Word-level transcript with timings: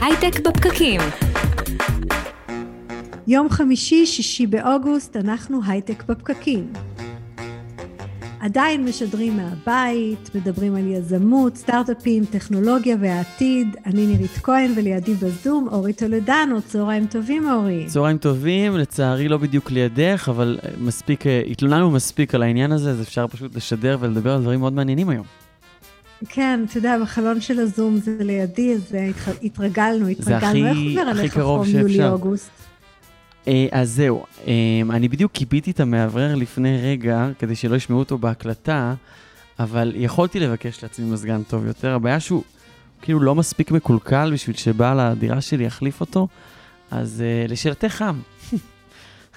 הייטק 0.00 0.40
בפקקים. 0.40 1.00
יום 3.26 3.48
חמישי, 3.50 4.06
שישי 4.06 4.46
באוגוסט, 4.46 5.16
אנחנו 5.16 5.60
הייטק 5.66 6.04
בפקקים. 6.08 6.72
עדיין 8.40 8.84
משדרים 8.84 9.36
מהבית, 9.36 10.30
מדברים 10.34 10.76
על 10.76 10.86
יזמות, 10.86 11.56
סטארט-אפים, 11.56 12.24
טכנולוגיה 12.24 12.96
והעתיד. 13.00 13.76
אני 13.86 14.06
נירית 14.06 14.30
כהן 14.30 14.72
ולידי 14.76 15.14
בזום, 15.14 15.68
אורי 15.72 15.92
טולדנו. 15.92 16.62
צהריים 16.62 17.06
טובים, 17.06 17.50
אורי. 17.50 17.86
צהריים 17.86 18.18
טובים, 18.18 18.76
לצערי 18.76 19.28
לא 19.28 19.36
בדיוק 19.36 19.70
לידך, 19.70 20.28
אבל 20.30 20.58
מספיק, 20.80 21.26
אה, 21.26 21.42
התלוננו 21.50 21.90
מספיק 21.90 22.34
על 22.34 22.42
העניין 22.42 22.72
הזה, 22.72 22.90
אז 22.90 23.02
אפשר 23.02 23.26
פשוט 23.26 23.56
לשדר 23.56 23.96
ולדבר 24.00 24.32
על 24.34 24.40
דברים 24.42 24.60
מאוד 24.60 24.72
מעניינים 24.72 25.08
היום. 25.08 25.49
כן, 26.28 26.64
אתה 26.68 26.78
יודע, 26.78 26.98
בחלון 27.02 27.40
של 27.40 27.60
הזום 27.60 27.96
זה 27.96 28.16
לידי, 28.20 28.74
אז 28.74 28.94
אה, 28.94 29.10
התרגלנו, 29.42 30.08
התרגלנו. 30.08 30.16
זה 30.22 30.36
הכי, 30.36 30.96
הכי 31.10 31.28
קרוב 31.28 31.66
שאפשר. 31.66 31.78
יולי-אוגוסט? 31.78 32.50
אה, 33.48 33.66
אז 33.72 33.90
זהו, 33.90 34.24
אה, 34.46 34.52
אני 34.90 35.08
בדיוק 35.08 35.32
כיביתי 35.32 35.70
את 35.70 35.80
המאוורר 35.80 36.34
לפני 36.34 36.78
רגע, 36.82 37.28
כדי 37.38 37.56
שלא 37.56 37.76
ישמעו 37.76 37.98
אותו 37.98 38.18
בהקלטה, 38.18 38.94
אבל 39.58 39.92
יכולתי 39.96 40.40
לבקש 40.40 40.82
לעצמי 40.82 41.10
מזגן 41.10 41.42
טוב 41.42 41.66
יותר. 41.66 41.94
הבעיה 41.94 42.20
שהוא 42.20 42.42
כאילו 43.02 43.20
לא 43.20 43.34
מספיק 43.34 43.70
מקולקל 43.70 44.30
בשביל 44.32 44.56
שבעל 44.56 45.00
הדירה 45.00 45.40
שלי 45.40 45.64
יחליף 45.64 46.00
אותו, 46.00 46.28
אז 46.90 47.24
לשאלתך 47.48 47.88
חם. 47.88 48.16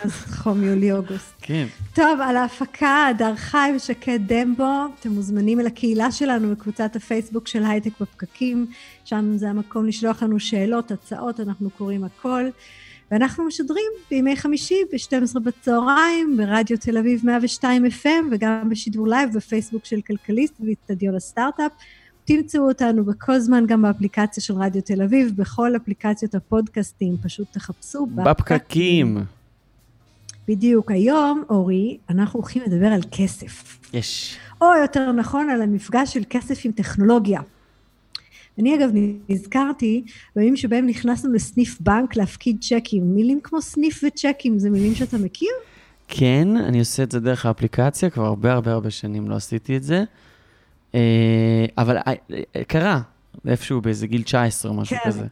אז 0.03 0.11
חום 0.11 0.63
יולי-אוגוסט. 0.63 1.33
כן. 1.41 1.65
טוב, 1.93 2.19
על 2.21 2.37
ההפקה, 2.37 3.07
הדר 3.09 3.35
חי 3.35 3.71
ושקד 3.75 4.19
דמבו, 4.27 4.85
אתם 4.99 5.09
מוזמנים 5.09 5.59
אל 5.59 5.67
הקהילה 5.67 6.11
שלנו 6.11 6.51
בקבוצת 6.51 6.95
הפייסבוק 6.95 7.47
של 7.47 7.63
הייטק 7.65 7.91
בפקקים, 8.01 8.67
שם 9.05 9.37
זה 9.37 9.49
המקום 9.49 9.85
לשלוח 9.85 10.23
לנו 10.23 10.39
שאלות, 10.39 10.91
הצעות, 10.91 11.39
אנחנו 11.39 11.69
קוראים 11.69 12.03
הכל. 12.03 12.43
ואנחנו 13.11 13.45
משדרים 13.45 13.91
בימי 14.09 14.35
חמישי 14.35 14.81
ב-12 14.91 15.39
בצהריים 15.39 16.37
ברדיו 16.37 16.77
תל 16.77 16.97
אביב 16.97 17.21
102 17.25 17.85
FM 17.85 18.07
וגם 18.31 18.69
בשידור 18.69 19.07
לייב 19.07 19.33
בפייסבוק 19.33 19.85
של 19.85 20.01
כלכליסט 20.01 20.53
ואיצטדיון 20.59 21.15
הסטארט-אפ. 21.15 21.71
תמצאו 22.25 22.67
אותנו 22.67 23.05
בכל 23.05 23.39
זמן 23.39 23.65
גם 23.67 23.81
באפליקציה 23.81 24.43
של 24.43 24.53
רדיו 24.53 24.81
תל 24.81 25.01
אביב, 25.01 25.31
בכל 25.35 25.75
אפליקציות 25.75 26.35
הפודקאסטים, 26.35 27.17
פשוט 27.23 27.47
תחפשו 27.51 28.05
בפקקים. 28.05 29.17
בדיוק. 30.47 30.91
היום, 30.91 31.43
אורי, 31.49 31.97
אנחנו 32.09 32.39
הולכים 32.39 32.63
לדבר 32.67 32.87
על 32.87 33.01
כסף. 33.11 33.79
יש. 33.93 34.37
או 34.61 34.67
יותר 34.81 35.11
נכון, 35.11 35.49
על 35.49 35.61
המפגש 35.61 36.13
של 36.13 36.23
כסף 36.29 36.65
עם 36.65 36.71
טכנולוגיה. 36.71 37.41
אני 38.59 38.75
אגב 38.75 38.89
נזכרתי 39.29 40.03
בימים 40.35 40.55
שבהם 40.55 40.87
נכנסנו 40.87 41.33
לסניף 41.33 41.77
בנק 41.79 42.15
להפקיד 42.15 42.57
צ'קים. 42.61 43.15
מילים 43.15 43.39
כמו 43.43 43.61
סניף 43.61 44.03
וצ'קים, 44.07 44.59
זה 44.59 44.69
מילים 44.69 44.95
שאתה 44.95 45.17
מכיר? 45.17 45.51
כן, 46.07 46.47
אני 46.57 46.79
עושה 46.79 47.03
את 47.03 47.11
זה 47.11 47.19
דרך 47.19 47.45
האפליקציה, 47.45 48.09
כבר 48.09 48.25
הרבה 48.25 48.53
הרבה 48.53 48.71
הרבה 48.71 48.89
שנים 48.89 49.29
לא 49.29 49.35
עשיתי 49.35 49.77
את 49.77 49.83
זה. 49.83 50.03
אה, 50.95 51.65
אבל 51.77 51.97
אה, 51.97 52.13
אה, 52.55 52.63
קרה, 52.63 53.01
איפשהו 53.47 53.81
באיזה 53.81 54.07
גיל 54.07 54.23
19 54.23 54.71
או 54.71 54.77
משהו 54.77 54.97
כן. 55.03 55.09
כזה. 55.09 55.25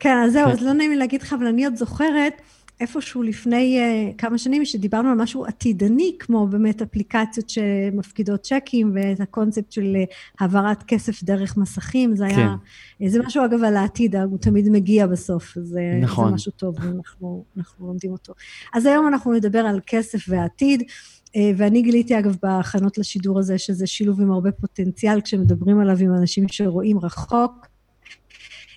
כן, 0.00 0.16
אז 0.24 0.32
זהו, 0.32 0.46
כן. 0.46 0.52
אז 0.52 0.62
לא 0.62 0.72
נעים 0.72 0.90
לי 0.90 0.96
להגיד 0.96 1.22
לך, 1.22 1.32
אבל 1.32 1.46
אני 1.46 1.64
עוד 1.64 1.76
זוכרת 1.76 2.32
איפשהו 2.80 3.22
לפני 3.22 3.78
uh, 3.80 4.14
כמה 4.18 4.38
שנים 4.38 4.64
שדיברנו 4.64 5.08
על 5.08 5.14
משהו 5.14 5.46
עתידני, 5.46 6.16
כמו 6.18 6.46
באמת 6.46 6.82
אפליקציות 6.82 7.50
שמפקידות 7.50 8.42
צ'קים 8.42 8.92
ואת 8.94 9.20
הקונספט 9.20 9.72
של 9.72 9.96
uh, 9.96 10.14
העברת 10.40 10.82
כסף 10.82 11.22
דרך 11.22 11.56
מסכים, 11.56 12.16
זה 12.16 12.26
היה, 12.26 12.54
כן. 12.98 13.08
זה 13.08 13.22
משהו 13.22 13.44
אגב 13.44 13.64
על 13.64 13.76
העתיד, 13.76 14.16
הוא 14.16 14.38
תמיד 14.38 14.68
מגיע 14.68 15.06
בסוף, 15.06 15.54
זה, 15.60 15.80
נכון. 16.02 16.28
זה 16.28 16.34
משהו 16.34 16.52
טוב, 16.52 16.76
ואנחנו 16.80 17.44
לומדים 17.80 18.12
אותו. 18.12 18.32
אז 18.74 18.86
היום 18.86 19.08
אנחנו 19.08 19.32
נדבר 19.32 19.58
על 19.58 19.80
כסף 19.86 20.18
ועתיד. 20.28 20.82
uh, 21.28 21.30
ואני 21.56 21.82
גיליתי 21.82 22.18
אגב 22.18 22.36
בהכנות 22.42 22.98
לשידור 22.98 23.38
הזה 23.38 23.58
שזה 23.58 23.86
שילוב 23.86 24.20
עם 24.20 24.32
הרבה 24.32 24.52
פוטנציאל 24.52 25.20
כשמדברים 25.20 25.80
עליו 25.80 25.96
עם 26.00 26.14
אנשים 26.14 26.48
שרואים 26.48 26.98
רחוק. 26.98 27.66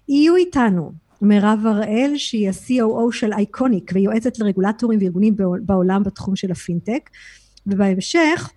יהיו 0.07 0.35
איתנו 0.35 0.91
מירב 1.25 1.59
הראל, 1.65 2.13
שהיא 2.17 2.49
ה-COO 2.49 3.11
של 3.11 3.33
אייקוניק 3.33 3.91
ויועצת 3.93 4.39
לרגולטורים 4.39 4.99
וארגונים 5.01 5.35
בעולם 5.61 6.03
בתחום 6.03 6.35
של 6.35 6.51
הפינטק. 6.51 7.09
ובהמשך, 7.67 8.51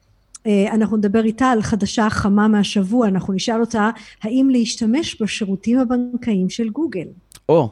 אה, 0.47 0.75
אנחנו 0.75 0.97
נדבר 0.97 1.25
איתה 1.25 1.47
על 1.47 1.63
חדשה 1.63 2.11
חמה 2.11 2.49
מהשבוע, 2.49 3.09
אנחנו 3.09 3.33
נשאל 3.33 3.61
אותה 3.61 3.91
האם 4.23 4.49
להשתמש 4.51 5.23
בשירותים 5.23 5.79
הבנקאיים 5.79 6.51
של 6.51 6.69
גוגל. 6.69 7.07
או, 7.49 7.71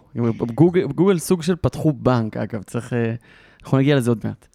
גוגל, 0.54 0.82
גוגל 0.82 1.18
סוג 1.18 1.42
של 1.42 1.56
פתחו 1.56 1.92
בנק, 1.92 2.36
אגב, 2.36 2.62
צריך, 2.62 2.92
אה, 2.92 3.14
אנחנו 3.62 3.78
נגיע 3.78 3.96
לזה 3.96 4.10
עוד 4.10 4.20
מעט. 4.24 4.51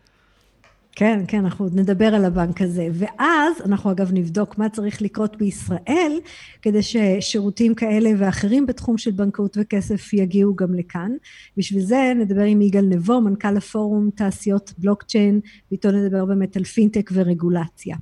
כן, 1.00 1.24
כן, 1.28 1.38
אנחנו 1.46 1.66
עוד 1.66 1.76
נדבר 1.76 2.16
על 2.16 2.26
הבנק 2.26 2.62
הזה. 2.62 2.88
ואז 2.94 3.54
אנחנו 3.66 3.92
אגב 3.92 4.10
נבדוק 4.14 4.58
מה 4.58 4.70
צריך 4.70 5.02
לקרות 5.02 5.38
בישראל, 5.38 6.20
כדי 6.62 6.80
ששירותים 6.82 7.76
כאלה 7.76 8.10
ואחרים 8.18 8.66
בתחום 8.66 8.98
של 8.98 9.12
בנקאות 9.12 9.58
וכסף 9.62 10.14
יגיעו 10.14 10.56
גם 10.56 10.74
לכאן. 10.74 11.12
בשביל 11.58 11.82
זה 11.82 12.14
נדבר 12.16 12.42
עם 12.42 12.62
יגאל 12.62 12.86
נבו, 12.86 13.22
מנכ"ל 13.22 13.58
הפורום 13.58 14.10
תעשיות 14.16 14.74
בלוקצ'יין, 14.78 15.40
ואיתו 15.72 15.92
נדבר 15.92 16.26
באמת 16.26 16.58
על 16.58 16.64
פינטק 16.64 17.10
ורגולציה. 17.14 17.96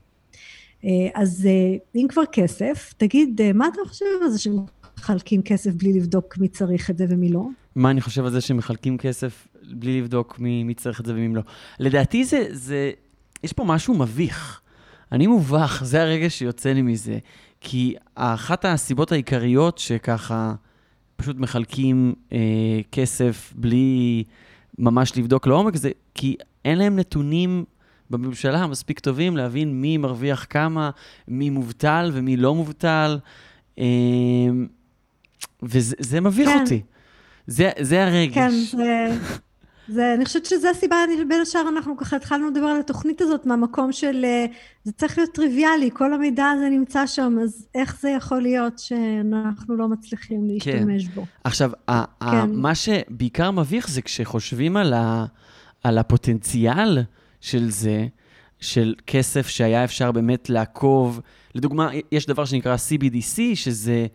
אה, 0.85 0.89
אז 1.13 1.45
אה, 1.45 1.77
אם 1.95 2.07
כבר 2.09 2.25
כסף, 2.31 2.93
תגיד, 2.97 3.41
אה, 3.41 3.53
מה 3.53 3.67
אתה 3.67 3.81
חושב 3.87 4.05
על 4.23 4.29
זה 4.29 4.39
שמחלקים 4.39 5.41
כסף 5.41 5.71
בלי 5.73 5.93
לבדוק 5.93 6.37
מי 6.37 6.47
צריך 6.47 6.89
את 6.89 6.97
זה 6.97 7.05
ומי 7.09 7.29
לא? 7.29 7.47
מה 7.75 7.91
אני 7.91 8.01
חושב 8.01 8.25
על 8.25 8.31
זה 8.31 8.41
שמחלקים 8.41 8.97
כסף 8.97 9.47
בלי 9.71 10.01
לבדוק 10.01 10.39
מי, 10.39 10.63
מי 10.63 10.73
צריך 10.73 10.99
את 10.99 11.05
זה 11.05 11.13
ומי 11.13 11.35
לא. 11.35 11.41
לדעתי 11.79 12.23
זה, 12.23 12.47
זה, 12.51 12.91
יש 13.43 13.53
פה 13.53 13.63
משהו 13.63 13.93
מביך. 13.93 14.61
אני 15.11 15.27
מובך, 15.27 15.81
זה 15.85 16.01
הרגע 16.01 16.29
שיוצא 16.29 16.73
לי 16.73 16.81
מזה. 16.81 17.17
כי 17.61 17.95
אחת 18.15 18.65
הסיבות 18.65 19.11
העיקריות 19.11 19.77
שככה 19.77 20.53
פשוט 21.15 21.37
מחלקים 21.37 22.13
אה, 22.31 22.37
כסף 22.91 23.53
בלי 23.55 24.23
ממש 24.79 25.17
לבדוק 25.17 25.47
לעומק, 25.47 25.75
זה 25.75 25.91
כי 26.13 26.35
אין 26.65 26.77
להם 26.77 26.95
נתונים 26.95 27.65
בממשלה 28.09 28.67
מספיק 28.67 28.99
טובים 28.99 29.37
להבין 29.37 29.81
מי 29.81 29.97
מרוויח 29.97 30.45
כמה, 30.49 30.89
מי 31.27 31.49
מובטל 31.49 32.11
ומי 32.13 32.37
לא 32.37 32.55
מובטל. 32.55 33.19
אה, 33.79 33.85
וזה 35.63 36.21
מביך 36.21 36.49
כן. 36.49 36.61
אותי. 36.61 36.81
זה, 37.47 37.69
זה 37.79 38.05
הרגש. 38.05 38.33
כן, 38.33 38.51
זה... 38.77 39.17
זה, 39.87 40.13
אני 40.13 40.25
חושבת 40.25 40.45
שזו 40.45 40.67
הסיבה, 40.67 40.95
בין 41.27 41.41
השאר 41.41 41.69
אנחנו 41.69 41.97
ככה 41.97 42.15
התחלנו 42.15 42.47
לדבר 42.47 42.65
על 42.65 42.79
התוכנית 42.79 43.21
הזאת 43.21 43.45
מהמקום 43.45 43.91
של 43.91 44.25
אה, 44.25 44.45
זה 44.83 44.91
צריך 44.91 45.17
להיות 45.17 45.31
טריוויאלי, 45.33 45.89
כל 45.93 46.13
המידע 46.13 46.45
הזה 46.45 46.69
נמצא 46.69 47.07
שם, 47.07 47.37
אז 47.43 47.67
איך 47.75 47.99
זה 48.01 48.09
יכול 48.09 48.41
להיות 48.41 48.79
שאנחנו 48.79 49.75
לא 49.75 49.87
מצליחים 49.87 50.47
להשתמש 50.47 51.07
כן. 51.07 51.11
בו? 51.15 51.25
עכשיו, 51.43 51.71
כן. 52.19 52.51
מה 52.51 52.75
שבעיקר 52.75 53.51
מביך 53.51 53.89
זה 53.89 54.01
כשחושבים 54.01 54.77
על, 54.77 54.93
ה, 54.93 55.25
על 55.83 55.97
הפוטנציאל 55.97 56.97
של 57.41 57.69
זה, 57.69 58.07
של 58.59 58.93
כסף 59.07 59.47
שהיה 59.47 59.83
אפשר 59.83 60.11
באמת 60.11 60.49
לעקוב, 60.49 61.21
לדוגמה, 61.55 61.89
יש 62.11 62.25
דבר 62.25 62.45
שנקרא 62.45 62.75
CBDC, 62.75 63.39
שזה... 63.53 64.07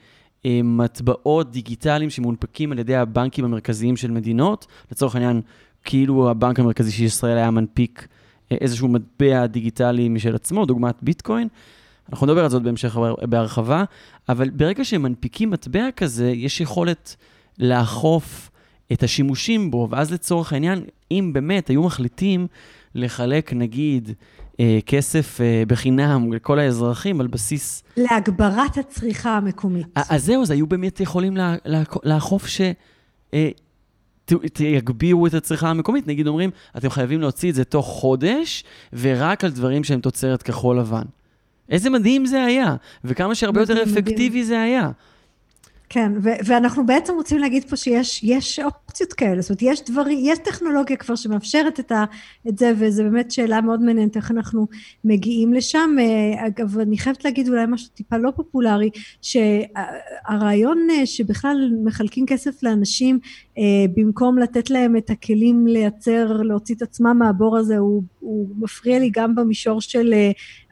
מטבעות 0.65 1.51
דיגיטליים 1.51 2.11
שמונפקים 2.11 2.73
על 2.73 2.79
ידי 2.79 2.97
הבנקים 2.97 3.45
המרכזיים 3.45 3.97
של 3.97 4.11
מדינות. 4.11 4.67
לצורך 4.93 5.15
העניין, 5.15 5.41
כאילו 5.85 6.31
הבנק 6.31 6.61
המרכזי 6.61 6.93
של 6.93 7.05
ישראל 7.05 7.37
היה 7.37 7.51
מנפיק 7.51 8.09
אה, 8.53 8.57
איזשהו 8.61 8.89
מטבע 8.89 9.47
דיגיטלי 9.47 10.09
משל 10.09 10.35
עצמו, 10.35 10.67
דוגמת 10.67 10.95
ביטקוין. 11.03 11.49
אנחנו 12.11 12.27
נדבר 12.27 12.45
על 12.45 12.51
זאת 12.51 12.63
בהמשך 12.63 12.97
בהרחבה, 13.29 13.85
אבל 14.29 14.51
ברגע 14.51 14.85
שהם 14.85 15.03
מנפיקים 15.03 15.51
מטבע 15.51 15.91
כזה, 15.97 16.31
יש 16.31 16.61
יכולת 16.61 17.17
לאכוף 17.59 18.50
את 18.93 19.03
השימושים 19.03 19.71
בו, 19.71 19.89
ואז 19.91 20.13
לצורך 20.13 20.53
העניין, 20.53 20.85
אם 21.11 21.31
באמת 21.33 21.69
היו 21.69 21.83
מחליטים 21.83 22.47
לחלק, 22.95 23.53
נגיד, 23.53 24.13
אה, 24.61 24.79
כסף 24.87 25.41
אה, 25.41 25.63
בחינם 25.67 26.33
לכל 26.33 26.59
האזרחים 26.59 27.21
על 27.21 27.27
בסיס... 27.27 27.83
להגברת 27.97 28.79
הצריכה 28.79 29.37
המקומית. 29.37 29.87
אז 29.95 30.25
זהו, 30.25 30.43
אז 30.43 30.51
היו 30.51 30.67
באמת 30.67 31.01
יכולים 31.01 31.37
לה, 31.37 31.57
לה, 31.65 31.83
לאכוף 32.05 32.47
ש... 32.47 32.61
אה, 33.35 33.51
תגבירו 34.53 35.27
את 35.27 35.35
הצריכה 35.35 35.71
המקומית. 35.71 36.07
נגיד 36.07 36.27
אומרים, 36.27 36.51
אתם 36.77 36.91
חייבים 36.91 37.21
להוציא 37.21 37.51
את 37.51 37.55
זה 37.55 37.65
תוך 37.65 37.87
חודש, 37.87 38.65
ורק 38.93 39.45
על 39.45 39.51
דברים 39.51 39.85
שהם 39.85 40.01
תוצרת 40.01 40.43
כחול 40.43 40.79
לבן. 40.79 41.03
איזה 41.69 41.91
מדהים 41.91 42.27
זה 42.27 42.45
היה, 42.45 42.77
וכמה 43.05 43.35
שהרבה 43.35 43.61
יותר 43.61 43.83
אפקטיבי 43.83 44.45
זה 44.45 44.63
היה. 44.63 44.91
כן, 45.93 46.13
ו- 46.23 46.45
ואנחנו 46.45 46.87
בעצם 46.87 47.15
רוצים 47.15 47.39
להגיד 47.39 47.65
פה 47.65 47.77
שיש 47.77 48.61
אופציות 48.61 49.13
כאלה, 49.13 49.41
זאת 49.41 49.51
אומרת, 49.51 49.63
יש 49.63 49.83
דברים, 49.91 50.19
יש 50.23 50.39
טכנולוגיה 50.39 50.97
כבר 50.97 51.17
שמאפשרת 51.17 51.81
את, 51.81 51.93
ה- 51.93 52.05
את 52.49 52.59
זה, 52.59 52.73
וזו 52.79 53.03
באמת 53.03 53.31
שאלה 53.31 53.61
מאוד 53.61 53.83
מעניינת 53.83 54.17
איך 54.17 54.31
אנחנו 54.31 54.67
מגיעים 55.05 55.53
לשם. 55.53 55.97
אה, 56.01 56.47
אגב, 56.47 56.79
אני 56.79 56.99
חייבת 56.99 57.25
להגיד 57.25 57.49
אולי 57.49 57.65
משהו 57.69 57.89
טיפה 57.95 58.17
לא 58.17 58.31
פופולרי, 58.37 58.91
שהרעיון 59.23 60.87
אה, 60.91 61.07
שבכלל 61.07 61.71
מחלקים 61.85 62.27
כסף 62.27 62.63
לאנשים, 62.63 63.19
אה, 63.59 63.63
במקום 63.97 64.39
לתת 64.39 64.71
להם 64.71 64.97
את 64.97 65.11
הכלים 65.11 65.67
לייצר, 65.67 66.43
להוציא 66.43 66.75
את 66.75 66.83
עצמם 66.83 67.17
מהבור 67.19 67.59
הזה, 67.59 67.79
הוא, 67.79 68.03
הוא 68.21 68.49
מפריע 68.59 68.99
לי 68.99 69.11
גם 69.13 69.35
במישור 69.35 69.81
של 69.81 70.15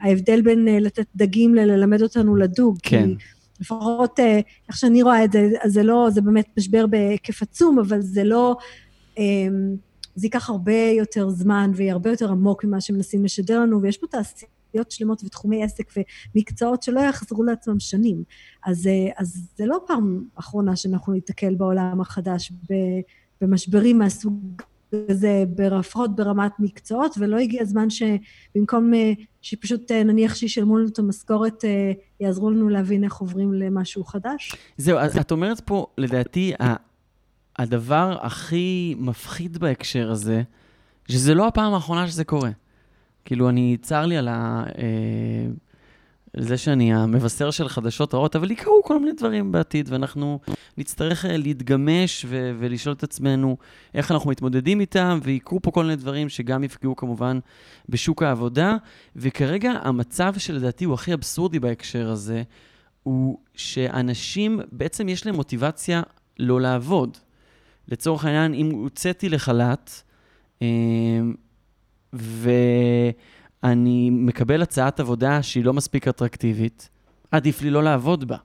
ההבדל 0.01 0.41
בין 0.41 0.65
לתת 0.65 1.05
דגים 1.15 1.55
לללמד 1.55 2.01
אותנו 2.01 2.35
לדוג. 2.35 2.77
כן. 2.83 3.07
כי, 3.07 3.15
לפחות 3.59 4.19
אה, 4.19 4.39
איך 4.67 4.77
שאני 4.77 5.01
רואה 5.01 5.23
את 5.23 5.31
זה, 5.31 5.49
זה 5.65 5.83
לא, 5.83 6.07
זה 6.09 6.21
באמת 6.21 6.45
משבר 6.57 6.87
בהיקף 6.87 7.41
עצום, 7.41 7.79
אבל 7.79 8.01
זה 8.01 8.23
לא, 8.23 8.57
אמ, 9.17 9.75
זה 10.15 10.25
ייקח 10.25 10.49
הרבה 10.49 10.79
יותר 10.97 11.29
זמן 11.29 11.71
ויהיה 11.75 11.93
הרבה 11.93 12.09
יותר 12.09 12.31
עמוק 12.31 12.63
ממה 12.63 12.81
שמנסים 12.81 13.25
לשדר 13.25 13.59
לנו, 13.59 13.81
ויש 13.81 13.97
פה 13.97 14.07
תעשיות 14.07 14.91
שלמות 14.91 15.23
ותחומי 15.23 15.63
עסק 15.63 15.91
ומקצועות 16.35 16.83
שלא 16.83 16.99
יחזרו 16.99 17.43
לעצמם 17.43 17.79
שנים. 17.79 18.23
אז, 18.65 18.87
אה, 18.87 19.11
אז 19.17 19.47
זה 19.57 19.65
לא 19.65 19.79
פעם 19.87 20.23
אחרונה 20.35 20.75
שאנחנו 20.75 21.13
ניתקל 21.13 21.55
בעולם 21.55 22.01
החדש 22.01 22.51
במשברים 23.41 23.97
מהסוג 23.97 24.61
זה 24.91 25.43
לפחות 25.71 26.15
ברמת 26.15 26.51
מקצועות, 26.59 27.15
ולא 27.17 27.37
הגיע 27.37 27.61
הזמן 27.61 27.87
שבמקום 27.89 28.93
אה, 28.93 29.13
שפשוט 29.41 29.91
אה, 29.91 30.03
נניח 30.03 30.35
שישלמו 30.35 30.77
לנו 30.77 30.87
את 30.87 30.99
המשכורת, 30.99 31.65
אה, 31.65 31.91
יעזרו 32.19 32.51
לנו 32.51 32.69
להבין 32.69 33.03
איך 33.03 33.15
עוברים 33.17 33.53
למשהו 33.53 34.03
חדש. 34.03 34.55
זהו, 34.77 34.97
אז 34.97 35.17
את 35.17 35.31
אומרת 35.31 35.59
פה, 35.59 35.85
לדעתי, 35.97 36.53
הדבר 37.57 38.17
הכי 38.21 38.95
מפחיד 38.97 39.57
בהקשר 39.57 40.11
הזה, 40.11 40.41
שזה 41.11 41.33
לא 41.33 41.47
הפעם 41.47 41.73
האחרונה 41.73 42.07
שזה 42.07 42.23
קורה. 42.23 42.51
כאילו, 43.25 43.49
אני, 43.49 43.77
צר 43.81 44.05
לי 44.05 44.17
על 44.17 44.27
ה... 44.27 44.63
זה 46.37 46.57
שאני 46.57 46.93
המבשר 46.93 47.51
של 47.51 47.69
חדשות 47.69 48.13
רעות, 48.13 48.35
אבל 48.35 48.51
יקרו 48.51 48.81
כל 48.83 48.99
מיני 48.99 49.11
דברים 49.11 49.51
בעתיד, 49.51 49.89
ואנחנו 49.91 50.39
נצטרך 50.77 51.25
אה, 51.25 51.37
להתגמש 51.37 52.25
ו- 52.29 52.51
ולשאול 52.59 52.95
את 52.95 53.03
עצמנו 53.03 53.57
איך 53.93 54.11
אנחנו 54.11 54.29
מתמודדים 54.29 54.79
איתם, 54.79 55.19
ויקרו 55.23 55.61
פה 55.61 55.71
כל 55.71 55.83
מיני 55.83 55.95
דברים 55.95 56.29
שגם 56.29 56.63
יפגעו 56.63 56.95
כמובן 56.95 57.39
בשוק 57.89 58.23
העבודה. 58.23 58.75
וכרגע 59.15 59.71
המצב 59.71 60.33
שלדעתי 60.37 60.85
הוא 60.85 60.93
הכי 60.93 61.13
אבסורדי 61.13 61.59
בהקשר 61.59 62.09
הזה, 62.09 62.43
הוא 63.03 63.37
שאנשים, 63.55 64.59
בעצם 64.71 65.09
יש 65.09 65.25
להם 65.25 65.35
מוטיבציה 65.35 66.01
לא 66.39 66.61
לעבוד. 66.61 67.17
לצורך 67.87 68.25
העניין, 68.25 68.53
אם 68.53 68.69
הוצאתי 68.71 69.29
לחל"ת, 69.29 70.03
אה, 70.61 70.67
ו... 72.13 72.49
אני 73.63 74.09
מקבל 74.09 74.61
הצעת 74.61 74.99
עבודה 74.99 75.43
שהיא 75.43 75.65
לא 75.65 75.73
מספיק 75.73 76.07
אטרקטיבית, 76.07 76.89
עדיף 77.31 77.61
לי 77.61 77.69
לא 77.69 77.83
לעבוד 77.83 78.27
בה. 78.27 78.37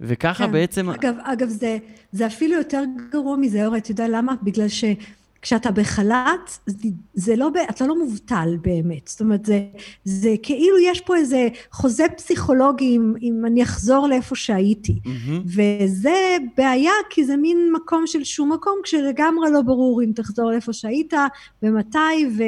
וככה 0.00 0.46
כן. 0.46 0.52
בעצם... 0.52 0.90
אגב, 0.90 1.14
אגב 1.22 1.48
זה, 1.48 1.78
זה 2.12 2.26
אפילו 2.26 2.54
יותר 2.54 2.82
גרוע 3.12 3.36
מזה, 3.36 3.66
אורי, 3.66 3.78
אתה 3.78 3.90
יודע 3.90 4.08
למה? 4.08 4.34
בגלל 4.42 4.66
שכשאתה 4.68 5.70
בחל"ת, 5.70 6.70
זה 7.14 7.36
לא, 7.36 7.50
אתה 7.70 7.86
לא 7.86 7.98
מובטל 7.98 8.56
באמת. 8.60 9.08
זאת 9.08 9.20
אומרת, 9.20 9.44
זה, 9.44 9.62
זה 10.04 10.34
כאילו 10.42 10.78
יש 10.78 11.00
פה 11.00 11.16
איזה 11.16 11.48
חוזה 11.72 12.04
פסיכולוגי 12.16 12.96
אם, 12.96 13.14
אם 13.22 13.42
אני 13.46 13.62
אחזור 13.62 14.08
לאיפה 14.08 14.34
שהייתי. 14.34 14.98
Mm-hmm. 15.04 15.30
וזה 15.46 16.36
בעיה, 16.56 16.92
כי 17.10 17.24
זה 17.24 17.36
מין 17.36 17.72
מקום 17.72 18.06
של 18.06 18.24
שום 18.24 18.52
מקום, 18.52 18.78
כשלגמרי 18.82 19.50
לא 19.52 19.62
ברור 19.62 20.02
אם 20.02 20.12
תחזור 20.14 20.50
לאיפה 20.50 20.72
שהיית, 20.72 21.14
ומתי, 21.62 22.26
ו... 22.38 22.42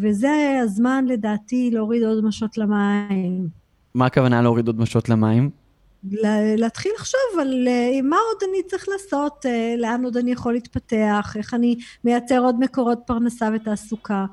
וזה 0.00 0.60
הזמן 0.62 1.04
לדעתי 1.08 1.70
להוריד 1.72 2.02
עוד 2.02 2.24
משות 2.24 2.58
למים. 2.58 3.48
מה 3.94 4.06
הכוונה 4.06 4.42
להוריד 4.42 4.66
עוד 4.66 4.80
משות 4.80 5.08
למים? 5.08 5.50
להתחיל 6.56 6.92
לחשוב 6.98 7.20
על 7.40 7.68
uh, 7.68 8.02
מה 8.02 8.16
עוד 8.16 8.50
אני 8.50 8.62
צריך 8.66 8.88
לעשות, 8.88 9.46
uh, 9.46 9.80
לאן 9.80 10.04
עוד 10.04 10.16
אני 10.16 10.32
יכול 10.32 10.52
להתפתח, 10.52 11.36
איך 11.38 11.54
אני 11.54 11.76
מייצר 12.04 12.38
עוד 12.38 12.60
מקורות 12.60 12.98
פרנסה 13.06 13.48
ותעסוקה. 13.54 14.26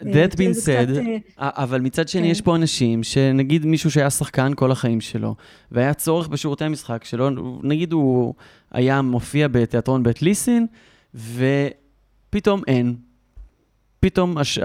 That 0.00 0.02
uh, 0.02 0.36
being 0.36 0.54
said, 0.64 0.90
קצת, 0.90 1.02
אבל 1.38 1.80
מצד 1.80 2.08
שני 2.08 2.22
כן. 2.22 2.28
יש 2.28 2.40
פה 2.40 2.56
אנשים, 2.56 3.02
שנגיד 3.02 3.66
מישהו 3.66 3.90
שהיה 3.90 4.10
שחקן 4.10 4.52
כל 4.54 4.72
החיים 4.72 5.00
שלו, 5.00 5.34
והיה 5.72 5.94
צורך 5.94 6.28
בשירותי 6.28 6.64
המשחק 6.64 7.04
שלו, 7.04 7.30
נגיד 7.62 7.92
הוא 7.92 8.34
היה 8.70 9.02
מופיע 9.02 9.48
בתיאטרון 9.48 10.02
בית 10.02 10.22
ליסין, 10.22 10.66
ופתאום 11.14 12.62
אין, 12.66 12.96
פתאום... 14.00 14.38
הש... 14.38 14.58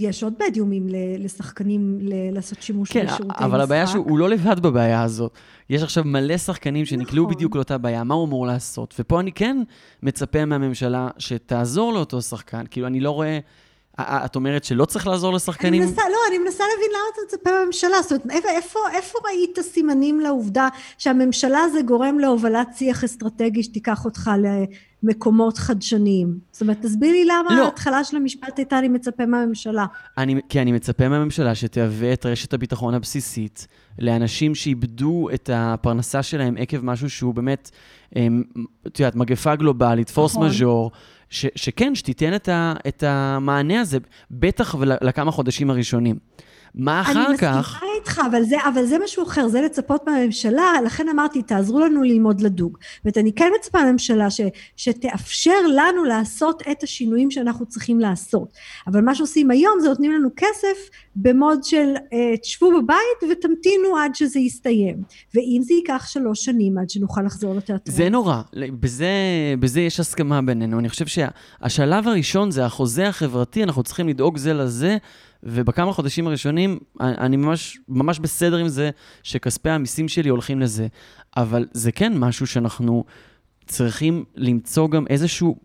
יש 0.00 0.22
עוד 0.22 0.34
מדיומים 0.48 0.86
לשחקנים 1.18 1.98
לעשות 2.32 2.62
שימוש 2.62 2.92
כן, 2.92 3.04
בשירותי 3.04 3.24
משחק. 3.24 3.38
כן, 3.38 3.44
אבל 3.44 3.60
הבעיה 3.60 3.86
שהוא 3.86 4.18
לא 4.18 4.28
לבד 4.28 4.60
בבעיה 4.60 5.02
הזאת. 5.02 5.32
יש 5.70 5.82
עכשיו 5.82 6.04
מלא 6.04 6.38
שחקנים 6.38 6.84
שנקלעו 6.84 7.24
נכון. 7.24 7.36
בדיוק 7.36 7.56
לאותה 7.56 7.78
בעיה, 7.78 8.04
מה 8.04 8.14
הוא 8.14 8.24
אמור 8.24 8.46
לעשות? 8.46 8.94
ופה 8.98 9.20
אני 9.20 9.32
כן 9.32 9.56
מצפה 10.02 10.44
מהממשלה 10.44 11.08
שתעזור 11.18 11.92
לאותו 11.92 12.22
שחקן. 12.22 12.64
כאילו, 12.70 12.86
אני 12.86 13.00
לא 13.00 13.10
רואה... 13.10 13.38
את 14.00 14.36
אומרת 14.36 14.64
שלא 14.64 14.84
צריך 14.84 15.06
לעזור 15.06 15.32
לשחקנים? 15.32 15.82
אני 15.82 15.90
מנסה, 15.90 16.02
לא, 16.02 16.18
אני 16.28 16.38
מנסה 16.38 16.64
להבין 16.64 16.90
למה 16.90 17.02
אתה 17.12 17.20
מצפה 17.26 17.50
מהממשלה. 17.50 18.02
זאת 18.02 18.12
אומרת, 18.12 18.30
איפה, 18.30 18.48
איפה, 18.48 18.78
איפה 18.92 19.18
ראית 19.24 19.58
סימנים 19.60 20.20
לעובדה 20.20 20.68
שהממשלה 20.98 21.68
זה 21.72 21.82
גורם 21.82 22.18
להובלת 22.18 22.68
שיח 22.76 23.04
אסטרטגי 23.04 23.62
שתיקח 23.62 24.04
אותך 24.04 24.30
למקומות 25.02 25.58
חדשניים? 25.58 26.38
זאת 26.52 26.62
אומרת, 26.62 26.82
תסביר 26.82 27.12
לי 27.12 27.24
למה 27.24 27.56
לא. 27.56 27.64
ההתחלה 27.64 28.04
של 28.04 28.16
המשפט 28.16 28.58
הייתה 28.58 28.78
אני 28.78 28.88
מצפה 28.88 29.26
מהממשלה. 29.26 29.86
אני, 30.18 30.40
כי 30.48 30.60
אני 30.60 30.72
מצפה 30.72 31.08
מהממשלה 31.08 31.54
שתהווה 31.54 32.12
את 32.12 32.26
רשת 32.26 32.54
הביטחון 32.54 32.94
הבסיסית 32.94 33.66
לאנשים 33.98 34.54
שאיבדו 34.54 35.28
את 35.34 35.50
הפרנסה 35.52 36.22
שלהם 36.22 36.54
עקב 36.58 36.84
משהו 36.84 37.10
שהוא 37.10 37.34
באמת, 37.34 37.70
אמ, 38.16 38.42
את 38.86 39.00
יודעת, 39.00 39.16
מגפה 39.16 39.56
גלובלית, 39.56 40.10
פורס 40.10 40.32
נכון. 40.32 40.46
מז'ור. 40.46 40.90
ש, 41.30 41.46
שכן, 41.54 41.94
שתיתן 41.94 42.34
את, 42.34 42.48
ה, 42.48 42.74
את 42.88 43.02
המענה 43.06 43.80
הזה, 43.80 43.98
בטח 44.30 44.74
לכמה 44.78 45.30
חודשים 45.30 45.70
הראשונים. 45.70 46.16
מה 46.74 47.00
אחר 47.00 47.26
אני 47.28 47.38
כך... 47.38 47.44
אני 47.44 47.60
מסכימה 47.60 47.90
איתך, 47.98 48.20
אבל 48.30 48.42
זה, 48.42 48.56
אבל 48.74 48.86
זה 48.86 48.96
משהו 49.04 49.22
אחר, 49.22 49.48
זה 49.48 49.60
לצפות 49.60 50.06
מהממשלה, 50.06 50.72
לכן 50.84 51.08
אמרתי, 51.08 51.42
תעזרו 51.42 51.80
לנו 51.80 52.02
ללמוד 52.02 52.40
לדוג. 52.40 52.78
זאת 53.04 53.18
אני 53.18 53.32
כן 53.32 53.50
מצפה 53.60 53.84
מהממשלה 53.84 54.30
ש, 54.30 54.40
שתאפשר 54.76 55.66
לנו 55.76 56.04
לעשות 56.04 56.62
את 56.70 56.82
השינויים 56.82 57.30
שאנחנו 57.30 57.66
צריכים 57.66 58.00
לעשות. 58.00 58.52
אבל 58.86 59.00
מה 59.00 59.14
שעושים 59.14 59.50
היום 59.50 59.80
זה 59.80 59.88
נותנים 59.88 60.12
לנו 60.12 60.28
כסף 60.36 60.90
במוד 61.16 61.64
של 61.64 61.94
אה, 62.12 62.36
תשבו 62.36 62.70
בבית 62.70 63.30
ותמתינו 63.30 63.96
עד 63.96 64.14
שזה 64.14 64.38
יסתיים. 64.38 65.02
ואם 65.34 65.60
זה 65.62 65.74
ייקח 65.74 66.06
שלוש 66.08 66.44
שנים 66.44 66.78
עד 66.78 66.90
שנוכל 66.90 67.22
לחזור 67.22 67.54
לתיאטרון. 67.54 67.96
זה 67.96 68.08
נורא, 68.08 68.42
בזה, 68.80 69.06
בזה 69.60 69.80
יש 69.80 70.00
הסכמה 70.00 70.42
בינינו. 70.42 70.78
אני 70.78 70.88
חושב 70.88 71.06
שהשלב 71.06 72.08
הראשון 72.08 72.50
זה 72.50 72.64
החוזה 72.64 73.08
החברתי, 73.08 73.62
אנחנו 73.62 73.82
צריכים 73.82 74.08
לדאוג 74.08 74.36
זה 74.36 74.52
לזה. 74.54 74.96
ובכמה 75.42 75.92
חודשים 75.92 76.26
הראשונים, 76.26 76.78
אני 77.00 77.36
ממש, 77.36 77.78
ממש 77.88 78.18
בסדר 78.18 78.56
עם 78.56 78.68
זה 78.68 78.90
שכספי 79.22 79.70
המיסים 79.70 80.08
שלי 80.08 80.28
הולכים 80.28 80.60
לזה. 80.60 80.86
אבל 81.36 81.66
זה 81.72 81.92
כן 81.92 82.18
משהו 82.18 82.46
שאנחנו 82.46 83.04
צריכים 83.66 84.24
למצוא 84.36 84.90
גם 84.90 85.06
איזשהו 85.06 85.56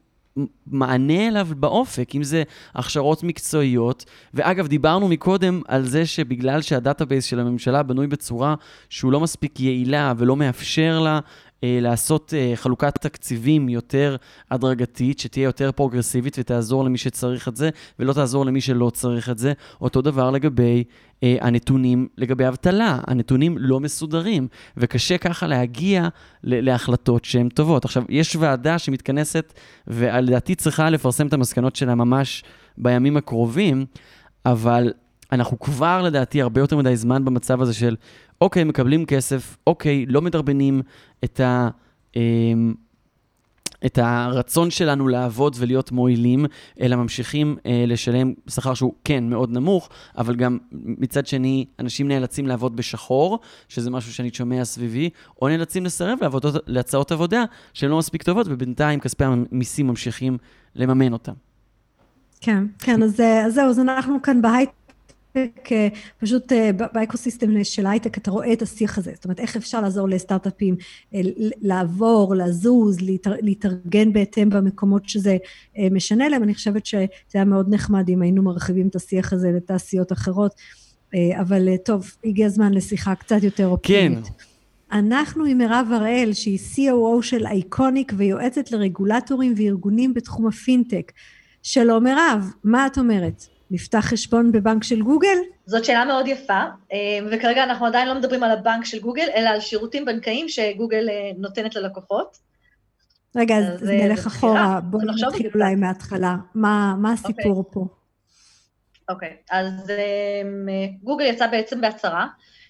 מענה 0.67 1.27
אליו 1.27 1.47
באופק, 1.57 2.15
אם 2.15 2.23
זה 2.23 2.43
הכשרות 2.75 3.23
מקצועיות. 3.23 4.05
ואגב, 4.33 4.67
דיברנו 4.67 5.07
מקודם 5.07 5.61
על 5.67 5.85
זה 5.85 6.05
שבגלל 6.05 6.61
שה 6.61 6.79
database 6.79 7.25
של 7.25 7.39
הממשלה 7.39 7.83
בנוי 7.83 8.07
בצורה 8.07 8.55
שהוא 8.89 9.11
לא 9.11 9.19
מספיק 9.19 9.59
יעילה 9.59 10.13
ולא 10.17 10.35
מאפשר 10.35 10.99
לה 10.99 11.19
לעשות 11.63 12.33
אה, 12.37 12.51
חלוקת 12.55 12.97
תקציבים 12.97 13.69
יותר 13.69 14.15
הדרגתית, 14.51 15.19
שתהיה 15.19 15.43
יותר 15.43 15.71
פרוגרסיבית 15.71 16.35
ותעזור 16.39 16.85
למי 16.85 16.97
שצריך 16.97 17.47
את 17.47 17.55
זה, 17.55 17.69
ולא 17.99 18.13
תעזור 18.13 18.45
למי 18.45 18.61
שלא 18.61 18.89
צריך 18.89 19.29
את 19.29 19.37
זה. 19.37 19.53
אותו 19.81 20.01
דבר 20.01 20.31
לגבי 20.31 20.83
אה, 21.23 21.37
הנתונים 21.41 22.07
לגבי 22.17 22.47
אבטלה. 22.47 22.99
הנתונים 23.07 23.57
לא 23.59 23.79
מסודרים, 23.79 24.47
וקשה 24.77 25.17
ככה 25.17 25.47
להגיע 25.47 26.07
להחלטות 26.43 27.25
שהן 27.25 27.49
טובות. 27.49 27.85
עכשיו, 27.85 28.03
יש 28.09 28.35
ועדה 28.35 28.79
שמתכנסת, 28.79 29.53
ולדעתי 29.87 30.55
צריכה 30.55 30.89
לפרסם 30.89 31.27
את 31.27 31.33
המסקנות 31.33 31.75
שלה 31.75 31.95
ממש 31.95 32.43
בימים 32.77 33.17
הקרובים, 33.17 33.85
אבל 34.45 34.91
אנחנו 35.31 35.59
כבר, 35.59 36.01
לדעתי, 36.01 36.41
הרבה 36.41 36.61
יותר 36.61 36.77
מדי 36.77 36.95
זמן 36.95 37.25
במצב 37.25 37.61
הזה 37.61 37.73
של, 37.73 37.95
אוקיי, 38.41 38.63
מקבלים 38.63 39.05
כסף, 39.05 39.57
אוקיי, 39.67 40.05
לא 40.05 40.21
מדרבנים 40.21 40.81
את 41.23 41.39
ה... 41.39 41.69
אמ, 42.15 42.73
את 43.85 43.97
הרצון 43.97 44.71
שלנו 44.71 45.07
לעבוד 45.07 45.55
ולהיות 45.59 45.91
מועילים, 45.91 46.45
אלא 46.81 46.95
ממשיכים 46.95 47.57
אה, 47.65 47.83
לשלם 47.87 48.33
שכר 48.49 48.73
שהוא 48.73 48.93
כן 49.03 49.29
מאוד 49.29 49.51
נמוך, 49.51 49.89
אבל 50.17 50.35
גם 50.35 50.57
מצד 50.71 51.27
שני, 51.27 51.65
אנשים 51.79 52.07
נאלצים 52.07 52.47
לעבוד 52.47 52.75
בשחור, 52.75 53.39
שזה 53.67 53.89
משהו 53.89 54.13
שאני 54.13 54.29
שומע 54.33 54.65
סביבי, 54.65 55.09
או 55.41 55.47
נאלצים 55.47 55.85
לסרב 55.85 56.17
לעבודות, 56.21 56.55
להצעות 56.67 57.11
עבודה 57.11 57.43
שהן 57.73 57.89
לא 57.89 57.97
מספיק 57.97 58.23
טובות, 58.23 58.47
ובינתיים 58.49 58.99
כספי 58.99 59.23
המיסים 59.23 59.87
ממשיכים 59.87 60.37
לממן 60.75 61.13
אותם. 61.13 61.33
כן, 62.41 62.63
כן, 62.79 63.03
אז, 63.03 63.19
אז 63.19 63.53
זהו, 63.53 63.69
אז 63.69 63.79
אנחנו 63.79 64.21
כאן 64.21 64.41
בהייטק. 64.41 64.86
פשוט 66.19 66.51
אה, 66.51 66.71
באקוסיסטם 66.93 67.63
של 67.63 67.85
הייטק 67.85 68.17
אתה 68.17 68.31
רואה 68.31 68.53
את 68.53 68.61
השיח 68.61 68.97
הזה, 68.97 69.11
זאת 69.15 69.25
אומרת 69.25 69.39
איך 69.39 69.55
אפשר 69.55 69.81
לעזור 69.81 70.09
לסטארט-אפים 70.09 70.75
אה, 71.13 71.19
לעבור, 71.61 72.35
לזוז, 72.35 72.97
להתארגן 73.41 74.13
בהתאם 74.13 74.49
במקומות 74.49 75.09
שזה 75.09 75.37
אה, 75.77 75.87
משנה 75.91 76.29
להם, 76.29 76.43
אני 76.43 76.53
חושבת 76.53 76.85
שזה 76.85 77.07
היה 77.33 77.45
מאוד 77.45 77.73
נחמד 77.73 78.09
אם 78.09 78.21
היינו 78.21 78.43
מרחיבים 78.43 78.87
את 78.87 78.95
השיח 78.95 79.33
הזה 79.33 79.51
לתעשיות 79.51 80.11
אחרות, 80.11 80.55
אבל 81.39 81.77
טוב, 81.85 82.11
הגיע 82.25 82.45
הזמן 82.45 82.73
לשיחה 82.73 83.15
קצת 83.15 83.43
יותר 83.43 83.67
אופטימית. 83.67 84.25
כן. 84.25 84.31
אנחנו 84.91 85.45
עם 85.45 85.57
מירב 85.57 85.87
הראל, 85.91 86.33
שהיא 86.33 86.59
COO 86.59 87.21
של 87.21 87.45
אייקוניק 87.45 88.13
ויועצת 88.17 88.71
לרגולטורים 88.71 89.53
וארגונים 89.57 90.13
בתחום 90.13 90.47
הפינטק. 90.47 91.11
שלום 91.63 92.03
מירב, 92.03 92.51
מה 92.63 92.87
את 92.87 92.97
אומרת? 92.97 93.56
נפתח 93.71 93.99
חשבון 93.99 94.51
בבנק 94.51 94.83
של 94.83 95.01
גוגל? 95.01 95.37
זאת 95.65 95.85
שאלה 95.85 96.05
מאוד 96.05 96.27
יפה, 96.27 96.61
אה, 96.93 96.97
וכרגע 97.31 97.63
אנחנו 97.63 97.85
עדיין 97.85 98.07
לא 98.07 98.15
מדברים 98.15 98.43
על 98.43 98.51
הבנק 98.51 98.85
של 98.85 98.99
גוגל, 98.99 99.27
אלא 99.35 99.49
על 99.49 99.59
שירותים 99.59 100.05
בנקאיים 100.05 100.49
שגוגל 100.49 101.09
אה, 101.09 101.31
נותנת 101.37 101.75
ללקוחות. 101.75 102.37
רגע, 103.35 103.57
אז 103.57 103.89
אה, 103.89 104.07
נלך 104.07 104.27
אחורה, 104.27 104.79
בואו 104.83 105.01
נתחיל 105.03 105.49
אולי 105.55 105.75
מההתחלה. 105.75 106.35
מה, 106.55 106.95
מה 106.97 107.13
הסיפור 107.13 107.61
okay. 107.61 107.73
פה? 107.73 107.85
אוקיי, 109.09 109.29
okay. 109.29 109.55
אז 109.55 109.91
גוגל 111.03 111.25
יצא 111.25 111.47
בעצם 111.47 111.81
בהצהרה, 111.81 112.27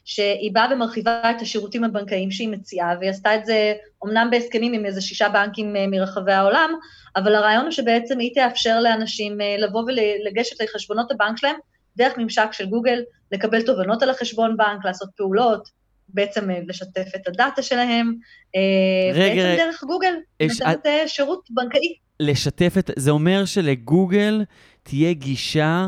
שהיא 0.10 0.52
באה 0.54 0.74
ומרחיבה 0.74 1.32
את 1.32 1.42
השירותים 1.42 1.84
הבנקאיים 1.84 2.32
שהיא 2.32 2.50
מציעה, 2.50 2.96
והיא 3.00 3.10
עשתה 3.10 3.36
את 3.36 3.46
זה 3.46 3.74
אמנם 4.06 4.28
בהסכמים 4.32 4.74
עם 4.74 4.86
איזה 4.86 5.02
שישה 5.02 5.30
בנקים 5.30 5.76
מרחבי 5.92 6.32
העולם, 6.32 6.70
אבל 7.16 7.36
הרעיון 7.36 7.64
הוא 7.64 7.72
שבעצם 7.72 8.20
היא 8.20 8.36
תאפשר 8.36 8.80
לאנשים 8.80 9.42
אה, 9.42 9.56
לבוא 9.58 9.84
ולגשת 9.88 10.62
לחשבונות 10.62 11.12
הבנק 11.12 11.38
שלהם 11.38 11.56
דרך 11.98 12.14
ממשק 12.18 12.48
של 12.52 12.66
גוגל, 12.66 13.02
לקבל 13.32 13.62
תובנות 13.62 14.04
על 14.04 14.10
החשבון 14.10 14.58
בנק, 14.58 14.86
לעשות 14.86 15.10
פעולות, 15.18 15.70
בעצם 16.10 16.50
אה, 16.50 16.60
לשתף 16.68 17.08
את 17.16 17.28
הדאטה 17.28 17.62
שלהם, 17.62 18.16
אה, 18.56 19.14
רגע, 19.14 19.34
בעצם 19.36 19.48
רגע, 19.48 19.66
דרך 19.66 19.84
גוגל, 19.84 20.14
נותנת 20.42 20.86
אש... 20.86 21.16
שירות 21.16 21.48
בנקאי. 21.50 21.96
לשתף 22.20 22.74
את, 22.80 22.92
זה 22.96 23.12
אומר 23.12 23.46
שלגוגל 23.46 24.44
תהיה 24.84 25.14
גישה 25.14 25.88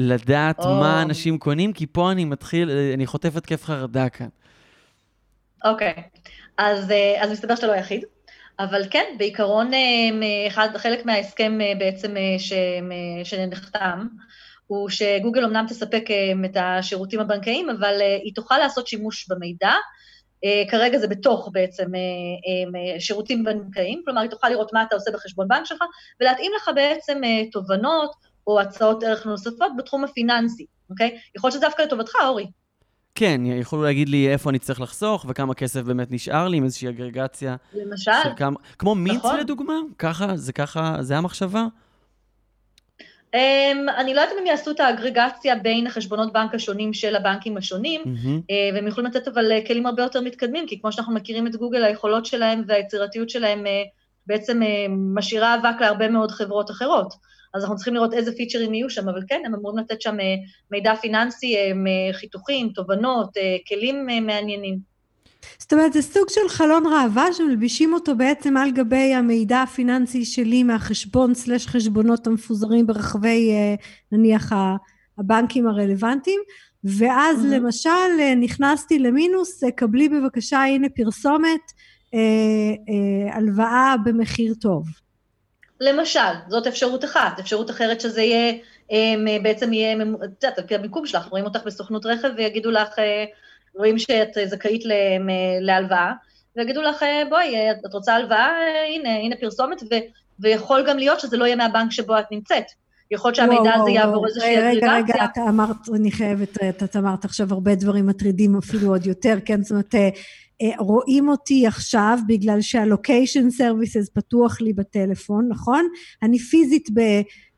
לדעת 0.00 0.60
oh. 0.60 0.68
מה 0.68 1.02
אנשים 1.02 1.38
קונים, 1.38 1.72
כי 1.72 1.86
פה 1.86 2.12
אני 2.12 2.24
מתחיל, 2.24 2.70
אני 2.94 3.06
חוטף 3.06 3.36
התקף 3.36 3.64
חרדה 3.64 4.08
כאן. 4.08 4.28
אוקיי, 5.64 5.94
okay. 5.96 6.30
אז, 6.58 6.92
אז 7.20 7.30
מסתבר 7.30 7.54
שאתה 7.54 7.66
לא 7.66 7.72
היחיד. 7.72 8.04
אבל 8.58 8.82
כן, 8.90 9.14
בעיקרון 9.18 9.74
אה, 9.74 10.46
אחד, 10.46 10.68
חלק 10.76 11.06
מההסכם 11.06 11.60
אה, 11.60 11.72
בעצם 11.78 12.16
אה, 12.16 13.24
שנחתם, 13.24 14.06
הוא 14.66 14.88
שגוגל 14.88 15.44
אמנם 15.44 15.64
תספק 15.68 16.04
את 16.44 16.56
השירותים 16.56 17.20
הבנקאיים, 17.20 17.70
אבל 17.70 18.00
היא 18.24 18.34
תוכל 18.34 18.58
לעשות 18.58 18.86
שימוש 18.86 19.28
במידע. 19.28 19.72
כרגע 20.70 20.98
זה 20.98 21.08
בתוך 21.08 21.48
בעצם 21.52 21.86
שירותים 22.98 23.44
בנקאיים, 23.44 24.02
כלומר 24.04 24.20
היא 24.20 24.30
תוכל 24.30 24.48
לראות 24.48 24.72
מה 24.72 24.82
אתה 24.82 24.94
עושה 24.94 25.10
בחשבון 25.10 25.48
בנק 25.48 25.64
שלך, 25.64 25.78
ולהתאים 26.20 26.52
לך 26.56 26.70
בעצם 26.74 27.20
תובנות 27.52 28.10
או 28.48 28.60
הצעות 28.60 29.02
ערך 29.02 29.26
נוספות 29.26 29.72
בתחום 29.78 30.04
הפיננסי, 30.04 30.66
אוקיי? 30.90 31.18
יכול 31.36 31.48
להיות 31.48 31.52
שזה 31.52 31.66
דווקא 31.66 31.82
לטובתך, 31.82 32.12
אורי. 32.24 32.46
כן, 33.14 33.40
יכולו 33.44 33.82
להגיד 33.82 34.08
לי 34.08 34.32
איפה 34.32 34.50
אני 34.50 34.58
צריך 34.58 34.80
לחסוך 34.80 35.26
וכמה 35.28 35.54
כסף 35.54 35.80
באמת 35.80 36.10
נשאר 36.10 36.48
לי 36.48 36.56
עם 36.56 36.64
איזושהי 36.64 36.88
אגרגציה. 36.88 37.56
למשל. 37.74 38.10
של 38.22 38.28
כמה... 38.36 38.56
כמו 38.78 38.94
מיץ 38.94 39.14
נכון. 39.16 39.38
לדוגמה? 39.38 39.74
ככה, 39.98 40.36
זה 40.36 40.52
ככה, 40.52 40.96
זה 41.00 41.16
המחשבה? 41.16 41.66
Um, 43.36 43.38
אני 43.96 44.14
לא 44.14 44.20
יודעת 44.20 44.34
אם 44.34 44.38
הם 44.40 44.46
יעשו 44.46 44.70
את 44.70 44.80
האגרגציה 44.80 45.56
בין 45.56 45.86
החשבונות 45.86 46.32
בנק 46.32 46.54
השונים 46.54 46.92
של 46.92 47.16
הבנקים 47.16 47.56
השונים, 47.56 48.02
mm-hmm. 48.02 48.38
uh, 48.38 48.74
והם 48.74 48.86
יכולים 48.86 49.10
לתת 49.10 49.28
אבל 49.28 49.52
uh, 49.52 49.66
כלים 49.66 49.86
הרבה 49.86 50.02
יותר 50.02 50.20
מתקדמים, 50.20 50.66
כי 50.66 50.80
כמו 50.80 50.92
שאנחנו 50.92 51.14
מכירים 51.14 51.46
את 51.46 51.56
גוגל, 51.56 51.84
היכולות 51.84 52.26
שלהם 52.26 52.62
והיצירתיות 52.66 53.30
שלהם 53.30 53.64
uh, 53.64 53.68
בעצם 54.26 54.62
uh, 54.62 54.66
משאירה 55.14 55.54
אבק 55.54 55.80
להרבה 55.80 56.08
מאוד 56.08 56.30
חברות 56.30 56.70
אחרות. 56.70 57.14
אז 57.54 57.62
אנחנו 57.62 57.76
צריכים 57.76 57.94
לראות 57.94 58.14
איזה 58.14 58.32
פיצ'רים 58.36 58.74
יהיו 58.74 58.90
שם, 58.90 59.08
אבל 59.08 59.22
כן, 59.28 59.42
הם 59.46 59.54
אמורים 59.54 59.78
לתת 59.78 60.02
שם 60.02 60.20
אה, 60.20 60.34
מידע 60.70 60.94
פיננסי, 60.94 61.56
אה, 61.56 61.72
חיתוכים, 62.12 62.68
תובנות, 62.68 63.36
אה, 63.36 63.56
כלים 63.68 64.06
מעניינים. 64.06 64.78
זאת 65.58 65.72
אומרת, 65.72 65.92
זה 65.92 66.02
סוג 66.02 66.28
של 66.28 66.48
חלון 66.48 66.86
ראווה 66.86 67.32
שמלבישים 67.32 67.92
אותו 67.94 68.16
בעצם 68.16 68.56
על 68.56 68.70
גבי 68.70 69.14
המידע 69.14 69.62
הפיננסי 69.62 70.24
שלי 70.24 70.62
מהחשבון 70.62 71.34
סלש 71.34 71.66
חשבונות 71.66 72.26
המפוזרים 72.26 72.86
ברחבי 72.86 73.50
נניח 74.12 74.52
הבנקים 75.18 75.66
הרלוונטיים, 75.66 76.40
ואז 76.84 77.44
mm-hmm. 77.44 77.48
למשל 77.48 78.36
נכנסתי 78.40 78.98
למינוס, 78.98 79.64
קבלי 79.76 80.08
בבקשה 80.08 80.62
הנה 80.62 80.88
פרסומת, 80.88 81.72
הלוואה 83.32 83.94
במחיר 84.04 84.54
טוב. 84.60 84.84
למשל, 85.80 86.20
זאת 86.48 86.66
אפשרות 86.66 87.04
אחת. 87.04 87.38
אפשרות 87.38 87.70
אחרת 87.70 88.00
שזה 88.00 88.22
יהיה, 88.22 88.52
אמ, 88.90 89.42
בעצם 89.42 89.72
יהיה, 89.72 89.96
את 90.02 90.42
יודעת, 90.42 90.58
על 90.58 90.64
פי 90.66 90.74
המיקום 90.74 91.06
שלך, 91.06 91.26
רואים 91.26 91.44
אותך 91.44 91.60
בסוכנות 91.66 92.06
רכב 92.06 92.28
ויגידו 92.36 92.70
לך, 92.70 92.98
אה, 92.98 93.24
רואים 93.74 93.98
שאת 93.98 94.28
זכאית 94.44 94.82
להלוואה, 95.60 96.12
ויגידו 96.56 96.82
לך, 96.82 97.02
אה, 97.02 97.22
בואי, 97.28 97.54
אה, 97.56 97.70
את 97.70 97.94
רוצה 97.94 98.14
הלוואה? 98.14 98.48
הנה, 98.94 99.16
הנה 99.16 99.36
פרסומת, 99.36 99.82
ו, 99.82 99.94
ויכול 100.40 100.84
גם 100.88 100.98
להיות 100.98 101.20
שזה 101.20 101.36
לא 101.36 101.44
יהיה 101.44 101.56
מהבנק 101.56 101.90
שבו 101.90 102.18
את 102.18 102.24
נמצאת. 102.30 102.64
יכול 103.10 103.28
להיות 103.28 103.36
שהמידע 103.36 103.74
הזה 103.74 103.90
יעבור 103.90 104.26
איזושהי 104.26 104.58
אגרגציה. 104.58 104.94
רגע, 104.94 105.14
רגע, 105.14 105.24
את 105.24 105.38
אמרת, 105.48 105.76
אני 105.94 106.10
חייבת, 106.10 106.58
את 106.84 106.96
אמרת 106.96 107.24
עכשיו 107.24 107.46
הרבה 107.50 107.74
דברים 107.74 108.06
מטרידים 108.06 108.56
אפילו 108.56 108.88
עוד 108.88 109.06
יותר, 109.06 109.34
כן? 109.44 109.62
זאת 109.62 109.70
אומרת, 109.70 109.94
רואים 110.78 111.28
אותי 111.28 111.66
עכשיו 111.66 112.18
בגלל 112.28 112.60
שהלוקיישן 112.60 113.50
סרוויסס 113.50 114.08
פתוח 114.14 114.60
לי 114.60 114.72
בטלפון, 114.72 115.48
נכון? 115.48 115.88
אני 116.22 116.38
פיזית 116.38 116.88
ב, 116.94 117.00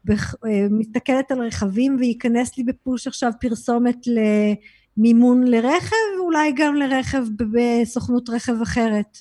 ב, 0.04 0.11
אה, 0.11 0.66
מסתכלת 0.71 1.30
על 1.30 1.40
רכבים 1.40 1.97
וייכנס 2.00 2.59
לי 2.59 2.64
בפוש 2.64 3.07
עכשיו 3.07 3.33
פרסומת 3.40 3.97
למימון 4.97 5.45
לרכב, 5.47 5.97
אולי 6.21 6.52
גם 6.57 6.75
לרכב 6.75 7.25
בסוכנות 7.38 8.28
רכב 8.30 8.62
אחרת. 8.62 9.19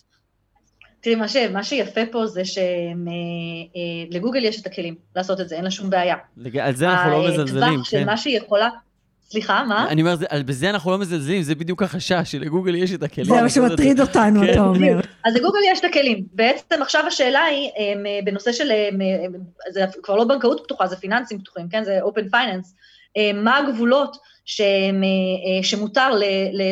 תראי, 1.02 1.16
מה, 1.16 1.28
ש, 1.28 1.36
מה 1.36 1.64
שיפה 1.64 2.02
פה 2.12 2.28
זה 2.28 2.42
שלגוגל 2.46 4.44
אה, 4.44 4.48
יש 4.48 4.62
את 4.62 4.66
הכלים 4.66 4.96
לעשות 5.16 5.42
את 5.42 5.50
זה, 5.50 5.56
אין 5.56 5.64
לה 5.64 5.72
שום 5.72 5.90
בעיה. 5.90 6.16
על 6.62 6.76
זה 6.76 6.90
אנחנו 6.90 7.12
לא 7.12 7.30
מזלזלים, 7.30 7.62
כן. 7.62 7.70
הטווח 7.70 7.90
של 7.90 8.06
מה 8.06 8.18
שהיא 8.18 8.38
יכולה, 8.38 8.70
סליחה, 9.32 9.64
מה? 9.64 9.90
אני 9.90 10.02
אומר, 10.02 10.16
בזה 10.46 10.70
אנחנו 10.70 10.92
לא 10.92 10.98
מזלזלים, 10.98 11.42
זה 11.42 11.56
בדיוק 11.56 11.84
החשש, 11.84 12.32
שלגוגל 12.32 12.76
יש 12.76 12.94
את 12.94 13.04
הכלים. 13.04 13.36
זה 13.36 13.42
מה 13.42 13.50
שמטריד 13.50 14.00
אותנו, 14.00 14.42
כן. 14.42 14.52
אתה 14.52 14.60
אומר. 14.60 15.00
אז 15.26 15.36
לגוגל 15.36 15.60
יש 15.72 15.80
את 15.80 15.86
הכלים. 15.86 16.26
בעצם 16.34 16.82
עכשיו 16.82 17.04
השאלה 17.08 17.44
היא, 17.44 17.70
בנושא 18.26 18.52
של, 18.52 18.72
זה 19.70 19.86
כבר 20.04 20.16
לא 20.16 20.24
בנקאות 20.24 20.62
פתוחה, 20.64 20.88
זה 20.88 20.96
פיננסים 20.96 21.40
פתוחים, 21.40 21.70
כן? 21.70 21.84
זה 21.84 22.00
open 22.04 22.34
finance. 22.34 22.68
מה 23.34 23.58
הגבולות 23.58 24.18
שמותר 25.62 26.10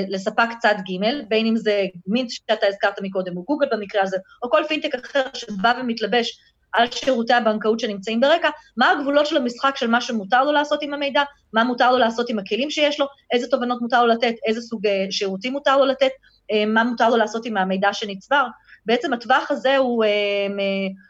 לספק 0.08 0.48
צד 0.60 0.76
ג', 0.90 1.28
בין 1.28 1.46
אם 1.46 1.58
זה 1.58 1.86
מינט 2.08 2.30
שאתה 2.30 2.68
הזכרת 2.68 3.02
מקודם, 3.02 3.38
או 3.38 3.44
גוגל 3.44 3.68
במקרה 3.72 4.02
הזה, 4.04 4.18
או 4.44 4.50
כל 4.50 4.62
פינטק 4.68 4.96
אחר 4.96 5.24
שבא 5.34 5.74
ומתלבש 5.82 6.40
על 6.77 6.88
שירותי 6.91 7.34
הבנקאות 7.34 7.79
שנמצאים 7.79 8.19
ברקע, 8.19 8.50
מה 8.77 8.91
הגבולות 8.91 9.25
של 9.25 9.38
המשחק 9.38 9.77
של 9.77 9.88
מה 9.88 10.01
שמותר 10.01 10.43
לו 10.43 10.51
לעשות 10.51 10.81
עם 10.81 10.93
המידע, 10.93 11.24
מה 11.53 11.63
מותר 11.63 11.91
לו 11.91 11.98
לעשות 11.98 12.29
עם 12.29 12.39
הכלים 12.39 12.69
שיש 12.69 13.00
לו, 13.00 13.05
איזה 13.31 13.48
תובנות 13.48 13.81
מותר 13.81 14.05
לו 14.05 14.13
לתת, 14.13 14.34
איזה 14.48 14.62
סוג 14.62 14.88
אה, 14.88 15.05
שירותים 15.12 15.53
מותר 15.53 15.77
לו 15.77 15.86
לתת, 15.86 16.12
אה, 16.51 16.65
מה 16.65 16.84
מותר 16.84 17.10
לו 17.10 17.17
לעשות 17.17 17.46
עם 17.46 17.57
המידע 17.57 17.93
שנצבר. 17.93 18.46
בעצם 18.86 19.13
הטווח 19.13 19.51
הזה 19.51 19.77
הוא, 19.77 20.03
אה, 20.03 20.10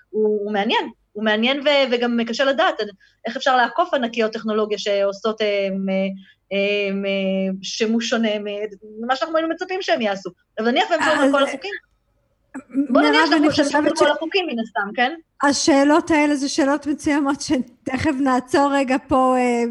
הוא, 0.09 0.39
הוא 0.43 0.53
מעניין, 0.53 0.89
הוא 1.11 1.23
מעניין 1.23 1.59
ו, 1.59 1.67
וגם 1.91 2.19
קשה 2.27 2.45
לדעת 2.45 2.75
איך 3.27 3.37
אפשר 3.37 3.57
לעקוף 3.57 3.93
ענקיות 3.93 4.33
טכנולוגיה 4.33 4.77
שעושות 4.77 5.41
שימוש 7.61 8.09
שונה 8.09 8.29
ממה 8.99 9.15
שאנחנו 9.15 9.37
היינו 9.37 9.53
מצפים 9.53 9.81
שהם 9.81 10.01
יעשו. 10.01 10.29
אבל 10.59 10.71
נניח 10.71 10.89
והם 10.89 10.99
שומעים 11.03 11.31
כל 11.31 11.43
החוקים. 11.43 11.71
בוא 12.89 13.01
נניח 13.01 13.25
שאנחנו 13.25 13.49
עומדים 13.49 13.85
בכל 13.85 14.11
החוקים 14.11 14.45
מן 14.47 14.59
הסתם, 14.59 14.89
כן? 14.95 15.11
השאלות 15.43 16.11
האלה 16.11 16.35
זה 16.35 16.49
שאלות 16.49 16.87
מצוינות 16.87 17.41
שתכף 17.41 18.11
נעצור 18.19 18.71
רגע 18.73 18.95
פה 19.07 19.35
אה, 19.37 19.63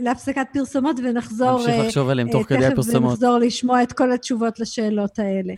להפסקת 0.00 0.46
פרסומות 0.52 0.96
ונחזור... 1.04 1.52
נמשיך 1.52 1.68
אה, 1.68 1.84
לחשוב 1.86 2.08
עליהן 2.08 2.30
תוך 2.30 2.46
כדי 2.46 2.66
הפרסומות. 2.66 3.12
תכף 3.12 3.22
ונחזור 3.22 3.38
לשמוע 3.38 3.82
את 3.82 3.92
כל 3.92 4.12
התשובות 4.12 4.60
לשאלות 4.60 5.18
האלה. 5.18 5.54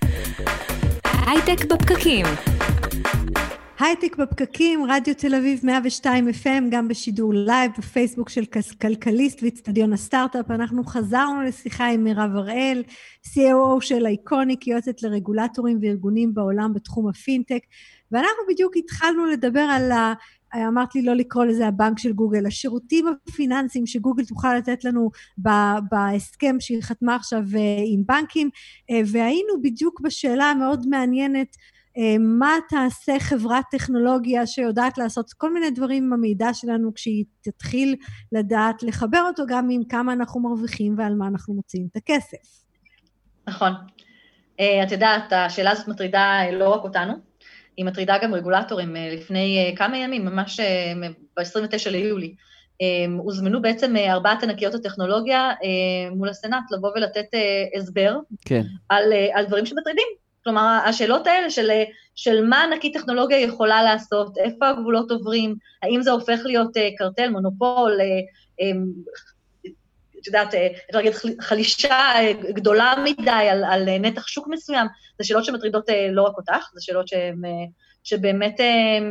הייטק 1.26 1.64
בפקקים. 1.64 2.26
הייטק 3.82 4.16
בפקקים, 4.16 4.84
רדיו 4.88 5.14
תל 5.14 5.34
אביב 5.34 5.60
102 5.62 6.28
FM, 6.28 6.62
גם 6.70 6.88
בשידור 6.88 7.34
לייב, 7.34 7.72
בפייסבוק 7.78 8.28
של 8.28 8.44
כלכליסט 8.80 9.42
ואיצטדיון 9.42 9.92
הסטארט-אפ. 9.92 10.50
אנחנו 10.50 10.84
חזרנו 10.84 11.42
לשיחה 11.42 11.86
עם 11.86 12.04
מירב 12.04 12.30
הראל, 12.36 12.82
COO 13.26 13.80
של 13.80 14.06
אייקוניק, 14.06 14.66
יועצת 14.66 15.02
לרגולטורים 15.02 15.78
וארגונים 15.82 16.34
בעולם 16.34 16.72
בתחום 16.74 17.08
הפינטק, 17.08 17.60
ואנחנו 18.12 18.42
בדיוק 18.48 18.76
התחלנו 18.76 19.26
לדבר 19.26 19.60
על 19.60 19.92
ה... 19.92 20.12
אמרת 20.68 20.94
לי 20.94 21.02
לא 21.02 21.14
לקרוא 21.14 21.44
לזה 21.44 21.66
הבנק 21.66 21.98
של 21.98 22.12
גוגל, 22.12 22.46
השירותים 22.46 23.06
הפיננסיים 23.28 23.86
שגוגל 23.86 24.24
תוכל 24.24 24.54
לתת 24.54 24.84
לנו 24.84 25.10
בהסכם 25.90 26.56
שהיא 26.60 26.82
חתמה 26.82 27.14
עכשיו 27.14 27.42
אה, 27.56 27.82
עם 27.86 28.02
בנקים, 28.06 28.50
אה, 28.90 29.00
והיינו 29.06 29.62
בדיוק 29.62 30.00
בשאלה 30.00 30.44
המאוד 30.44 30.86
מעניינת 30.88 31.56
מה 32.20 32.56
תעשה 32.68 33.12
חברת 33.20 33.64
טכנולוגיה 33.70 34.46
שיודעת 34.46 34.98
לעשות 34.98 35.32
כל 35.32 35.52
מיני 35.52 35.70
דברים 35.70 36.04
עם 36.04 36.12
המידע 36.12 36.54
שלנו 36.54 36.94
כשהיא 36.94 37.24
תתחיל 37.42 37.96
לדעת 38.32 38.82
לחבר 38.82 39.22
אותו 39.28 39.42
גם 39.48 39.68
עם 39.70 39.84
כמה 39.84 40.12
אנחנו 40.12 40.40
מרוויחים 40.40 40.94
ועל 40.98 41.14
מה 41.14 41.26
אנחנו 41.26 41.54
מוציאים 41.54 41.86
את 41.92 41.96
הכסף. 41.96 42.64
נכון. 43.48 43.72
אה, 44.60 44.82
את 44.82 44.92
יודעת, 44.92 45.32
השאלה 45.32 45.70
הזאת 45.70 45.88
מטרידה 45.88 46.40
לא 46.52 46.68
רק 46.68 46.84
אותנו, 46.84 47.12
היא 47.76 47.84
מטרידה 47.84 48.18
גם 48.22 48.34
רגולטורים. 48.34 48.96
אה, 48.96 49.14
לפני 49.14 49.74
כמה 49.76 49.98
ימים, 49.98 50.24
ממש 50.24 50.60
ב-29 51.36 51.90
ליולי, 51.90 52.34
הוזמנו 53.18 53.62
בעצם 53.62 53.96
ארבעת 53.96 54.42
ענקיות 54.42 54.74
הטכנולוגיה 54.74 55.50
מול 56.16 56.28
הסנאט 56.28 56.62
לבוא 56.70 56.90
ולתת 56.96 57.26
הסבר 57.78 58.16
כן. 58.44 58.62
על, 58.88 59.12
על 59.34 59.46
דברים 59.46 59.66
שמטרידים 59.66 60.06
כלומר, 60.44 60.80
השאלות 60.84 61.26
האלה 61.26 61.50
של, 61.50 61.70
של 62.14 62.44
מה 62.44 62.64
ענקית 62.64 62.96
טכנולוגיה 62.96 63.40
יכולה 63.40 63.82
לעשות, 63.82 64.38
איפה 64.38 64.68
הגבולות 64.68 65.10
עוברים, 65.10 65.54
האם 65.82 66.02
זה 66.02 66.10
הופך 66.10 66.40
להיות 66.44 66.76
אה, 66.76 66.88
קרטל, 66.96 67.30
מונופול, 67.30 67.98
אה, 68.00 68.06
אמ, 68.60 68.84
את 70.20 70.26
יודעת, 70.26 70.54
אה, 70.54 70.66
אפשר 70.66 70.98
להגיד 70.98 71.12
חלישה 71.40 72.14
גדולה 72.50 72.94
מדי 73.04 73.30
על, 73.30 73.64
על 73.64 73.98
נתח 73.98 74.26
שוק 74.26 74.48
מסוים, 74.48 74.86
זה 75.18 75.24
שאלות 75.24 75.44
שמטרידות 75.44 75.88
לא 76.12 76.22
רק 76.22 76.36
אותך, 76.36 76.70
זה 76.74 76.80
שאלות 76.82 77.08
שהן... 77.08 77.42
שבאמת 78.04 78.60
הם, 78.60 79.10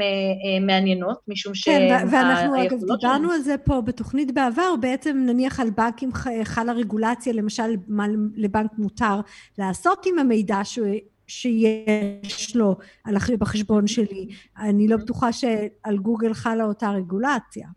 הם 0.58 0.68
מעניינות, 0.68 1.20
משום 1.28 1.56
ש... 1.56 1.66
כן, 1.66 2.06
ואנחנו 2.12 2.64
אגב 2.64 2.78
דיברנו 2.80 3.32
על 3.32 3.40
זה 3.40 3.58
פה 3.58 3.82
בתוכנית 3.82 4.34
בעבר, 4.34 4.76
בעצם 4.80 5.24
נניח 5.26 5.60
על 5.60 5.70
בנקים 5.70 6.10
חלה 6.44 6.74
רגולציה, 6.74 7.34
למשל 7.34 7.76
מה 7.88 8.06
לבנק 8.36 8.72
מותר 8.78 9.20
לעשות 9.58 10.06
עם 10.06 10.20
המידע 10.20 10.64
שיש 11.32 12.56
לו 12.56 12.76
בחשבון 13.40 13.88
שלי. 13.88 14.28
אני 14.58 14.88
לא 14.88 14.98
בטוחה 14.98 15.34
שעל 15.34 15.98
גוגל 15.98 16.34
חלה 16.34 16.64
אותה 16.64 16.90
רגולציה. 16.90 17.68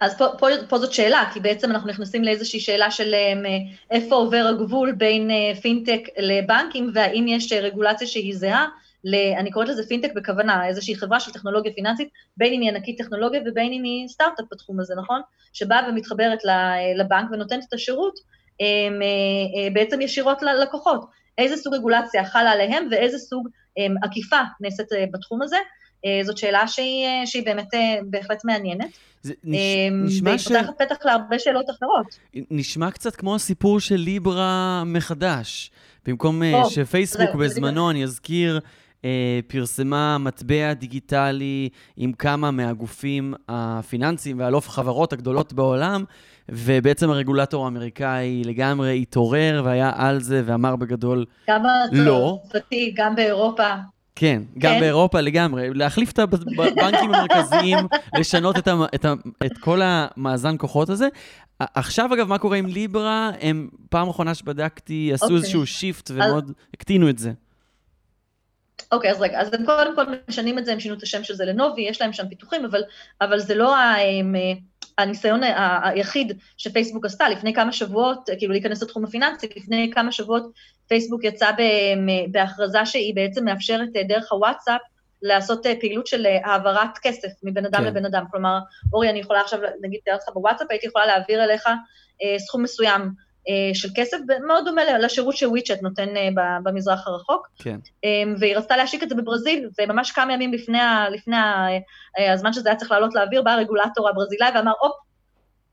אז 0.00 0.18
פה, 0.18 0.26
פה, 0.38 0.46
פה 0.68 0.78
זאת 0.78 0.92
שאלה, 0.92 1.30
כי 1.32 1.40
בעצם 1.40 1.70
אנחנו 1.70 1.88
נכנסים 1.88 2.24
לאיזושהי 2.24 2.60
שאלה 2.60 2.90
של 2.90 3.14
אה, 3.14 3.58
איפה 3.90 4.14
עובר 4.14 4.46
הגבול 4.48 4.92
בין 4.92 5.30
אה, 5.30 5.54
פינטק 5.62 6.00
לבנקים, 6.18 6.90
והאם 6.94 7.24
יש 7.28 7.52
אה, 7.52 7.60
רגולציה 7.60 8.06
שהיא 8.06 8.36
זהה, 8.36 8.66
ל, 9.04 9.14
אני 9.14 9.50
קוראת 9.50 9.68
לזה 9.68 9.88
פינטק 9.88 10.12
בכוונה, 10.14 10.66
איזושהי 10.66 10.96
חברה 10.96 11.20
של 11.20 11.32
טכנולוגיה 11.32 11.72
פיננסית, 11.72 12.08
בין 12.36 12.52
אם 12.52 12.60
היא 12.60 12.70
ענקית 12.70 12.98
טכנולוגיה 12.98 13.40
ובין 13.46 13.72
אם 13.72 13.82
היא 13.82 14.08
סטארט-אפ 14.08 14.46
בתחום 14.52 14.80
הזה, 14.80 14.94
נכון? 14.94 15.20
שבאה 15.52 15.88
ומתחברת 15.88 16.38
לבנק 16.96 17.30
ונותנת 17.32 17.64
את 17.68 17.72
השירות 17.72 18.14
בעצם 19.72 20.00
ישירות 20.00 20.42
ללקוחות. 20.42 21.04
איזה 21.38 21.56
סוג 21.56 21.74
רגולציה 21.74 22.24
חלה 22.24 22.50
עליהם 22.50 22.88
ואיזה 22.90 23.18
סוג 23.18 23.48
עקיפה 24.02 24.40
נעשית 24.60 24.92
uh, 24.92 24.96
בתחום 25.12 25.42
הזה. 25.42 25.56
Uh, 25.56 26.26
זאת 26.26 26.38
שאלה 26.38 26.68
שהיא, 26.68 27.26
שהיא 27.26 27.44
באמת 27.44 27.68
בהחלט 28.06 28.44
מעניינת. 28.44 28.90
זה 29.22 29.32
נש... 29.44 29.58
נשמע 29.92 30.38
ש... 30.38 30.46
והיא 30.46 30.62
פותחת 30.62 30.82
פתח 30.82 30.96
להרבה 31.04 31.38
שאלות 31.38 31.70
אחרות. 31.70 32.18
נשמע 32.50 32.90
קצת 32.90 33.16
כמו 33.16 33.34
הסיפור 33.34 33.80
של 33.80 33.96
ליברה 33.96 34.82
מחדש. 34.86 35.70
במקום 36.06 36.42
שפייסבוק 36.68 37.30
זה, 37.32 37.38
בזמנו, 37.38 37.90
אני 37.90 38.04
אזכיר, 38.04 38.60
פרסמה 39.46 40.18
מטבע 40.18 40.72
דיגיטלי 40.72 41.68
עם 41.96 42.12
כמה 42.12 42.50
מהגופים 42.50 43.34
הפיננסיים 43.48 44.38
והלוף 44.38 44.68
חברות 44.68 45.12
הגדולות 45.12 45.52
בעולם, 45.52 46.04
ובעצם 46.48 47.10
הרגולטור 47.10 47.64
האמריקאי 47.64 48.42
לגמרי 48.44 48.98
התעורר 49.02 49.62
והיה 49.64 49.92
על 49.94 50.20
זה 50.20 50.42
ואמר 50.44 50.76
בגדול 50.76 51.24
גם 51.50 51.62
לא. 51.92 52.40
הצרפתי, 52.44 52.94
גם 52.96 53.14
באירופה. 53.14 53.74
כן, 54.16 54.42
גם 54.58 54.74
כן? 54.74 54.80
באירופה 54.80 55.20
לגמרי. 55.20 55.68
להחליף 55.74 56.12
את 56.12 56.18
הבנקים 56.18 57.14
המרכזיים, 57.14 57.78
לשנות 58.18 58.58
את, 58.58 58.68
ה, 58.68 58.74
את, 58.94 59.04
ה, 59.04 59.12
את 59.46 59.58
כל 59.58 59.80
המאזן 59.82 60.54
כוחות 60.58 60.88
הזה. 60.88 61.08
עכשיו, 61.58 62.14
אגב, 62.14 62.28
מה 62.28 62.38
קורה 62.38 62.56
עם 62.56 62.66
ליברה? 62.66 63.30
הם, 63.40 63.68
פעם 63.90 64.08
אחרונה 64.08 64.34
שבדקתי, 64.34 65.10
עשו 65.14 65.24
אוקיי. 65.24 65.36
איזשהו 65.36 65.66
שיפט 65.66 66.10
ומאוד 66.14 66.44
אז... 66.44 66.54
הקטינו 66.74 67.08
את 67.08 67.18
זה. 67.18 67.32
אוקיי, 68.92 69.10
אז 69.10 69.20
רגע, 69.20 69.40
אז 69.40 69.54
הם 69.54 69.64
קודם 69.64 69.96
כל 69.96 70.04
משנים 70.28 70.58
את 70.58 70.64
זה, 70.64 70.72
הם 70.72 70.80
שינו 70.80 70.94
את 70.94 71.02
השם 71.02 71.24
של 71.24 71.34
זה 71.34 71.44
לנובי, 71.44 71.82
יש 71.82 72.00
להם 72.00 72.12
שם 72.12 72.28
פיתוחים, 72.28 72.64
אבל, 72.64 72.82
אבל 73.20 73.38
זה 73.38 73.54
לא. 73.54 73.76
הם, 73.76 74.34
הניסיון 74.98 75.40
היחיד 75.82 76.38
שפייסבוק 76.56 77.04
עשתה 77.04 77.28
לפני 77.28 77.54
כמה 77.54 77.72
שבועות, 77.72 78.28
כאילו 78.38 78.52
להיכנס 78.52 78.82
לתחום 78.82 79.04
הפיננסי, 79.04 79.48
לפני 79.56 79.90
כמה 79.94 80.12
שבועות 80.12 80.52
פייסבוק 80.88 81.24
יצא 81.24 81.50
בהכרזה 82.30 82.86
שהיא 82.86 83.14
בעצם 83.14 83.44
מאפשרת 83.44 83.88
דרך 84.08 84.32
הוואטסאפ 84.32 84.80
לעשות 85.22 85.66
פעילות 85.80 86.06
של 86.06 86.26
העברת 86.44 86.98
כסף 87.02 87.28
מבן 87.42 87.66
אדם 87.66 87.80
כן. 87.80 87.84
לבן 87.84 88.04
אדם. 88.04 88.24
כלומר, 88.30 88.58
אורי, 88.92 89.10
אני 89.10 89.18
יכולה 89.18 89.40
עכשיו, 89.40 89.58
נגיד, 89.82 90.00
תאר 90.04 90.14
לך 90.14 90.34
בוואטסאפ, 90.34 90.66
הייתי 90.70 90.86
יכולה 90.86 91.06
להעביר 91.06 91.44
אליך 91.44 91.66
אה, 92.22 92.38
סכום 92.38 92.62
מסוים 92.62 93.00
אה, 93.02 93.06
של 93.74 93.88
כסף, 93.94 94.16
מאוד 94.46 94.64
דומה 94.64 94.98
לשירות 94.98 95.36
שוויצ'ט 95.36 95.82
נותן 95.82 96.16
אה, 96.16 96.28
במזרח 96.62 97.08
הרחוק. 97.08 97.48
כן. 97.58 97.78
והיא 98.38 98.56
רצתה 98.56 98.76
להשיק 98.76 99.02
את 99.02 99.08
זה 99.08 99.14
בברזיל, 99.14 99.68
וממש 99.78 100.10
כמה 100.10 100.32
ימים 100.32 100.52
לפני, 100.52 100.78
לפני 101.12 101.36
הזמן 102.32 102.52
שזה 102.52 102.68
היה 102.68 102.76
צריך 102.76 102.90
לעלות 102.90 103.14
לאוויר, 103.14 103.42
בא 103.42 103.50
הרגולטור 103.50 104.08
הברזילאי 104.08 104.50
ואמר, 104.54 104.72
הופ, 104.80 104.92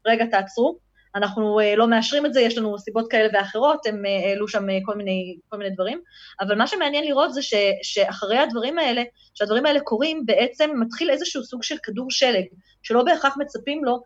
רגע, 0.06 0.26
תעצרו, 0.26 0.78
אנחנו 1.16 1.60
לא 1.78 1.88
מאשרים 1.88 2.26
את 2.26 2.34
זה, 2.34 2.42
יש 2.42 2.58
לנו 2.58 2.78
סיבות 2.80 3.12
כאלה 3.12 3.30
ואחרות, 3.34 3.86
הם 3.86 4.04
העלו 4.06 4.48
שם 4.48 4.66
כל 4.86 4.96
מיני, 4.96 5.38
כל 5.50 5.58
מיני 5.58 5.70
דברים, 5.70 6.02
אבל 6.42 6.58
מה 6.58 6.68
שמעניין 6.68 7.04
לראות 7.04 7.34
זה 7.34 7.42
ש, 7.42 7.54
שאחרי 7.84 8.38
הדברים 8.38 8.78
האלה, 8.78 9.04
שהדברים 9.34 9.66
האלה 9.66 9.80
קורים, 9.80 10.26
בעצם 10.26 10.72
מתחיל 10.80 11.10
איזשהו 11.10 11.44
סוג 11.44 11.64
של 11.64 11.76
כדור 11.84 12.12
שלג, 12.12 12.46
שלא 12.84 13.04
בהכרח 13.04 13.38
מצפים 13.38 13.86
לו, 13.86 13.94
אמ, 13.94 14.00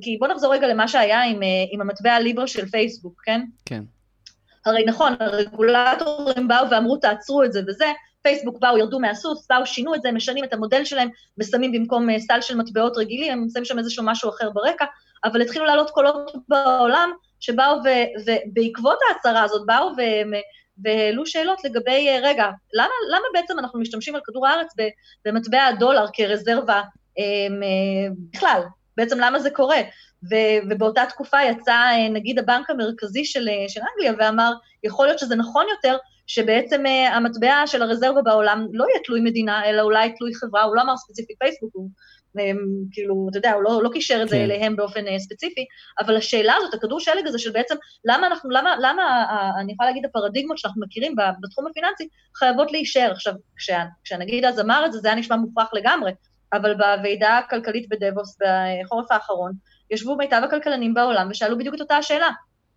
כי 0.00 0.16
בוא 0.20 0.28
נחזור 0.28 0.54
רגע 0.54 0.66
למה 0.66 0.88
שהיה 0.88 1.22
עם, 1.22 1.42
אה, 1.42 1.48
עם 1.70 1.80
המטבע 1.80 2.12
הליברה 2.12 2.46
של 2.46 2.66
פייסבוק, 2.66 3.22
כן? 3.24 3.40
כן. 3.64 3.82
הרי 4.66 4.84
נכון, 4.84 5.12
הרגולטורים 5.20 6.48
באו 6.48 6.70
ואמרו, 6.70 6.96
תעצרו 6.96 7.44
את 7.44 7.52
זה 7.52 7.60
וזה, 7.66 7.92
פייסבוק 8.22 8.58
באו, 8.58 8.78
ירדו 8.78 9.00
מהסוס, 9.00 9.46
באו, 9.50 9.66
שינו 9.66 9.94
את 9.94 10.02
זה, 10.02 10.12
משנים 10.12 10.44
את 10.44 10.52
המודל 10.52 10.84
שלהם, 10.84 11.08
ושמים 11.38 11.72
במקום 11.72 12.10
אה, 12.10 12.20
סל 12.20 12.40
של 12.40 12.56
מטבעות 12.56 12.96
רגילים, 12.96 13.32
הם 13.32 13.46
שמים 13.52 13.64
שם 13.64 13.78
איזשהו 13.78 14.04
משהו 14.06 14.30
אחר 14.30 14.50
ברקע, 14.50 14.84
אבל 15.24 15.42
התחילו 15.42 15.64
לעלות 15.64 15.90
קולות 15.90 16.32
בעולם, 16.48 17.10
שבאו 17.40 17.76
ובעקבות 18.26 18.98
ההצהרה 19.08 19.42
הזאת 19.42 19.66
באו 19.66 19.90
והעלו 20.84 21.26
שאלות 21.26 21.64
לגבי, 21.64 22.08
אה, 22.08 22.18
רגע, 22.22 22.46
למה, 22.74 22.92
למה 23.10 23.24
בעצם 23.32 23.58
אנחנו 23.58 23.80
משתמשים 23.80 24.14
על 24.14 24.20
כדור 24.24 24.46
הארץ 24.46 24.74
במטבע 25.24 25.64
הדולר 25.64 26.04
כרזרבה 26.12 26.82
בכלל, 28.32 28.62
בעצם 28.98 29.20
למה 29.20 29.38
זה 29.38 29.50
קורה. 29.50 29.80
ו- 30.30 30.58
ובאותה 30.70 31.02
תקופה 31.08 31.42
יצא 31.42 31.72
אה, 31.72 32.08
נגיד 32.08 32.38
הבנק 32.38 32.70
המרכזי 32.70 33.24
של, 33.24 33.48
אה, 33.48 33.68
של 33.68 33.80
אנגליה 33.80 34.12
ואמר, 34.18 34.52
יכול 34.84 35.06
להיות 35.06 35.18
שזה 35.18 35.36
נכון 35.36 35.66
יותר 35.70 35.96
שבעצם 36.28 36.82
uh, 36.86 37.14
המטבע 37.14 37.62
של 37.66 37.82
הרזרבה 37.82 38.22
בעולם 38.22 38.66
לא 38.72 38.84
יהיה 38.88 39.00
תלוי 39.04 39.20
מדינה, 39.20 39.64
אלא 39.64 39.82
אולי 39.82 40.12
תלוי 40.12 40.34
חברה, 40.34 40.62
הוא 40.62 40.76
לא 40.76 40.82
אמר 40.82 40.96
ספציפית 40.96 41.36
פייסבוק, 41.38 41.70
הוא 41.74 41.90
um, 42.38 42.40
כאילו, 42.92 43.26
אתה 43.30 43.38
יודע, 43.38 43.52
הוא 43.52 43.62
לא, 43.62 43.80
לא 43.82 43.88
קישר 43.92 44.22
את 44.22 44.28
זה 44.28 44.36
כן. 44.36 44.42
אליהם 44.42 44.76
באופן 44.76 45.06
uh, 45.06 45.18
ספציפי, 45.18 45.64
אבל 46.00 46.16
השאלה 46.16 46.54
הזאת, 46.56 46.74
הכדור 46.74 47.00
שלג 47.00 47.26
הזה 47.26 47.38
של 47.38 47.50
בעצם, 47.50 47.74
למה 48.04 48.26
אנחנו, 48.26 48.50
למה, 48.50 48.74
למה, 48.80 49.24
אני 49.60 49.72
יכולה 49.72 49.88
להגיד, 49.88 50.04
הפרדיגמות 50.04 50.58
שאנחנו 50.58 50.82
מכירים 50.82 51.14
בתחום 51.40 51.66
הפיננסי, 51.66 52.08
חייבות 52.36 52.72
להישאר. 52.72 53.10
עכשיו, 53.12 53.34
כשה, 53.56 53.84
כשהנגיד 54.04 54.44
אז 54.44 54.60
אמר 54.60 54.86
את 54.86 54.92
זה, 54.92 54.98
זה 54.98 55.08
היה 55.08 55.16
נשמע 55.16 55.36
מופרך 55.36 55.68
לגמרי, 55.72 56.12
אבל 56.52 56.74
בוועידה 56.74 57.38
הכלכלית 57.38 57.88
בדבוס 57.88 58.38
בחורף 58.40 59.10
האחרון, 59.10 59.52
ישבו 59.90 60.16
מיטב 60.16 60.40
הכלכלנים 60.44 60.94
בעולם 60.94 61.28
ושאלו 61.30 61.58
בדיוק 61.58 61.74
את 61.74 61.80
אותה 61.80 61.96
השאלה. 61.96 62.28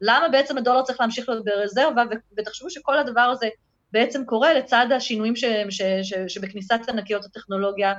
למה 0.02 0.30
בעצם 0.30 0.58
הדולר 0.58 0.82
צריך 0.82 1.02
להמשיך 1.02 1.30
להיות 1.30 1.46
ברזרבה, 1.46 2.04
ותחשבו 2.38 2.70
שכל 2.70 2.98
הדבר 2.98 3.22
הזה 3.22 3.50
בעצם 3.92 4.26
קורה 4.26 4.54
לצד 4.54 4.88
השינויים 4.96 5.36
ש, 5.36 5.46
ש, 5.70 5.82
ש, 6.02 6.14
שבכניסת 6.28 6.80
ענקיות 6.90 7.26
הטכנולוגיה 7.26 7.94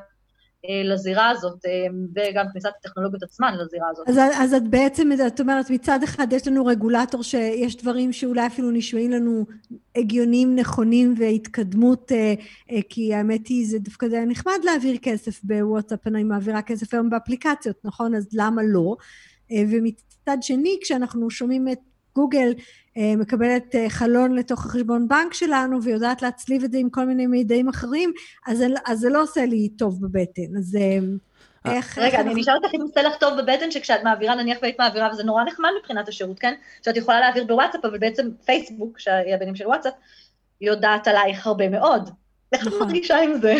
לזירה 0.85 1.31
הזאת, 1.31 1.66
אה, 1.66 1.87
וגם 2.14 2.46
כניסת 2.53 2.70
הטכנולוגיות 2.81 3.22
עצמן 3.22 3.55
לזירה 3.59 3.88
הזאת. 3.90 4.09
אז, 4.09 4.18
אז 4.35 4.55
את 4.55 4.68
בעצם, 4.68 5.11
את 5.27 5.40
אומרת, 5.40 5.70
מצד 5.70 6.03
אחד 6.03 6.27
יש 6.33 6.48
לנו 6.48 6.66
רגולטור 6.66 7.22
שיש 7.22 7.77
דברים 7.77 8.12
שאולי 8.12 8.46
אפילו 8.46 8.70
נשמעים 8.70 9.11
לנו 9.11 9.46
הגיוניים, 9.96 10.57
נכונים 10.57 11.14
והתקדמות, 11.18 12.12
אה, 12.12 12.35
כי 12.88 13.14
האמת 13.14 13.46
היא, 13.46 13.66
זה 13.66 13.79
דווקא 13.79 14.09
די 14.09 14.25
נחמד 14.27 14.59
להעביר 14.64 14.96
כסף 15.03 15.44
בוואטסאפ, 15.44 16.07
אני 16.07 16.25
מעבירה 16.25 16.62
כסף 16.62 16.94
היום 16.94 17.11
באפליקציות, 17.11 17.77
נכון? 17.85 18.14
אז 18.14 18.29
למה 18.33 18.62
לא? 18.62 18.96
ומצד 19.70 20.37
שני, 20.40 20.79
כשאנחנו 20.83 21.31
שומעים 21.31 21.68
את 21.68 21.79
גוגל 22.14 22.48
אה, 22.48 22.55
מקבלת 22.97 23.75
אה, 23.75 23.91
חלון 23.91 24.35
לתוך 24.35 24.67
החשבון 24.67 25.09
בנק 25.09 25.35
שלנו 25.35 25.83
ויודעת 25.83 26.23
להצליב 26.23 26.65
את 26.65 26.73
זה 26.73 26.79
עם 26.79 26.91
כל 26.91 27.05
מיני 27.05 27.27
מידעים 27.27 27.69
אחרים, 27.69 28.13
אז, 28.47 28.65
אז 28.87 28.99
זה 28.99 29.09
לא 29.09 29.23
עושה 29.23 29.45
לי 29.45 29.69
טוב 29.69 30.01
בבטן. 30.01 30.57
אז 30.59 30.77
אה, 30.81 30.99
איך... 31.73 31.99
רגע, 31.99 32.21
אני 32.21 32.35
נשאל 32.35 32.55
אותך 32.55 32.75
אם 32.75 32.81
עושה 32.81 33.03
לך 33.03 33.17
טוב 33.17 33.41
בבטן 33.41 33.71
שכשאת 33.71 34.03
מעבירה, 34.05 34.35
נניח 34.35 34.59
והיית 34.63 34.79
מעבירה, 34.79 35.09
וזה 35.13 35.25
נורא 35.25 35.45
נחמד 35.45 35.69
מבחינת 35.81 36.09
השירות, 36.09 36.39
כן? 36.39 36.55
שאת 36.85 36.97
יכולה 36.97 37.21
להעביר 37.21 37.45
בוואטסאפ, 37.45 37.85
אבל 37.85 37.99
בעצם 37.99 38.29
פייסבוק, 38.45 38.99
שהיא 38.99 39.35
הבנים 39.35 39.57
של 39.57 39.67
וואטסאפ, 39.67 39.95
יודעת 40.61 41.09
עלייך 41.09 41.47
הרבה 41.47 41.69
מאוד. 41.69 42.11
איך 42.53 42.62
את 42.62 42.67
נכון. 42.67 42.87
מרגישה 42.87 43.21
עם 43.21 43.41
זה? 43.41 43.57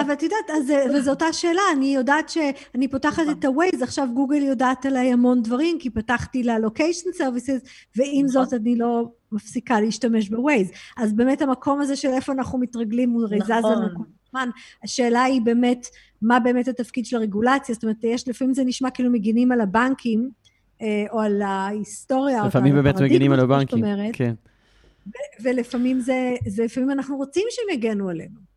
אבל 0.00 0.12
את 0.12 0.22
יודעת, 0.22 0.50
וזו 0.94 1.10
אותה 1.10 1.32
שאלה, 1.32 1.62
אני 1.76 1.94
יודעת 1.94 2.28
שאני 2.28 2.88
פותחת 2.88 3.22
נכון. 3.22 3.34
את 3.38 3.44
ה-Waze, 3.44 3.82
עכשיו 3.82 4.08
גוגל 4.14 4.42
יודעת 4.42 4.86
עליי 4.86 5.12
המון 5.12 5.42
דברים, 5.42 5.76
כי 5.80 5.90
פתחתי 5.90 6.42
לה 6.42 6.58
location 6.58 7.12
services, 7.12 7.60
ועם 7.96 8.28
זאת 8.28 8.46
נכון. 8.46 8.58
אני 8.58 8.76
לא 8.76 9.08
מפסיקה 9.32 9.80
להשתמש 9.80 10.28
ב-Waze. 10.28 10.76
אז 10.96 11.12
באמת 11.12 11.42
המקום 11.42 11.80
הזה 11.80 11.96
של 11.96 12.08
איפה 12.08 12.32
אנחנו 12.32 12.58
מתרגלים, 12.58 13.10
הוא 13.10 13.24
הרי 13.24 13.38
זז 13.40 13.50
לנו 13.50 13.88
כל 13.96 14.04
הזמן. 14.28 14.48
השאלה 14.84 15.22
היא 15.22 15.42
באמת, 15.42 15.86
מה 16.22 16.40
באמת 16.40 16.68
התפקיד 16.68 17.06
של 17.06 17.16
הרגולציה? 17.16 17.74
זאת 17.74 17.82
אומרת, 17.82 18.04
יש, 18.04 18.28
לפעמים 18.28 18.54
זה 18.54 18.64
נשמע 18.64 18.90
כאילו 18.90 19.10
מגינים 19.10 19.52
על 19.52 19.60
הבנקים, 19.60 20.30
אה, 20.82 21.04
או 21.10 21.20
על 21.20 21.42
ההיסטוריה, 21.42 22.46
לפעמים 22.46 22.74
באמת 22.74 23.00
מגינים 23.00 23.32
על 23.32 23.40
הבנקים, 23.40 23.84
כן. 24.12 24.34
ולפעמים 25.42 26.00
זה, 26.00 26.34
זה, 26.46 26.64
לפעמים 26.64 26.90
אנחנו 26.90 27.16
רוצים 27.16 27.46
שהם 27.50 27.78
יגנו 27.78 28.08
עלינו. 28.08 28.54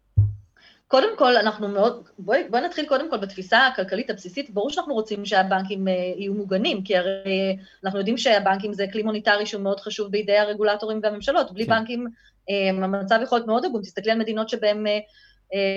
קודם 0.88 1.18
כל, 1.18 1.38
אנחנו 1.38 1.68
מאוד, 1.68 2.08
בואי 2.20 2.44
בוא 2.50 2.60
נתחיל 2.60 2.86
קודם 2.86 3.10
כל 3.10 3.18
בתפיסה 3.18 3.68
הכלכלית 3.68 4.10
הבסיסית, 4.10 4.50
ברור 4.50 4.70
שאנחנו 4.70 4.94
רוצים 4.94 5.26
שהבנקים 5.26 5.88
uh, 5.88 5.92
יהיו 5.92 6.34
מוגנים, 6.34 6.84
כי 6.84 6.98
הרי 6.98 7.58
uh, 7.58 7.86
אנחנו 7.86 8.00
יודעים 8.00 8.18
שהבנקים 8.18 8.74
זה 8.74 8.86
כלי 8.92 9.04
מוניטרי 9.04 9.46
שהוא 9.46 9.62
מאוד 9.62 9.80
חשוב 9.80 10.12
בידי 10.12 10.38
הרגולטורים 10.38 11.00
והממשלות, 11.04 11.52
בלי 11.52 11.66
כן. 11.66 11.72
בנקים 11.72 12.08
uh, 12.08 12.84
המצב 12.84 13.20
יכול 13.24 13.38
להיות 13.38 13.48
מאוד 13.48 13.66
עגום, 13.66 13.82
תסתכלי 13.82 14.12
על 14.12 14.20
מדינות 14.20 14.50
שבהן, 14.50 14.86
uh, 14.86 14.90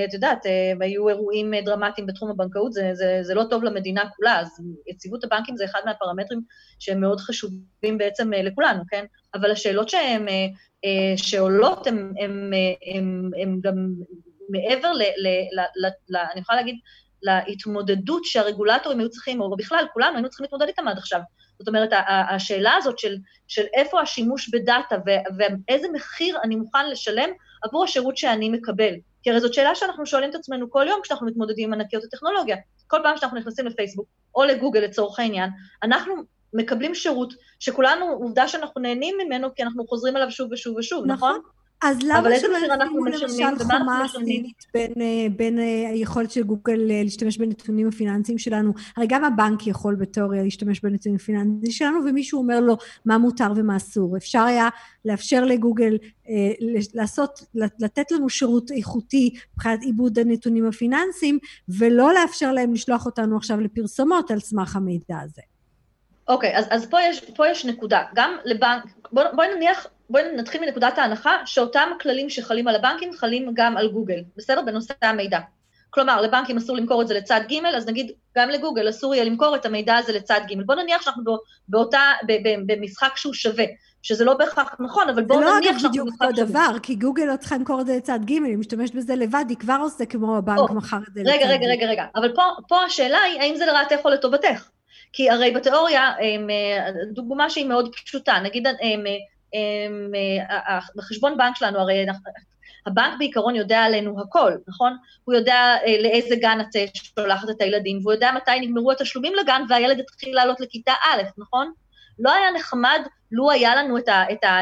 את 0.08 0.14
יודעת, 0.14 0.46
uh, 0.46 0.48
היו 0.80 1.08
אירועים 1.08 1.54
uh, 1.54 1.64
דרמטיים 1.64 2.06
בתחום 2.06 2.30
הבנקאות, 2.30 2.72
זה, 2.72 2.90
זה, 2.92 3.18
זה 3.22 3.34
לא 3.34 3.44
טוב 3.50 3.64
למדינה 3.64 4.02
כולה, 4.16 4.40
אז 4.40 4.60
יציבות 4.86 5.24
הבנקים 5.24 5.56
זה 5.56 5.64
אחד 5.64 5.80
מהפרמטרים 5.84 6.40
שהם 6.78 7.00
מאוד 7.00 7.20
חשובים 7.20 7.98
בעצם 7.98 8.32
לכולנו, 8.32 8.82
כן? 8.88 9.04
אבל 9.34 9.50
השאלות 9.50 9.88
שהן 9.88 10.28
אה, 10.84 11.16
שעולות 11.16 11.86
הן 11.86 13.60
גם 13.60 13.74
מעבר 14.48 14.92
ל, 14.92 15.02
ל, 15.02 15.28
ל, 15.28 15.60
ל, 15.60 15.88
ל... 16.08 16.16
אני 16.16 16.40
יכולה 16.40 16.58
להגיד, 16.58 16.76
להתמודדות 17.22 18.24
שהרגולטורים 18.24 19.00
היו 19.00 19.10
צריכים, 19.10 19.40
או 19.40 19.56
בכלל, 19.56 19.84
כולנו 19.92 20.14
היינו 20.14 20.28
צריכים 20.28 20.44
להתמודד 20.44 20.66
איתם 20.66 20.88
עד 20.88 20.98
עכשיו. 20.98 21.20
זאת 21.58 21.68
אומרת, 21.68 21.90
השאלה 22.30 22.72
הזאת 22.78 22.98
של, 22.98 23.16
של 23.48 23.64
איפה 23.74 24.00
השימוש 24.00 24.48
בדאטה 24.48 24.96
ואיזה 25.36 25.86
מחיר 25.92 26.38
אני 26.44 26.56
מוכן 26.56 26.90
לשלם 26.90 27.30
עבור 27.62 27.84
השירות 27.84 28.16
שאני 28.16 28.48
מקבל. 28.48 28.94
כי 29.22 29.30
הרי 29.30 29.40
זאת 29.40 29.54
שאלה 29.54 29.74
שאנחנו 29.74 30.06
שואלים 30.06 30.30
את 30.30 30.34
עצמנו 30.34 30.70
כל 30.70 30.86
יום 30.88 31.00
כשאנחנו 31.02 31.26
מתמודדים 31.26 31.72
עם 31.72 31.80
ענקיות 31.80 32.04
הטכנולוגיה. 32.04 32.56
כל 32.86 32.98
פעם 33.02 33.16
שאנחנו 33.16 33.38
נכנסים 33.38 33.66
לפייסבוק, 33.66 34.06
או 34.34 34.44
לגוגל 34.44 34.80
לצורך 34.80 35.18
העניין, 35.18 35.50
אנחנו 35.82 36.14
מקבלים 36.54 36.94
שירות 36.94 37.34
שכולנו, 37.60 38.06
עובדה 38.06 38.48
שאנחנו 38.48 38.80
נהנים 38.80 39.16
ממנו 39.24 39.54
כי 39.54 39.62
אנחנו 39.62 39.86
חוזרים 39.86 40.16
עליו 40.16 40.30
שוב 40.30 40.52
ושוב 40.52 40.76
ושוב, 40.76 41.06
נכון? 41.06 41.30
נכון? 41.30 41.59
אז 41.82 41.98
למה 42.02 42.28
שלא 42.40 42.54
ישימו 42.84 43.04
למשל 43.04 43.64
חומה 43.64 44.06
סינית 44.08 44.66
בין, 44.74 44.92
אה, 45.00 45.26
בין 45.36 45.58
אה, 45.58 45.88
היכולת 45.90 46.30
של 46.30 46.42
גוגל 46.42 46.90
אה, 46.90 47.02
להשתמש 47.04 47.38
בנתונים 47.38 47.88
הפיננסיים 47.88 48.38
שלנו? 48.38 48.72
הרי 48.96 49.06
גם 49.06 49.24
הבנק 49.24 49.66
יכול 49.66 49.94
בתיאוריה 49.94 50.42
להשתמש 50.42 50.80
בנתונים 50.80 51.16
הפיננסיים 51.16 51.72
שלנו, 51.72 51.98
ומישהו 52.06 52.38
אומר 52.38 52.60
לו 52.60 52.76
מה 53.04 53.18
מותר 53.18 53.52
ומה 53.56 53.76
אסור. 53.76 54.16
אפשר 54.16 54.42
היה 54.42 54.68
לאפשר 55.04 55.44
לגוגל 55.44 55.96
לעשות, 56.94 57.40
לתת 57.54 58.12
לנו 58.12 58.28
שירות 58.28 58.70
איכותי 58.70 59.34
מבחינת 59.54 59.82
עיבוד 59.82 60.18
הנתונים 60.18 60.66
הפיננסיים, 60.66 61.38
ולא 61.68 62.14
לאפשר 62.14 62.52
להם 62.52 62.72
לשלוח 62.72 63.06
אותנו 63.06 63.36
עכשיו 63.36 63.60
לפרסומות 63.60 64.30
על 64.30 64.40
סמך 64.40 64.76
המידע 64.76 65.18
הזה. 65.24 65.42
אוקיי, 66.28 66.56
אז, 66.56 66.64
אז 66.70 66.86
פה, 66.86 67.02
יש, 67.02 67.20
פה 67.20 67.48
יש 67.48 67.64
נקודה. 67.64 68.02
גם 68.14 68.36
לבנק, 68.44 68.84
בואי 69.12 69.26
בוא 69.34 69.44
נניח, 69.56 69.86
בואי 70.10 70.22
נתחיל 70.36 70.60
מנקודת 70.60 70.98
ההנחה 70.98 71.30
שאותם 71.44 71.88
כללים 72.00 72.30
שחלים 72.30 72.68
על 72.68 72.74
הבנקים 72.74 73.12
חלים 73.12 73.50
גם 73.54 73.76
על 73.76 73.88
גוגל, 73.88 74.22
בסדר? 74.36 74.62
בנושא 74.62 74.94
המידע. 75.02 75.38
כלומר, 75.90 76.20
לבנקים 76.20 76.56
אסור 76.56 76.76
למכור 76.76 77.02
את 77.02 77.08
זה 77.08 77.14
לצד 77.14 77.40
ג', 77.48 77.66
אז 77.76 77.86
נגיד, 77.86 78.12
גם 78.36 78.48
לגוגל 78.48 78.90
אסור 78.90 79.14
יהיה 79.14 79.24
למכור 79.24 79.56
את 79.56 79.66
המידע 79.66 79.96
הזה 79.96 80.12
לצד 80.12 80.40
ג'. 80.48 80.66
בואו 80.66 80.78
נניח 80.78 81.02
שאנחנו 81.02 81.36
באותה, 81.68 82.00
במשחק 82.66 83.12
שהוא 83.16 83.34
שווה, 83.34 83.64
שזה 84.02 84.24
לא 84.24 84.34
בהכרח 84.34 84.74
נכון, 84.80 85.08
אבל 85.08 85.22
בואו 85.22 85.40
נניח 85.40 85.78
שאנחנו 85.78 86.04
במשחק 86.04 86.18
שווה. 86.18 86.28
זה 86.28 86.44
לא 86.44 86.48
אגב 86.48 86.48
בדיוק 86.48 86.48
אותו 86.48 86.52
דבר, 86.52 86.78
כי 86.82 86.94
גוגל 86.94 87.24
לא 87.24 87.36
צריכה 87.36 87.56
למכור 87.56 87.80
את 87.80 87.86
זה 87.86 87.96
לצד 87.96 88.18
ג', 88.24 88.30
היא 88.30 88.58
משתמשת 88.58 88.94
בזה 88.94 89.14
לבד, 89.14 89.44
היא 89.48 89.56
כבר 89.56 89.78
עושה 89.80 90.06
כמו 90.06 90.36
הבנק 90.36 90.70
מכר 90.70 90.98
את 91.08 91.14
זה 91.14 91.20
לצד 91.20 91.30
ג'. 91.30 91.34
רגע, 91.34 91.46
רגע, 91.46 91.66
רגע, 91.66 91.86
רגע, 91.86 92.04
אבל 92.16 92.34
פה, 92.34 92.42
פה 92.68 92.82
השאלה 92.82 93.18
היא, 93.18 93.40
האם 93.40 93.56
זה 93.56 93.66
לרעתך 93.66 93.98
או 94.04 94.10
לטובתך? 94.10 94.68
כי 95.12 95.30
הרי 95.30 95.50
בתיאוריה, 95.50 96.12
אה, 96.20 96.90
דוגמה 97.12 97.50
שהיא 97.50 97.66
מאוד 97.66 97.94
פשוטה, 97.94 98.38
נגיד 98.44 98.66
אה, 98.66 98.72
בחשבון 100.96 101.36
בנק 101.36 101.56
שלנו, 101.56 101.78
הרי 101.78 102.06
הבנק 102.86 103.18
בעיקרון 103.18 103.54
יודע 103.54 103.82
עלינו 103.82 104.20
הכל, 104.20 104.52
נכון? 104.68 104.96
הוא 105.24 105.34
יודע 105.34 105.76
לאיזה 106.02 106.36
גן 106.36 106.60
את 106.60 106.96
שולחת 106.96 107.50
את 107.50 107.60
הילדים, 107.60 107.98
והוא 108.02 108.12
יודע 108.12 108.32
מתי 108.36 108.60
נגמרו 108.60 108.92
התשלומים 108.92 109.32
לגן 109.34 109.62
והילד 109.68 110.00
התחיל 110.00 110.34
לעלות 110.34 110.60
לכיתה 110.60 110.92
א', 110.92 111.22
נכון? 111.38 111.72
לא 112.18 112.32
היה 112.32 112.50
נחמד 112.50 113.00
לו 113.32 113.50
היה 113.50 113.76
לנו 113.76 113.98
את 113.98 114.08
ה... 114.08 114.24
את 114.32 114.44
ה 114.44 114.58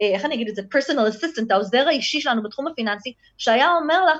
איך 0.00 0.24
אני 0.24 0.34
אגיד 0.34 0.48
את 0.48 0.54
זה? 0.54 0.62
personal 0.62 1.12
assistant, 1.12 1.46
העוזר 1.50 1.88
האישי 1.88 2.20
שלנו 2.20 2.42
בתחום 2.42 2.66
הפיננסי, 2.66 3.12
שהיה 3.38 3.70
אומר 3.70 4.04
לך, 4.04 4.18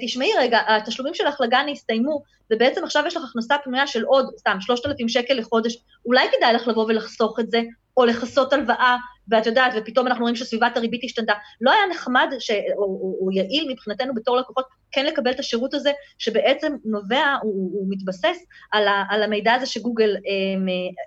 תשמעי 0.00 0.30
רגע, 0.38 0.60
התשלומים 0.68 1.14
שלך 1.14 1.40
לגן 1.40 1.66
הסתיימו, 1.72 2.22
ובעצם 2.50 2.84
עכשיו 2.84 3.04
יש 3.06 3.16
לך 3.16 3.22
הכנסה 3.30 3.54
פנויה 3.64 3.86
של 3.86 4.04
עוד, 4.04 4.26
סתם, 4.38 4.56
3,000 4.60 5.08
שקל 5.08 5.34
לחודש, 5.34 5.76
אולי 6.06 6.26
כדאי 6.32 6.52
לך 6.52 6.68
לבוא 6.68 6.84
ולחסוך 6.84 7.40
את 7.40 7.50
זה, 7.50 7.62
או 7.96 8.04
לכסות 8.04 8.52
הלוואה, 8.52 8.96
ואת 9.30 9.46
יודעת, 9.46 9.72
ופתאום 9.76 10.06
אנחנו 10.06 10.22
רואים 10.22 10.36
שסביבת 10.36 10.76
הריבית 10.76 11.04
השתנתה. 11.04 11.32
לא 11.60 11.70
היה 11.70 11.80
נחמד, 11.90 12.32
ש... 12.38 12.50
או, 12.50 12.82
או, 12.82 13.18
או 13.20 13.32
יעיל 13.32 13.72
מבחינתנו 13.72 14.14
בתור 14.14 14.36
לקוחות, 14.36 14.64
כן 14.92 15.06
לקבל 15.06 15.30
את 15.30 15.40
השירות 15.40 15.74
הזה, 15.74 15.92
שבעצם 16.18 16.76
נובע, 16.84 17.34
הוא, 17.42 17.70
הוא 17.72 17.86
מתבסס 17.88 18.38
על, 18.72 18.88
ה, 18.88 19.04
על 19.10 19.22
המידע 19.22 19.52
הזה 19.52 19.66
שגוגל 19.66 20.10
הם, 20.10 20.20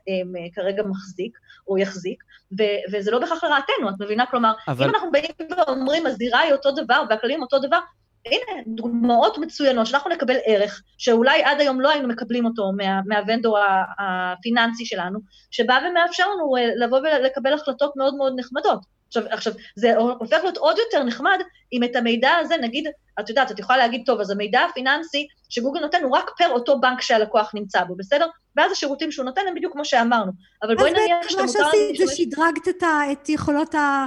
הם, 0.07 0.35
הם, 0.35 0.49
כרגע 0.55 0.83
מחזיק, 0.83 1.37
או 1.67 1.77
יחזיק, 1.77 2.23
ו, 2.59 2.63
וזה 2.91 3.11
לא 3.11 3.19
בהכרח 3.19 3.43
לרעתנו, 3.43 3.89
את 3.89 3.93
מבינה? 3.99 4.25
כלומר, 4.25 4.53
אבל... 4.67 4.85
אם 4.85 4.95
אנחנו 4.95 5.11
באים 5.11 5.31
ואומרים, 5.67 6.05
הזירה 6.05 6.39
היא 6.39 6.51
אותו 6.51 6.71
דבר, 6.71 7.03
והכללים 7.09 7.41
אותו 7.41 7.59
דבר, 7.59 7.79
הנה, 8.25 8.61
דוגמאות 8.67 9.37
מצוינות, 9.37 9.87
שאנחנו 9.87 10.09
נקבל 10.09 10.35
ערך, 10.45 10.81
שאולי 10.97 11.43
עד 11.43 11.61
היום 11.61 11.81
לא 11.81 11.89
היינו 11.89 12.07
מקבלים 12.07 12.45
אותו 12.45 12.71
מה, 12.77 13.01
מהוונדור 13.05 13.57
הפיננסי 13.99 14.85
שלנו, 14.85 15.19
שבא 15.51 15.79
ומאפשר 15.89 16.23
לנו 16.29 16.57
אה, 16.57 16.69
לבוא 16.75 16.99
ולקבל 16.99 17.53
החלטות 17.53 17.93
מאוד 17.95 18.15
מאוד 18.15 18.33
נחמדות. 18.37 18.79
עכשיו, 19.07 19.23
עכשיו, 19.29 19.53
זה 19.75 19.95
הופך 19.97 20.37
להיות 20.43 20.57
עוד 20.57 20.77
יותר 20.77 21.03
נחמד 21.03 21.39
אם 21.73 21.83
את 21.83 21.95
המידע 21.95 22.31
הזה, 22.39 22.55
נגיד, 22.61 22.87
את 23.19 23.29
יודעת, 23.29 23.51
את 23.51 23.59
יכולה 23.59 23.77
להגיד, 23.77 24.03
טוב, 24.05 24.19
אז 24.19 24.29
המידע 24.29 24.61
הפיננסי 24.61 25.27
שגוגל 25.49 25.79
נותן 25.79 26.03
הוא 26.03 26.17
רק 26.17 26.29
פר 26.37 26.49
אותו 26.49 26.79
בנק 26.79 27.01
שהלקוח 27.01 27.51
נמצא 27.53 27.83
בו, 27.83 27.95
בסדר? 27.95 28.27
ואז 28.55 28.71
השירותים 28.71 29.11
שהוא 29.11 29.25
נותן 29.25 29.41
הם 29.47 29.55
בדיוק 29.55 29.73
כמו 29.73 29.85
שאמרנו. 29.85 30.31
אבל 30.63 30.75
בואי 30.75 30.91
נניח 30.91 31.29
שאתה 31.29 31.41
מותר... 31.43 31.59
אז 31.59 31.65
בעצם 31.65 31.65
מה 31.65 31.71
שעשית 31.71 32.07
זה 32.07 32.15
שדרגת 32.15 32.83
את 33.11 33.29
יכולות 33.29 33.75
ה... 33.75 34.05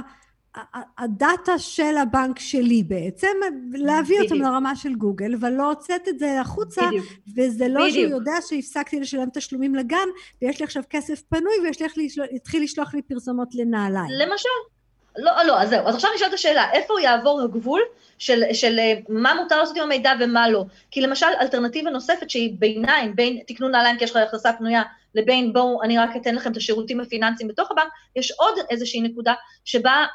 הדאטה 0.97 1.59
של 1.59 1.97
הבנק 1.97 2.39
שלי 2.39 2.83
בעצם, 2.83 3.27
להביא 3.73 4.21
אותם 4.21 4.35
לרמה 4.35 4.75
של 4.75 4.93
גוגל, 4.95 5.35
אבל 5.39 5.51
לא 5.51 5.69
הוצאת 5.69 6.07
את 6.07 6.19
זה 6.19 6.41
החוצה, 6.41 6.87
בדיוק. 6.87 7.05
וזה 7.35 7.67
לא 7.67 7.81
בדיוק. 7.81 7.93
שהוא 7.93 8.19
יודע 8.19 8.31
שהפסקתי 8.47 8.99
לשלם 8.99 9.29
תשלומים 9.33 9.75
לגן, 9.75 10.07
ויש 10.41 10.59
לי 10.59 10.63
עכשיו 10.63 10.83
כסף 10.89 11.21
פנוי, 11.21 11.53
ויש 11.63 11.81
לי 11.81 12.07
להתחיל 12.31 12.63
לשלוח 12.63 12.93
לי 12.93 13.01
פרסומות 13.01 13.55
לנעליים. 13.55 14.11
למשל. 14.11 14.49
לא, 15.17 15.31
לא, 15.43 15.61
אז 15.61 15.69
זהו. 15.69 15.87
אז 15.87 15.95
עכשיו 15.95 16.09
נשאלת 16.15 16.33
השאלה, 16.33 16.71
איפה 16.71 17.01
יעבור 17.01 17.41
הגבול 17.41 17.81
של, 18.17 18.43
של 18.53 18.79
אה, 18.79 18.93
מה 19.09 19.33
מותר 19.33 19.59
לעשות 19.59 19.77
עם 19.77 19.83
המידע 19.83 20.13
ומה 20.19 20.49
לא? 20.49 20.63
כי 20.91 21.01
למשל, 21.01 21.25
אלטרנטיבה 21.41 21.89
נוספת 21.89 22.29
שהיא 22.29 22.55
ביניים, 22.59 23.15
בין 23.15 23.39
תקנו 23.47 23.69
נעליים 23.69 23.97
כי 23.97 24.03
יש 24.03 24.11
לך 24.11 24.17
הכנסה 24.17 24.53
פנויה, 24.53 24.81
לבין 25.17 25.53
בואו, 25.53 25.83
אני 25.83 25.97
רק 25.97 26.09
אתן 26.15 26.35
לכם 26.35 26.51
את 26.51 26.57
השירותים 26.57 26.99
הפיננסיים 26.99 27.49
בתוך 27.49 27.71
הבנק, 27.71 27.87
יש 28.15 28.31
עוד 28.31 28.53
איזושהי 28.69 29.01
נקודה 29.01 29.33
שבה, 29.65 30.05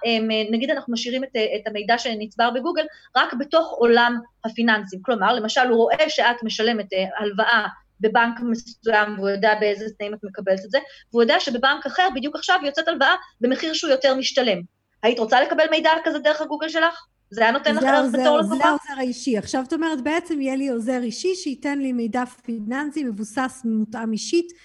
נגיד 0.50 0.70
אנחנו 0.70 0.92
משאירים 0.92 1.24
את, 1.24 1.28
את 1.36 1.66
המידע 1.66 1.98
שנצבר 1.98 2.50
בגוגל 2.50 2.84
רק 3.16 3.34
בתוך 3.34 3.74
עולם 3.78 4.18
הפיננסים. 4.44 5.00
כלומר, 5.02 5.34
למשל, 5.34 5.68
הוא 5.68 5.76
רואה 5.76 6.08
שאת 6.10 6.42
משלמת 6.42 6.86
הלוואה 7.18 7.66
בבנק 8.00 8.40
מסוים, 8.40 9.14
והוא 9.18 9.28
יודע 9.28 9.54
באיזה 9.60 9.84
תנאים 9.98 10.14
את 10.14 10.18
מקבלת 10.22 10.64
את 10.64 10.70
זה, 10.70 10.78
והוא 11.12 11.22
יודע 11.22 11.40
שבבנק 11.40 11.86
אחר, 11.86 12.08
בדיוק 12.14 12.36
עכשיו, 12.36 12.60
יוצאת 12.64 12.88
הלוואה 12.88 13.14
במחיר 13.40 13.72
שהוא 13.72 13.90
יותר 13.90 14.14
משתלם. 14.14 14.58
היית 15.02 15.18
רוצה 15.18 15.40
לקבל 15.40 15.64
מידע 15.70 15.90
כזה 16.04 16.18
דרך 16.18 16.40
הגוגל 16.40 16.68
שלך? 16.68 17.06
זה 17.30 17.42
היה 17.42 17.50
נותן 17.50 17.74
לך 17.74 17.84
בתור 18.12 18.38
לקוחה? 18.38 18.56
זה 18.56 18.64
העוזר 18.64 18.98
האישי. 18.98 19.38
עכשיו 19.38 19.64
את 19.68 19.72
אומרת, 19.72 20.00
בעצם 20.00 20.40
יהיה 20.40 20.56
לי 20.56 20.68
עוזר 20.68 21.02
אישי 21.02 21.34
שייתן 21.34 21.78
לי 21.78 21.92
מידע 21.92 22.24
פיננסי 22.24 23.04
מבוסס, 23.04 23.62
מותאם 23.64 24.12
אישית, 24.12 24.52
אה, 24.52 24.58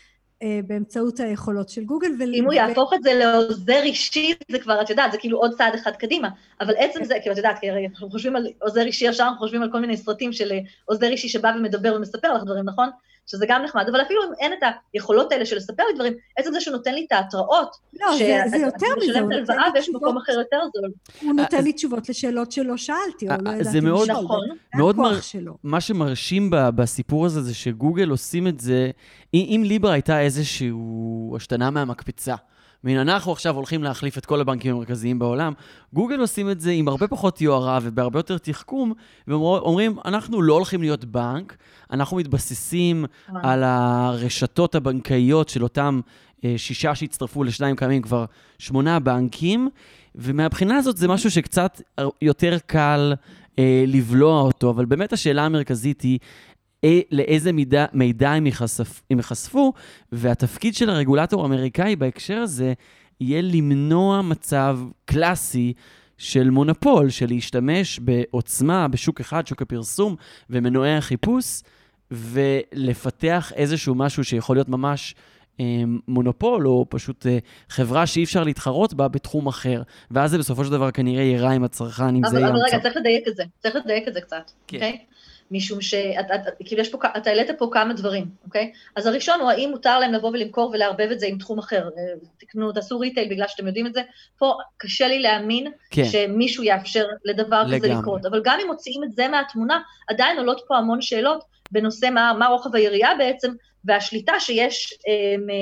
באמצעות 0.67 1.19
היכולות 1.19 1.69
של 1.69 1.84
גוגל. 1.84 2.12
ול... 2.19 2.34
אם 2.34 2.45
הוא 2.45 2.54
יהפוך 2.54 2.93
את 2.93 3.04
זה 3.04 3.13
לעוזר 3.13 3.82
אישי, 3.84 4.34
זה 4.52 4.60
כבר, 4.60 4.82
את 4.82 4.89
יודעת, 4.89 5.12
זה 5.12 5.17
כאילו 5.17 5.38
עוד 5.38 5.54
צעד 5.58 5.76
אחד 5.76 5.91
קדימה. 5.91 6.30
אבל 6.62 6.73
עצם 6.78 7.04
זה, 7.04 7.15
כאילו, 7.21 7.34
את 7.34 7.38
יודעת, 7.38 7.60
כי 7.60 7.67
אנחנו 7.91 8.10
חושבים 8.10 8.36
על 8.36 8.47
עוזר 8.62 8.82
אישי, 8.82 9.06
ישר 9.06 9.23
אנחנו 9.23 9.39
חושבים 9.39 9.62
על 9.62 9.71
כל 9.71 9.80
מיני 9.80 9.97
סרטים 9.97 10.34
של 10.34 10.52
אה, 10.52 10.60
עוזר 10.86 11.08
אישי 11.08 11.30
שבא 11.30 11.52
ומדבר 11.58 11.93
ומספר 11.95 12.34
לך 12.34 12.43
דברים, 12.43 12.65
נכון? 12.65 12.89
שזה 13.27 13.45
גם 13.49 13.63
נחמד, 13.63 13.85
אבל 13.91 14.01
אפילו 14.01 14.23
אם 14.23 14.29
אין 14.39 14.53
את 14.53 14.59
היכולות 14.93 15.31
האלה 15.31 15.45
של 15.45 15.55
לספר 15.55 15.83
לי 15.89 15.95
דברים, 15.95 16.13
עצם 16.37 16.51
זה 16.51 16.61
שהוא 16.61 16.71
נותן 16.71 16.93
לי 16.93 17.05
את 17.07 17.11
ההתראות, 17.11 17.75
לא, 17.99 18.17
זה, 18.17 18.41
זה 18.49 18.57
יותר 18.57 18.87
מזה, 18.97 19.19
הוא 19.19 19.33
נותן 19.33 19.57
לי 19.57 19.63
ויש 19.73 19.89
מקום 19.89 20.17
אחר 20.17 20.31
יותר 20.31 20.59
זול. 20.75 20.91
הוא 21.21 21.33
נותן 21.33 21.63
לי 21.63 21.73
תשובות 21.73 22.09
לשאלות 22.09 22.51
שלא 22.51 22.77
שאלתי, 22.77 23.29
או 23.29 23.33
לא 23.41 23.49
ידעתי 23.49 23.63
זה 23.63 23.81
מאוד, 23.81 24.11
נכון. 24.11 24.47
מאוד 24.75 24.97
מר... 24.97 25.19
מה 25.63 25.81
שמרשים 25.81 26.49
בסיפור 26.51 27.25
הזה, 27.25 27.41
זה 27.41 27.53
שגוגל 27.53 28.09
עושים 28.09 28.47
את 28.47 28.59
זה, 28.59 28.91
אם 29.33 29.61
ליבר 29.65 29.89
הייתה 29.89 30.21
איזושהי 30.21 30.71
השתנה 31.35 31.69
מהמקפצה, 31.69 32.35
והנה, 32.88 33.02
אנחנו 33.02 33.32
עכשיו 33.32 33.56
הולכים 33.56 33.84
להחליף 33.84 34.17
את 34.17 34.26
כל 34.26 34.41
הבנקים 34.41 34.76
המרכזיים 34.76 35.19
בעולם. 35.19 35.54
גוגל 35.93 36.19
עושים 36.19 36.50
את 36.50 36.62
זה 36.62 36.71
עם 36.71 36.88
הרבה 36.88 37.08
פחות 37.08 37.41
יוהרה 37.41 37.80
ובהרבה 37.82 38.19
יותר 38.19 38.38
תחכום, 38.38 38.93
ואומרים, 39.28 39.97
אנחנו 40.06 40.41
לא 40.41 40.54
הולכים 40.54 40.82
להיות 40.82 41.06
בנק, 41.06 41.58
אנחנו 41.91 42.17
מתבססים 42.17 43.06
על 43.28 43.63
הרשתות 43.63 44.76
הבנקאיות 44.76 45.50
של 45.50 45.63
אותם 45.63 46.00
אה, 46.45 46.54
שישה 46.58 46.95
שהצטרפו 46.95 47.43
לשניים 47.43 47.76
קיימים 47.76 48.02
כבר 48.02 48.26
שמונה 48.60 49.00
בנקים, 49.00 49.69
ומהבחינה 50.15 50.78
הזאת 50.78 50.97
זה 50.97 51.08
משהו 51.08 51.32
שקצת 51.32 51.82
יותר 52.21 52.58
קל 52.65 53.13
אה, 53.60 53.84
לבלוע 53.88 54.41
אותו, 54.41 54.69
אבל 54.69 54.86
באמת 54.86 55.13
השאלה 55.13 55.45
המרכזית 55.45 56.02
היא, 56.02 56.19
אה, 56.19 56.57
לאיזה 57.12 57.52
מידע, 57.52 57.86
מידע 57.93 58.32
הם, 58.32 58.47
יחשפ, 58.47 59.02
הם 59.12 59.19
יחשפו, 59.19 59.73
והתפקיד 60.12 60.76
של 60.76 60.89
הרגולטור 60.89 61.43
האמריקאי 61.43 61.95
בהקשר 61.95 62.38
הזה 62.38 62.73
יהיה 63.21 63.41
למנוע 63.41 64.21
מצב 64.21 64.80
קלאסי 65.06 65.73
של 66.17 66.50
מונופול, 66.50 67.10
של 67.10 67.26
להשתמש 67.28 68.00
בעוצמה 68.00 68.88
בשוק 68.88 69.19
אחד, 69.19 69.47
שוק 69.47 69.62
הפרסום 69.62 70.15
ומנועי 70.50 70.95
החיפוש, 70.97 71.62
ולפתח 72.12 73.52
איזשהו 73.56 73.95
משהו 73.95 74.23
שיכול 74.23 74.56
להיות 74.56 74.69
ממש 74.69 75.15
אה, 75.60 75.65
מונופול, 76.08 76.67
או 76.67 76.86
פשוט 76.89 77.26
אה, 77.26 77.38
חברה 77.69 78.08
שאי 78.08 78.23
אפשר 78.23 78.43
להתחרות 78.43 78.93
בה 78.93 79.08
בתחום 79.08 79.47
אחר. 79.47 79.82
ואז 80.12 80.32
זה 80.32 80.38
בסופו 80.38 80.65
של 80.65 80.71
דבר 80.71 80.91
כנראה 80.91 81.23
יהיה 81.23 81.41
רע 81.41 81.52
עם 81.52 81.63
הצרכן, 81.63 82.15
אם 82.15 82.21
זה 82.30 82.38
יהיה... 82.39 82.50
אבל 82.50 82.58
רגע, 82.67 82.80
צריך 82.80 82.97
לדייק 82.97 83.28
את 83.28 83.36
זה. 83.36 83.43
צריך 83.60 83.76
לדייק 83.76 84.08
את 84.08 84.13
זה 84.13 84.21
קצת, 84.21 84.52
כן. 84.67 84.78
אוקיי? 84.78 84.97
Okay? 85.02 85.13
משום 85.51 85.81
שכאילו 85.81 86.81
יש 86.81 86.89
פה, 86.89 86.97
אתה 87.17 87.29
העלית 87.29 87.47
פה 87.57 87.69
כמה 87.71 87.93
דברים, 87.93 88.25
אוקיי? 88.45 88.71
אז 88.95 89.05
הראשון 89.05 89.39
הוא 89.39 89.49
האם 89.49 89.69
מותר 89.69 89.99
להם 89.99 90.13
לבוא 90.13 90.29
ולמכור 90.29 90.71
ולערבב 90.73 91.10
את 91.12 91.19
זה 91.19 91.27
עם 91.27 91.38
תחום 91.38 91.60
אחר. 91.60 91.83
אה, 91.97 92.13
תקנו, 92.38 92.71
תעשו 92.71 92.99
ריטייל 92.99 93.29
בגלל 93.29 93.47
שאתם 93.47 93.67
יודעים 93.67 93.88
את 93.88 93.93
זה. 93.93 94.01
פה 94.38 94.53
קשה 94.77 95.07
לי 95.07 95.19
להאמין 95.19 95.71
כן. 95.91 96.03
שמישהו 96.05 96.63
יאפשר 96.63 97.05
לדבר 97.25 97.63
לגמרי. 97.63 97.79
כזה 97.79 97.99
לקרות. 98.01 98.25
אבל 98.25 98.41
גם 98.43 98.60
אם 98.62 98.67
מוציאים 98.67 99.03
את 99.03 99.12
זה 99.12 99.27
מהתמונה, 99.27 99.79
עדיין 100.07 100.38
עולות 100.38 100.62
פה 100.67 100.77
המון 100.77 101.01
שאלות 101.01 101.43
בנושא 101.71 102.10
מה, 102.10 102.33
מה 102.39 102.47
רוחב 102.47 102.75
היריעה 102.75 103.15
בעצם, 103.15 103.53
והשליטה 103.86 104.39
שיש 104.39 104.93
אה, 105.07 105.13
אה, 105.13 105.55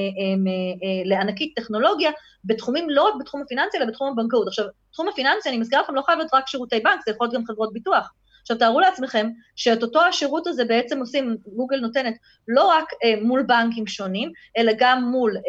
אה, 0.84 1.02
לענקית 1.06 1.54
טכנולוגיה 1.56 2.12
בתחומים, 2.46 2.90
לא 2.90 3.04
רק 3.04 3.14
בתחום 3.20 3.42
הפיננסי, 3.42 3.78
אלא 3.78 3.86
בתחום 3.86 4.10
הבנקאות. 4.12 4.48
עכשיו, 4.48 4.66
תחום 4.92 5.08
הפיננסי, 5.08 5.50
אני 5.50 5.58
מזכירה 5.58 5.82
לכם, 5.82 5.96
לא 5.96 6.02
חייב 6.02 6.18
להיות 6.18 6.34
רק 6.34 6.48
שירותי 6.48 6.80
בנק, 6.80 7.00
זה 7.06 7.12
יכול 7.12 7.28
להיות 7.28 7.36
גם 7.36 7.46
חברות 7.46 7.74
ביטוח. 7.74 8.12
עכשיו 8.46 8.58
תארו 8.58 8.80
לעצמכם 8.80 9.30
שאת 9.56 9.84
אותו 9.84 10.02
השירות 10.02 10.48
הזה 10.48 10.66
בעצם 10.66 11.00
עושים, 11.00 11.38
גוגל 11.56 11.78
נותנת 11.78 12.14
לא 12.48 12.64
רק 12.68 12.86
אה, 13.04 13.14
מול 13.22 13.44
בנקים 13.44 13.88
שונים, 13.88 14.32
אלא 14.58 14.72
גם 14.78 15.04
מול 15.04 15.38
אה, 15.38 15.44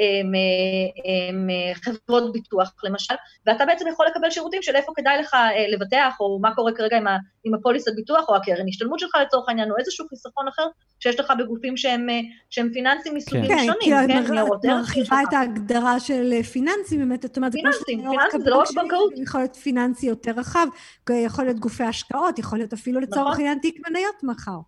אה, 1.06 1.74
חברות 1.74 2.32
ביטוח 2.32 2.72
למשל, 2.84 3.14
ואתה 3.46 3.66
בעצם 3.66 3.84
יכול 3.88 4.06
לקבל 4.06 4.30
שירותים 4.30 4.62
של 4.62 4.76
איפה 4.76 4.92
כדאי 4.96 5.18
לך 5.18 5.34
אה, 5.34 5.68
לבטח, 5.68 6.14
או 6.20 6.38
מה 6.42 6.54
קורה 6.54 6.72
כרגע 6.72 6.96
עם, 6.96 7.06
ה, 7.06 7.16
עם 7.44 7.54
הפוליס 7.54 7.88
הביטוח, 7.88 8.28
או 8.28 8.36
הקרן 8.36 8.68
השתלמות 8.68 8.98
שלך 8.98 9.10
לצורך 9.22 9.48
העניין, 9.48 9.70
או 9.70 9.76
איזשהו 9.78 10.08
חיסכון 10.08 10.48
אחר 10.48 10.66
שיש 11.00 11.20
לך 11.20 11.32
בגופים 11.38 11.76
שהם, 11.76 12.10
אה, 12.10 12.20
שהם 12.50 12.70
פיננסיים 12.72 13.14
מסוגים 13.14 13.48
כן. 13.48 13.58
שונים. 13.58 14.08
כן, 14.08 14.24
כי 14.24 14.34
את 14.54 14.64
מרחיבה 14.64 15.16
את 15.28 15.32
ההגדרה 15.32 16.00
של 16.00 16.32
אה, 16.32 16.42
פיננסים, 16.42 16.98
באמת, 16.98 17.24
את 17.24 17.36
אומרת, 17.36 17.52
פיננסים, 17.52 17.82
פיננסים 17.86 18.40
זה 18.40 18.50
לא 18.50 18.56
רק 18.56 18.70
בנקאות. 18.74 19.12
יכול 19.16 19.40
להיות 19.40 19.56
פיננסי 19.56 20.06
יותר 20.06 20.32
רחב, 20.36 20.66
יכול 21.10 21.44
להיות 21.44 21.58
גופי 21.58 21.84
השקעות, 21.84 22.38
יכול 22.38 22.58
להיות 22.58 22.72
אפילו 22.86 23.00
לצורך 23.00 23.26
נכון. 23.26 23.40
העניין 23.40 23.58
תיק 23.58 23.88
מניות 23.88 24.22
מחר. 24.22 24.58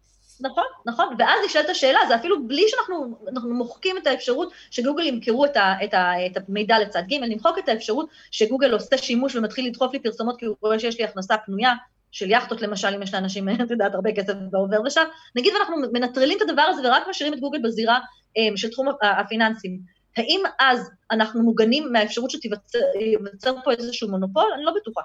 נכון, 0.40 0.64
נכון, 0.86 1.06
ואז 1.18 1.40
נשאלת 1.46 1.68
השאלה, 1.68 1.98
זה 2.08 2.14
אפילו 2.14 2.46
בלי 2.46 2.62
שאנחנו 2.68 3.54
מוחקים 3.54 3.96
את 3.98 4.06
האפשרות 4.06 4.52
שגוגל 4.70 5.06
ימכרו 5.06 5.44
את, 5.44 5.56
ה, 5.56 5.74
את, 5.84 5.94
ה, 5.94 6.26
את 6.26 6.48
המידע 6.48 6.78
לצד 6.78 7.02
ג', 7.10 7.14
נמחוק 7.14 7.58
את 7.58 7.68
האפשרות 7.68 8.08
שגוגל 8.30 8.72
עושה 8.72 8.98
שימוש 8.98 9.36
ומתחיל 9.36 9.66
לדחוף 9.66 9.92
לי 9.92 9.98
פרסומות 9.98 10.38
כי 10.38 10.46
הוא 10.46 10.56
רואה 10.60 10.78
שיש 10.78 10.98
לי 10.98 11.04
הכנסה 11.04 11.36
פנויה, 11.46 11.72
של 12.12 12.30
יאכטות 12.30 12.62
למשל, 12.62 12.88
אם 12.88 13.02
יש 13.02 13.14
לאנשים, 13.14 13.48
את 13.64 13.70
יודעת, 13.70 13.94
הרבה 13.94 14.12
כסף 14.12 14.34
בעובר 14.50 14.80
ושב, 14.86 15.04
נגיד 15.36 15.52
ואנחנו 15.54 15.76
מנטרלים 15.92 16.36
את 16.36 16.42
הדבר 16.48 16.62
הזה 16.62 16.88
ורק 16.88 17.02
משאירים 17.10 17.34
את 17.34 17.40
גוגל 17.40 17.58
בזירה 17.62 17.98
אה, 18.36 18.56
של 18.56 18.70
תחום 18.70 18.88
הפיננסים. 19.02 19.78
האם 20.16 20.40
אז 20.60 20.90
אנחנו 21.10 21.42
מוגנים 21.42 21.92
מהאפשרות 21.92 22.30
שתיווצר 22.30 23.54
פה 23.64 23.72
איזשהו 23.72 24.10
מונופול? 24.10 24.50
אני 24.54 24.64
לא 24.64 24.72
בטוחה. 24.80 25.00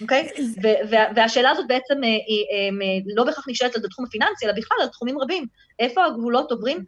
אוקיי? 0.00 0.28
והשאלה 1.16 1.50
הזאת 1.50 1.66
בעצם 1.68 2.04
אה, 2.04 2.08
היא 2.08 2.44
אה, 2.50 2.98
לא 3.16 3.24
בהכרח 3.24 3.48
נשאלת 3.48 3.76
על 3.76 3.82
התחום 3.84 4.04
הפיננסי, 4.04 4.44
אלא 4.46 4.52
בכלל 4.52 4.78
על 4.80 4.88
תחומים 4.88 5.18
רבים. 5.18 5.46
איפה 5.78 6.04
הגבולות 6.04 6.50
עוברים 6.52 6.84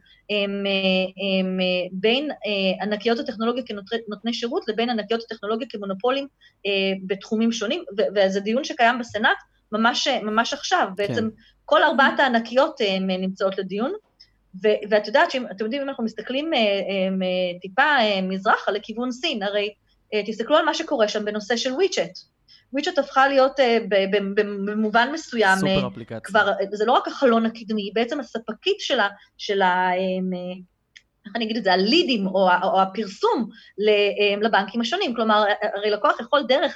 בין 1.91 2.31
אה, 2.31 2.83
ענקיות 2.83 3.19
הטכנולוגיה 3.19 3.63
כנותני 3.63 4.33
שירות 4.33 4.67
לבין 4.67 4.89
ענקיות 4.89 5.23
הטכנולוגיה 5.23 5.67
כמונופולים 5.69 6.27
בתחומים 7.07 7.51
שונים, 7.51 7.83
וזה 8.15 8.39
דיון 8.39 8.63
שקיים 8.63 8.99
בסנאט 8.99 9.37
ממש, 9.71 10.07
ממש 10.07 10.53
עכשיו. 10.53 10.87
כן. 10.87 10.95
בעצם 10.95 11.29
כל 11.65 11.83
ארבעת 11.83 12.19
הענקיות 12.19 12.81
נמצאות 13.01 13.57
לדיון. 13.57 13.93
ואת 14.89 15.07
יודעת 15.07 15.31
שאתם 15.31 15.65
יודעים, 15.65 15.81
אם 15.81 15.89
אנחנו 15.89 16.03
מסתכלים 16.03 16.51
טיפה 17.61 17.83
מזרחה 18.23 18.71
לכיוון 18.71 19.11
סין, 19.11 19.43
הרי 19.43 19.73
תסתכלו 20.25 20.57
על 20.57 20.65
מה 20.65 20.73
שקורה 20.73 21.07
שם 21.07 21.25
בנושא 21.25 21.57
של 21.57 21.73
וויצ'ט. 21.73 22.34
וויצ'ט 22.75 22.97
הפכה 22.97 23.27
להיות 23.27 23.59
אה, 23.59 23.77
במובן 24.65 25.09
מסוים, 25.13 25.57
סופר 25.57 25.83
אה, 25.83 25.87
אפליקציה. 25.87 26.19
כבר, 26.19 26.51
זה 26.71 26.85
לא 26.85 26.91
רק 26.91 27.07
החלון 27.07 27.45
הקדמי, 27.45 27.81
היא 27.81 27.91
בעצם 27.95 28.19
הספקית 28.19 28.79
שלה, 28.79 29.07
של 29.37 29.61
ה... 29.61 29.91
איך 31.25 31.35
אני 31.35 31.45
אגיד 31.45 31.57
את 31.57 31.63
זה, 31.63 31.73
הלידים 31.73 32.27
או, 32.27 32.49
או 32.63 32.81
הפרסום 32.81 33.49
לבנקים 34.41 34.81
השונים. 34.81 35.15
כלומר, 35.15 35.43
הרי 35.75 35.89
לקוח 35.89 36.19
יכול 36.19 36.43
דרך 36.47 36.75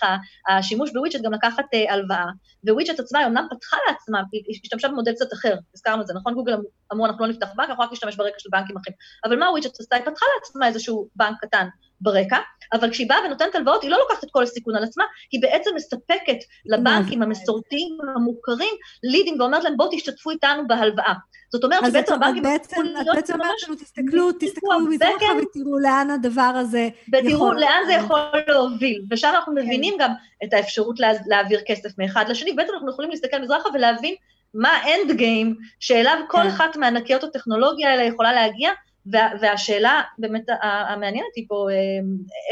השימוש 0.49 0.91
בוויצ'ט 0.93 1.21
גם 1.21 1.33
לקחת 1.33 1.65
אה, 1.73 1.93
הלוואה, 1.93 2.25
וויצ'ט 2.69 2.99
עצמה, 2.99 3.19
היא 3.19 3.27
אמנם 3.27 3.47
פתחה 3.49 3.77
לעצמה, 3.87 4.21
היא 4.31 4.59
השתמשה 4.63 4.87
במודל 4.87 5.11
קצת 5.11 5.33
אחר, 5.33 5.55
הזכרנו 5.75 6.01
את 6.01 6.07
זה, 6.07 6.13
נכון? 6.13 6.33
גוגל 6.33 6.55
אמרו, 6.93 7.05
אנחנו 7.05 7.25
לא 7.25 7.31
נפתח 7.31 7.47
בנק, 7.55 7.69
אנחנו 7.69 7.83
רק 7.83 7.91
נשתמש 7.91 8.15
ברקע 8.15 8.39
של 8.39 8.49
בנקים 8.51 8.77
אחרים. 8.77 8.95
אבל 9.25 9.39
מה 9.39 9.49
וויצ'ט 9.51 9.79
עשתה? 9.79 9.95
היא 9.95 10.05
פתחה 10.05 10.25
לעצמה 10.35 10.67
איזשהו 10.67 11.07
בנק 11.15 11.37
קטן 11.41 11.67
ברקע, 12.01 12.37
אבל 12.73 12.91
כשהיא 12.91 13.09
באה 13.09 13.17
ונותנת 13.25 13.55
הלוואות, 13.55 13.83
היא 13.83 13.91
לא 13.91 13.97
לוקחת 13.97 14.23
את 14.23 14.29
כל 14.31 14.43
הסיכון 14.43 14.75
על 14.75 14.83
עצמה, 14.83 15.03
היא 15.31 15.41
בעצם 15.41 15.69
מספקת 15.75 16.37
לבנקים 16.65 17.21
המסורתיים 17.21 17.97
המוכרים 18.15 18.73
לידים 19.03 19.39
ואומרת 19.39 19.63
להם, 19.63 19.77
בואו 19.77 19.89
תשתתפו 19.91 20.31
איתנו 20.31 20.67
בהלוואה. 20.67 21.13
זאת 21.51 21.63
אומרת 21.63 21.85
שבעצם 21.85 22.13
הבנקים... 22.13 22.45
אז 22.45 22.57
את 22.57 23.15
בעצם 23.15 23.33
אומרת 23.33 23.55
לנו, 23.67 23.75
תסתכלו, 23.75 24.31
תסתכלו 24.31 24.79
מזרחה 24.89 25.25
ותראו 25.41 25.79
לאן 25.79 26.09
הדבר 26.09 26.41
הזה 26.41 26.89
יכול... 27.07 27.27
ותראו 27.27 27.53
לאן 27.53 27.81
זה 27.87 27.93
יכול 27.93 28.19
להוביל, 28.47 29.01
ושם 29.11 29.31
אנחנו 29.35 29.55
כן. 29.55 29.61
מבינים 29.61 29.93
גם 29.99 30.11
את 30.43 30.53
האפשרות 30.53 30.99
להעביר 31.25 31.59
כסף 31.67 31.89
מאחד 31.97 32.25
לשני, 32.29 32.53
בעצם 32.53 32.73
אנחנו 32.73 32.91
יכולים 32.91 33.11
להסתכל 33.11 33.41
מזרחה 33.41 33.69
ולהבין 33.73 34.15
מה 34.53 34.69
האנד 34.69 35.11
גיים 35.11 35.55
שאליו 35.79 36.17
כל 36.27 36.37
כן. 36.37 36.47
אחת 36.47 36.75
מענקיות 36.75 37.23
הטכנולוגיה 37.23 37.91
האלה 37.91 38.03
יכולה 38.03 38.33
להגיע, 38.33 38.71
וה, 39.11 39.29
והשאלה 39.41 40.01
באמת 40.17 40.45
המעניינת 40.61 41.35
היא 41.35 41.45
פה, 41.47 41.67
אה, 41.71 41.75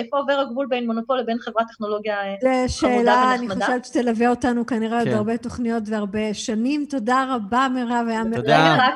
איפה 0.03 0.17
עובר 0.17 0.33
הגבול 0.33 0.67
בין 0.69 0.85
מונופול 0.87 1.19
לבין 1.19 1.37
חברת 1.39 1.67
טכנולוגיה 1.67 2.15
חמודה 2.19 2.49
ונחמדה? 2.49 2.67
זו 2.67 2.79
שאלה, 2.79 3.35
אני 3.35 3.49
חושבת 3.49 3.85
שתלווה 3.85 4.29
אותנו 4.29 4.65
כנראה 4.65 4.99
עוד 4.99 5.07
כן. 5.07 5.13
הרבה 5.13 5.37
תוכניות 5.37 5.83
והרבה 5.85 6.33
שנים. 6.33 6.85
תודה 6.89 7.25
רבה, 7.35 7.67
מירב, 7.73 8.05
היה 8.09 8.23
מאוד... 8.23 8.41
תודה. 8.41 8.87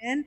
כן. 0.00 0.18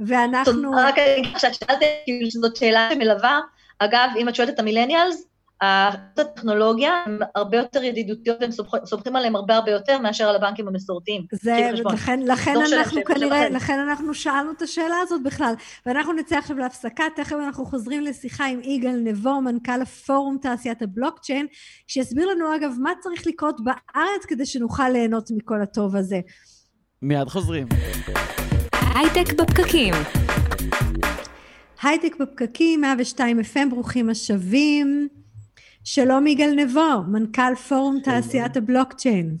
ואנחנו... 0.00 0.70
רק 0.72 0.98
אני 0.98 1.12
אגיד 1.12 1.32
לך 1.34 1.40
שאת 1.40 1.54
שאלת, 1.54 1.78
כאילו 2.04 2.30
שזאת 2.30 2.56
שאלה 2.56 2.88
שמלווה. 2.92 3.40
אגב, 3.78 4.10
אם 4.18 4.28
את 4.28 4.34
שואלת 4.34 4.50
את 4.54 4.58
המילניאלס, 4.58 5.29
הטכנולוגיה 5.60 7.02
הן 7.06 7.18
הרבה 7.34 7.56
יותר 7.56 7.82
ידידותיות 7.82 8.38
והם 8.40 8.50
סומכים 8.84 9.16
עליהם 9.16 9.36
הרבה 9.36 9.56
הרבה 9.56 9.70
יותר 9.70 9.98
מאשר 9.98 10.28
על 10.28 10.36
הבנקים 10.36 10.68
המסורתיים. 10.68 11.22
זה, 11.32 11.70
לכן, 11.84 12.20
לכן 12.22 12.54
אנחנו 12.72 13.04
כנראה, 13.04 13.48
לכן 13.48 13.78
אנחנו 13.78 14.14
שאלנו 14.14 14.52
את 14.52 14.62
השאלה 14.62 14.96
הזאת 15.02 15.22
בכלל. 15.22 15.54
ואנחנו 15.86 16.12
נצא 16.12 16.38
עכשיו 16.38 16.58
להפסקה, 16.58 17.04
תכף 17.16 17.36
אנחנו 17.46 17.66
חוזרים 17.66 18.02
לשיחה 18.02 18.46
עם 18.46 18.60
יגאל 18.62 19.00
נבו, 19.04 19.40
מנכ"ל 19.40 19.82
הפורום 19.82 20.38
תעשיית 20.42 20.82
הבלוקצ'יין, 20.82 21.46
שיסביר 21.86 22.28
לנו 22.28 22.56
אגב 22.56 22.72
מה 22.78 22.90
צריך 23.00 23.26
לקרות 23.26 23.60
בארץ 23.64 24.24
כדי 24.28 24.46
שנוכל 24.46 24.88
ליהנות 24.88 25.30
מכל 25.36 25.62
הטוב 25.62 25.96
הזה. 25.96 26.20
מיד 27.02 27.28
חוזרים. 27.28 27.66
הייטק 28.94 29.32
בפקקים. 29.32 29.94
הייטק 31.82 32.16
בפקקים, 32.20 32.80
102 32.80 33.40
FM, 33.40 33.70
ברוכים 33.70 34.10
השבים. 34.10 35.19
שלום 35.84 36.26
יגאל 36.26 36.54
נבו, 36.56 37.02
מנכ"ל 37.08 37.54
פורום 37.68 38.00
שלום. 38.04 38.20
תעשיית 38.20 38.56
הבלוקצ'יין. 38.56 39.36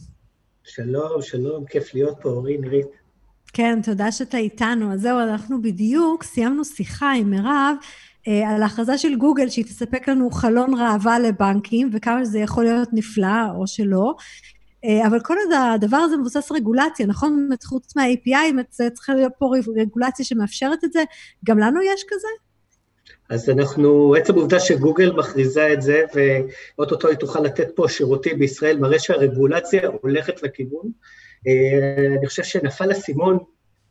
שלום, 0.64 1.22
שלום, 1.22 1.64
כיף 1.64 1.94
להיות 1.94 2.16
פה, 2.22 2.28
אורי 2.28 2.58
נירית. 2.58 2.86
כן, 3.52 3.82
תודה 3.82 4.12
שאתה 4.12 4.36
איתנו. 4.36 4.92
אז 4.92 5.00
זהו, 5.00 5.18
אנחנו 5.20 5.62
בדיוק 5.62 6.22
סיימנו 6.22 6.64
שיחה 6.64 7.12
עם 7.12 7.30
מירב 7.30 7.76
אה, 8.28 8.50
על 8.50 8.62
ההכרזה 8.62 8.98
של 8.98 9.16
גוגל 9.16 9.48
שהיא 9.48 9.64
תספק 9.64 10.08
לנו 10.08 10.30
חלון 10.30 10.74
ראווה 10.74 11.18
לבנקים, 11.18 11.90
וכמה 11.92 12.24
שזה 12.24 12.38
יכול 12.38 12.64
להיות 12.64 12.88
נפלא 12.92 13.50
או 13.56 13.66
שלא. 13.66 14.14
אה, 14.84 15.06
אבל 15.06 15.20
כל 15.20 15.34
עוד 15.44 15.60
הדבר 15.74 15.96
הזה 15.96 16.16
מבוסס 16.16 16.52
רגולציה, 16.52 17.06
נכון? 17.06 17.48
חוץ 17.64 17.96
מה-API, 17.96 18.62
צריכה 18.92 19.14
להיות 19.14 19.32
פה 19.38 19.50
רגולציה 19.76 20.24
שמאפשרת 20.24 20.84
את 20.84 20.92
זה, 20.92 21.04
גם 21.44 21.58
לנו 21.58 21.82
יש 21.82 22.04
כזה? 22.08 22.28
אז 23.30 23.50
אנחנו, 23.50 24.14
עצם 24.14 24.34
העובדה 24.34 24.60
שגוגל 24.60 25.12
מכריזה 25.12 25.72
את 25.72 25.82
זה, 25.82 26.04
ואו-טו-טו 26.14 27.08
היא 27.08 27.16
תוכל 27.16 27.40
לתת 27.40 27.68
פה 27.74 27.88
שירותים 27.88 28.38
בישראל, 28.38 28.78
מראה 28.78 28.98
שהרגולציה 28.98 29.88
הולכת 30.02 30.42
לכיוון. 30.42 30.90
אה, 31.46 32.16
אני 32.18 32.26
חושב 32.26 32.42
שנפל 32.42 32.92
אסימון 32.92 33.38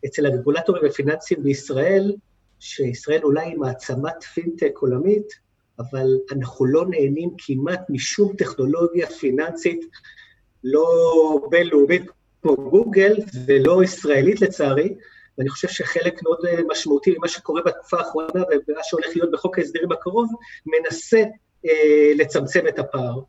אצל 0.05 0.25
הרגולטורים 0.25 0.85
הפיננסיים 0.85 1.43
בישראל, 1.43 2.15
שישראל 2.59 3.21
אולי 3.23 3.45
היא 3.45 3.57
מעצמת 3.57 4.23
פינטק 4.33 4.71
עולמית, 4.79 5.33
אבל 5.79 6.17
אנחנו 6.31 6.65
לא 6.65 6.85
נהנים 6.89 7.29
כמעט 7.37 7.81
משום 7.89 8.35
טכנולוגיה 8.37 9.07
פיננסית, 9.07 9.85
לא 10.63 10.87
בינלאומית 11.49 12.03
כמו 12.41 12.55
גוגל 12.55 13.15
ולא 13.45 13.83
ישראלית 13.83 14.41
לצערי, 14.41 14.93
ואני 15.39 15.49
חושב 15.49 15.67
שחלק 15.67 16.23
מאוד 16.23 16.45
אה, 16.47 16.59
משמעותי 16.71 17.15
ממה 17.17 17.27
שקורה 17.27 17.61
בתקופה 17.65 17.97
האחרונה 17.97 18.29
ומה 18.33 18.79
שהולך 18.83 19.07
להיות 19.15 19.31
בחוק 19.31 19.59
ההסדרים 19.59 19.91
הקרוב, 19.91 20.29
מנסה 20.65 21.23
אה, 21.65 22.11
לצמצם 22.15 22.67
את 22.67 22.79
הפער. 22.79 23.19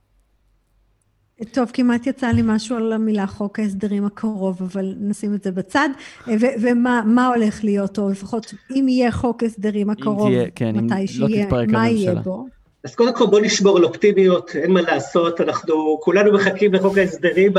טוב, 1.52 1.70
כמעט 1.72 2.06
יצא 2.06 2.26
לי 2.26 2.42
משהו 2.44 2.76
על 2.76 2.92
המילה 2.92 3.26
חוק 3.26 3.58
ההסדרים 3.58 4.04
הקרוב, 4.04 4.62
אבל 4.62 4.94
נשים 5.00 5.34
את 5.34 5.42
זה 5.42 5.52
בצד. 5.52 5.88
ו- 6.26 6.54
ומה 6.62 7.32
הולך 7.34 7.64
להיות, 7.64 7.98
או 7.98 8.10
לפחות 8.10 8.54
אם 8.70 8.88
יהיה 8.88 9.12
חוק 9.12 9.42
הסדרים 9.42 9.90
הקרוב, 9.90 10.28
תהיה, 10.28 10.50
כן, 10.54 10.76
מתי 10.76 10.94
לא 11.00 11.28
שיהיה, 11.28 11.48
לא 11.50 11.64
מה 11.66 11.88
יהיה 11.88 12.14
בו? 12.14 12.46
אז 12.84 12.94
קודם 12.94 13.14
כל 13.14 13.26
בוא 13.26 13.40
נשמור 13.40 13.76
על 13.76 13.84
אופטימיות, 13.84 14.56
אין 14.56 14.70
מה 14.70 14.80
לעשות, 14.80 15.40
אנחנו 15.40 15.98
כולנו 16.02 16.32
מחכים 16.32 16.74
לחוק 16.74 16.98
ההסדרים 16.98 17.52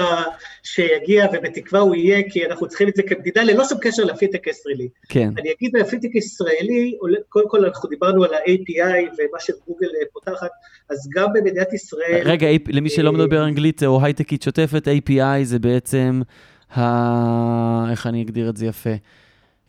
שיגיע, 0.63 1.25
ובתקווה 1.33 1.79
הוא 1.79 1.95
יהיה, 1.95 2.21
כי 2.29 2.45
אנחנו 2.45 2.67
צריכים 2.67 2.87
את 2.87 2.95
זה 2.95 3.03
כמדינה, 3.03 3.43
ללא 3.43 3.63
שום 3.69 3.77
קשר 3.81 4.03
לפיטק 4.03 4.47
הישראלי. 4.47 4.87
כן. 5.09 5.29
אני 5.37 5.51
אגיד 5.57 5.71
מהפיטק 5.77 6.09
הישראלי, 6.13 6.97
קודם 7.29 7.49
כל 7.49 7.65
אנחנו 7.65 7.89
דיברנו 7.89 8.23
על 8.23 8.33
ה-API 8.33 9.03
ומה 9.03 9.39
שגוגל 9.39 9.87
פותחת, 10.13 10.49
אז 10.89 11.09
גם 11.15 11.33
במדינת 11.33 11.73
ישראל... 11.73 12.21
רגע, 12.25 12.47
למי 12.67 12.89
שלא 12.89 13.09
אה, 13.09 13.13
מדבר 13.13 13.45
אנגלית 13.45 13.83
או 13.83 14.03
הייטקית 14.03 14.41
שוטפת, 14.41 14.87
API 14.87 15.43
זה 15.43 15.59
בעצם, 15.59 16.21
ה... 16.75 17.91
איך 17.91 18.07
אני 18.07 18.21
אגדיר 18.21 18.49
את 18.49 18.57
זה 18.57 18.65
יפה? 18.65 18.93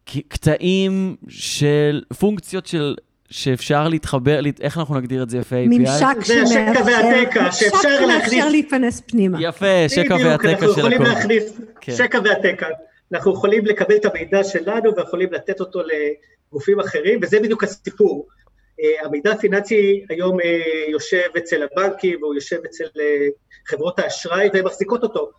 קטעים 0.05 1.17
של, 1.29 2.03
פונקציות 2.19 2.67
של 2.67 2.95
שאפשר 3.33 3.89
להתחבר, 3.89 4.41
איך 4.61 4.79
אנחנו 4.79 4.95
נגדיר 4.95 5.23
את 5.23 5.31
זה 5.31 5.39
יפה? 5.39 5.57
ממשק 5.67 6.17
שמאפשר, 6.23 8.07
להכניס... 8.07 8.45
להיכנס 8.51 9.03
פנימה. 9.07 9.39
יפה, 9.41 9.89
שקע 9.89 10.17
והתקע 10.25 10.67
של 10.75 10.87
הכול. 10.87 11.07
להכניס 11.07 11.59
כן. 11.81 11.93
שקע 11.93 12.19
והתקע. 12.25 12.69
אנחנו 13.13 13.33
יכולים 13.33 13.67
לקבל 13.67 13.97
את 13.97 14.05
המידע 14.05 14.45
שלנו 14.45 14.97
ויכולים 14.97 15.33
לתת 15.33 15.61
אותו 15.61 15.81
לגופים 15.83 16.81
אחרים, 16.81 17.21
וזה 17.23 17.41
בדיוק 17.41 17.65
הסיפור. 17.65 18.29
אה, 18.83 19.07
המידע 19.07 19.33
הפיננסי 19.33 20.05
היום 20.09 20.41
אה, 20.41 20.61
יושב 20.89 21.29
אצל 21.39 21.63
הבנקים, 21.63 22.23
והוא 22.23 22.35
יושב 22.35 22.59
אצל 22.65 22.85
אה, 23.01 23.27
חברות 23.67 23.99
האשראי, 23.99 24.49
והן 24.53 24.65
מחזיקות 24.65 25.03
אותו. 25.03 25.31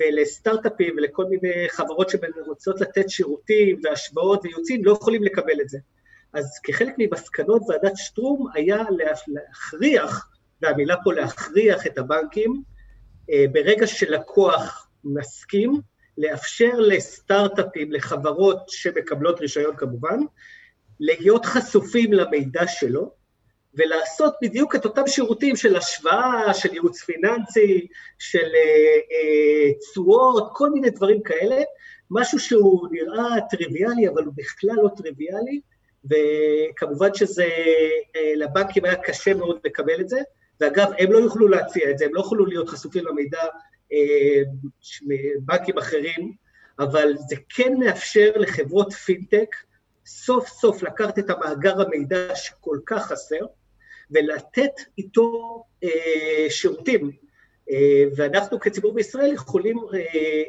ולסטארט-אפים 0.00 0.94
ולכל 0.96 1.24
מיני 1.24 1.68
חברות 1.68 2.10
שרוצות 2.10 2.80
לתת 2.80 3.10
שירותים 3.10 3.80
והשוואות 3.84 4.44
וייעוצים, 4.44 4.84
לא 4.84 4.92
יכולים 4.92 5.22
לקבל 5.24 5.60
את 5.60 5.68
זה. 5.68 5.78
אז 6.32 6.58
כחלק 6.64 6.94
ממסקנות 6.98 7.62
ועדת 7.68 7.96
שטרום 7.96 8.46
היה 8.54 8.82
להכריח, 9.28 10.28
והמילה 10.62 10.96
פה 11.04 11.12
להכריח 11.12 11.86
את 11.86 11.98
הבנקים, 11.98 12.62
אה, 13.30 13.44
ברגע 13.52 13.86
שלקוח 13.86 14.88
מסכים, 15.04 15.80
לאפשר 16.18 16.72
לסטארט-אפים, 16.78 17.92
לחברות 17.92 18.68
שמקבלות 18.68 19.40
רישיון 19.40 19.76
כמובן, 19.76 20.18
להיות 21.00 21.46
חשופים 21.46 22.12
למידע 22.12 22.66
שלו, 22.66 23.12
ולעשות 23.74 24.34
בדיוק 24.42 24.74
את 24.74 24.84
אותם 24.84 25.06
שירותים 25.06 25.56
של 25.56 25.76
השוואה, 25.76 26.54
של 26.54 26.72
ייעוץ 26.72 27.02
פיננסי, 27.02 27.86
של 28.18 28.48
אה, 28.54 29.72
תשואות, 29.80 30.42
אה, 30.42 30.48
כל 30.52 30.70
מיני 30.70 30.90
דברים 30.90 31.22
כאלה, 31.22 31.62
משהו 32.10 32.38
שהוא 32.38 32.88
נראה 32.90 33.40
טריוויאלי, 33.50 34.08
אבל 34.08 34.24
הוא 34.24 34.34
בכלל 34.36 34.76
לא 34.82 34.88
טריוויאלי, 34.96 35.60
וכמובן 36.04 37.14
שזה, 37.14 37.48
אה, 38.16 38.32
לבנקים 38.36 38.84
היה 38.84 38.96
קשה 38.96 39.34
מאוד 39.34 39.58
לקבל 39.64 40.00
את 40.00 40.08
זה, 40.08 40.20
ואגב, 40.60 40.90
הם 40.98 41.12
לא 41.12 41.18
יוכלו 41.18 41.48
להציע 41.48 41.90
את 41.90 41.98
זה, 41.98 42.04
הם 42.04 42.14
לא 42.14 42.20
יוכלו 42.20 42.46
להיות 42.46 42.68
חשופים 42.68 43.06
למידע 43.06 43.42
אה, 43.92 44.42
מבנקים 45.06 45.78
אחרים, 45.78 46.32
אבל 46.78 47.14
זה 47.28 47.36
כן 47.48 47.74
מאפשר 47.78 48.30
לחברות 48.36 48.92
פינטק 48.92 49.56
סוף 50.06 50.48
סוף 50.48 50.82
לקחת 50.82 51.18
את 51.18 51.30
המאגר 51.30 51.80
המידע 51.80 52.34
שכל 52.34 52.78
כך 52.86 53.06
חסר, 53.06 53.46
ולתת 54.10 54.72
איתו 54.98 55.64
אה, 55.84 56.46
שירותים. 56.48 57.10
אה, 57.70 58.04
ואנחנו 58.16 58.60
כציבור 58.60 58.94
בישראל 58.94 59.32
יכולים 59.32 59.78
אה, 59.78 59.98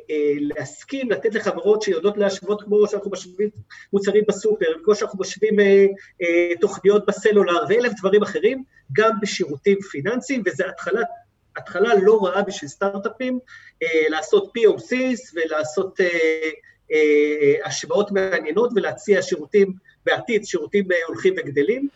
אה, 0.10 0.34
להסכים 0.39 1.12
לתת 1.12 1.36
לחברות 1.36 1.82
שיודעות 1.82 2.17
להשוות 2.17 2.62
כמו 2.62 2.88
שאנחנו 2.88 3.12
משווים 3.12 3.50
מוצרים 3.93 4.24
בסופר, 4.28 4.65
כמו 4.84 4.95
שאנחנו 4.95 5.19
משווים 5.19 5.56
תוכניות 6.62 7.06
בסלולר 7.06 7.60
ואלף 7.69 7.91
דברים 8.00 8.24
אחרים, 8.24 8.63
גם 8.91 9.12
בשירותים 9.21 9.82
פיננסיים, 9.82 10.43
וזו 10.45 10.63
התחלה, 10.65 11.02
התחלה 11.58 11.95
לא 12.02 12.26
רעה 12.26 12.41
בשביל 12.41 12.69
סטארט-אפים, 12.69 13.39
לעשות 14.10 14.52
POCs 14.58 15.34
ולעשות 15.34 16.00
השוואות 17.65 18.12
מעניינות 18.12 18.71
ולהציע 18.76 19.21
שירותים 19.21 19.74
בעתיד, 20.06 20.45
שירותים 20.45 20.88
הולכים 21.08 21.34
וגדלים. 21.38 21.88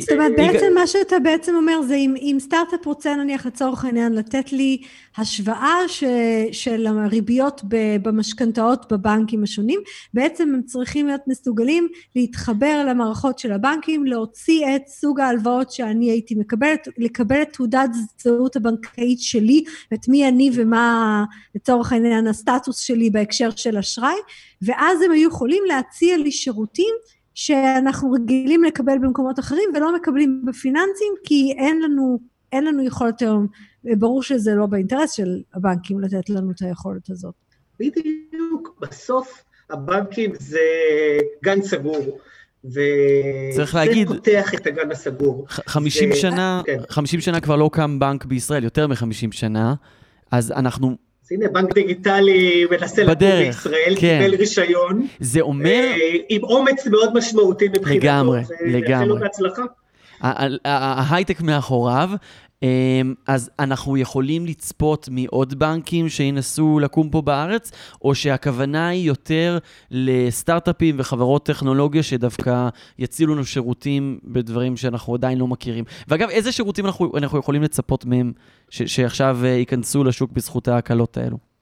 זאת 0.00 0.12
אומרת, 0.12 0.32
בעצם 0.36 0.74
מה 0.74 0.86
שאתה 0.86 1.18
בעצם 1.18 1.54
אומר 1.54 1.82
זה 1.82 1.94
אם, 1.94 2.14
אם 2.16 2.36
סטארט-אפ 2.40 2.86
רוצה 2.86 3.16
נניח 3.16 3.46
לצורך 3.46 3.84
העניין 3.84 4.12
לתת 4.12 4.52
לי 4.52 4.78
השוואה 5.16 5.76
ש, 5.88 6.04
של 6.52 6.86
הריביות 6.86 7.60
במשכנתאות 8.02 8.92
בבנקים 8.92 9.42
השונים, 9.42 9.80
בעצם 10.14 10.54
הם 10.54 10.62
צריכים 10.62 11.06
להיות 11.06 11.20
מסוגלים 11.26 11.88
להתחבר 12.16 12.84
למערכות 12.88 13.38
של 13.38 13.52
הבנקים, 13.52 14.06
להוציא 14.06 14.76
את 14.76 14.82
סוג 14.88 15.20
ההלוואות 15.20 15.70
שאני 15.70 16.10
הייתי 16.10 16.34
מקבלת, 16.34 16.88
לקבל 16.98 17.42
את 17.42 17.52
תעודת 17.52 17.90
זהות 18.18 18.56
הבנקאית 18.56 19.20
שלי, 19.20 19.64
את 19.94 20.08
מי 20.08 20.28
אני 20.28 20.50
ומה 20.54 21.24
לצורך 21.54 21.92
העניין 21.92 22.26
הסטטוס 22.26 22.78
שלי 22.78 23.10
בהקשר 23.10 23.50
של 23.50 23.78
אשראי, 23.78 24.16
ואז 24.62 25.02
הם 25.02 25.10
היו 25.10 25.28
יכולים 25.28 25.62
להציע 25.66 26.16
לי 26.16 26.32
שירותים 26.32 26.94
שאנחנו 27.36 28.12
רגילים 28.12 28.64
לקבל 28.64 28.98
במקומות 28.98 29.38
אחרים 29.38 29.70
ולא 29.74 29.96
מקבלים 29.96 30.42
בפיננסים 30.46 31.12
כי 31.24 31.54
אין 31.58 31.82
לנו, 31.82 32.18
אין 32.52 32.64
לנו 32.64 32.82
יכולת 32.82 33.22
היום, 33.22 33.46
ברור 33.84 34.22
שזה 34.22 34.54
לא 34.54 34.66
באינטרס 34.66 35.12
של 35.12 35.40
הבנקים 35.54 36.00
לתת 36.00 36.30
לנו 36.30 36.50
את 36.50 36.62
היכולת 36.62 37.10
הזאת. 37.10 37.34
בדיוק, 37.80 38.78
בסוף 38.80 39.44
הבנקים 39.70 40.32
זה 40.38 40.58
גן 41.44 41.62
סגור. 41.62 42.18
צריך 43.56 43.74
להגיד, 43.74 44.08
זה 44.08 44.14
פותח 44.14 44.54
את 44.54 44.66
הגן 44.66 44.90
הסגור. 44.90 45.46
50 45.48 46.12
זה... 46.12 46.16
שנה, 46.16 46.62
כן. 46.66 46.78
50 46.88 47.20
שנה 47.20 47.40
כבר 47.40 47.56
לא 47.56 47.70
קם 47.72 47.98
בנק 47.98 48.24
בישראל, 48.24 48.64
יותר 48.64 48.86
מ-50 48.86 49.32
שנה, 49.32 49.74
אז 50.30 50.52
אנחנו 50.52 50.96
אז 51.26 51.32
הנה, 51.32 51.48
בנק 51.48 51.74
דיגיטלי 51.74 52.66
מנסה 52.70 53.02
לקום 53.02 53.28
בישראל, 53.28 53.94
כן. 54.00 54.20
קיבל 54.22 54.34
רישיון. 54.34 55.06
זה 55.20 55.40
אומר... 55.40 55.68
אה, 55.70 56.16
עם 56.28 56.44
אומץ 56.44 56.86
מאוד 56.86 57.16
משמעותי 57.16 57.68
מבחינתו. 57.68 58.06
לגמרי, 58.06 58.40
לגמרי. 58.66 59.18
זה 59.18 59.20
בהצלחה. 59.20 59.62
ההייטק 60.64 61.40
מאחוריו, 61.40 62.10
אז 63.26 63.50
אנחנו 63.58 63.96
יכולים 63.96 64.46
לצפות 64.46 65.08
מעוד 65.10 65.58
בנקים 65.58 66.08
שינסו 66.08 66.78
לקום 66.78 67.10
פה 67.10 67.22
בארץ, 67.22 67.72
או 68.02 68.14
שהכוונה 68.14 68.88
היא 68.88 69.06
יותר 69.06 69.58
לסטארט-אפים 69.90 70.96
וחברות 70.98 71.46
טכנולוגיה 71.46 72.02
שדווקא 72.02 72.68
יצילו 72.98 73.34
לנו 73.34 73.44
שירותים 73.44 74.18
בדברים 74.24 74.76
שאנחנו 74.76 75.14
עדיין 75.14 75.38
לא 75.38 75.46
מכירים. 75.46 75.84
ואגב, 76.08 76.28
איזה 76.28 76.52
שירותים 76.52 76.86
אנחנו, 76.86 77.12
אנחנו 77.16 77.38
יכולים 77.38 77.62
לצפות 77.62 78.04
מהם 78.04 78.32
ש, 78.70 78.82
שעכשיו 78.82 79.38
אה, 79.44 79.48
ייכנסו 79.48 80.04
לשוק 80.04 80.30
בזכות 80.32 80.68
ההקלות 80.68 81.16
האלו? 81.16 81.55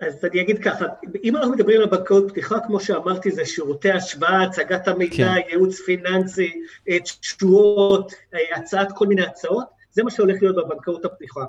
אז 0.00 0.24
אני 0.24 0.40
אגיד 0.40 0.64
ככה, 0.64 0.86
אם 1.24 1.36
אנחנו 1.36 1.52
מדברים 1.52 1.80
על 1.80 1.86
בנקאות 1.86 2.30
פתיחה, 2.30 2.60
כמו 2.66 2.80
שאמרתי, 2.80 3.30
זה 3.30 3.44
שירותי 3.44 3.90
השוואה, 3.90 4.42
הצגת 4.42 4.88
המידע, 4.88 5.16
כן. 5.16 5.48
ייעוץ 5.48 5.80
פיננסי, 5.80 6.52
תשואות, 7.02 8.12
הצעת 8.56 8.88
כל 8.94 9.06
מיני 9.06 9.22
הצעות, 9.22 9.66
זה 9.90 10.02
מה 10.02 10.10
שהולך 10.10 10.42
להיות 10.42 10.56
בבנקאות 10.56 11.04
הפתיחה. 11.04 11.44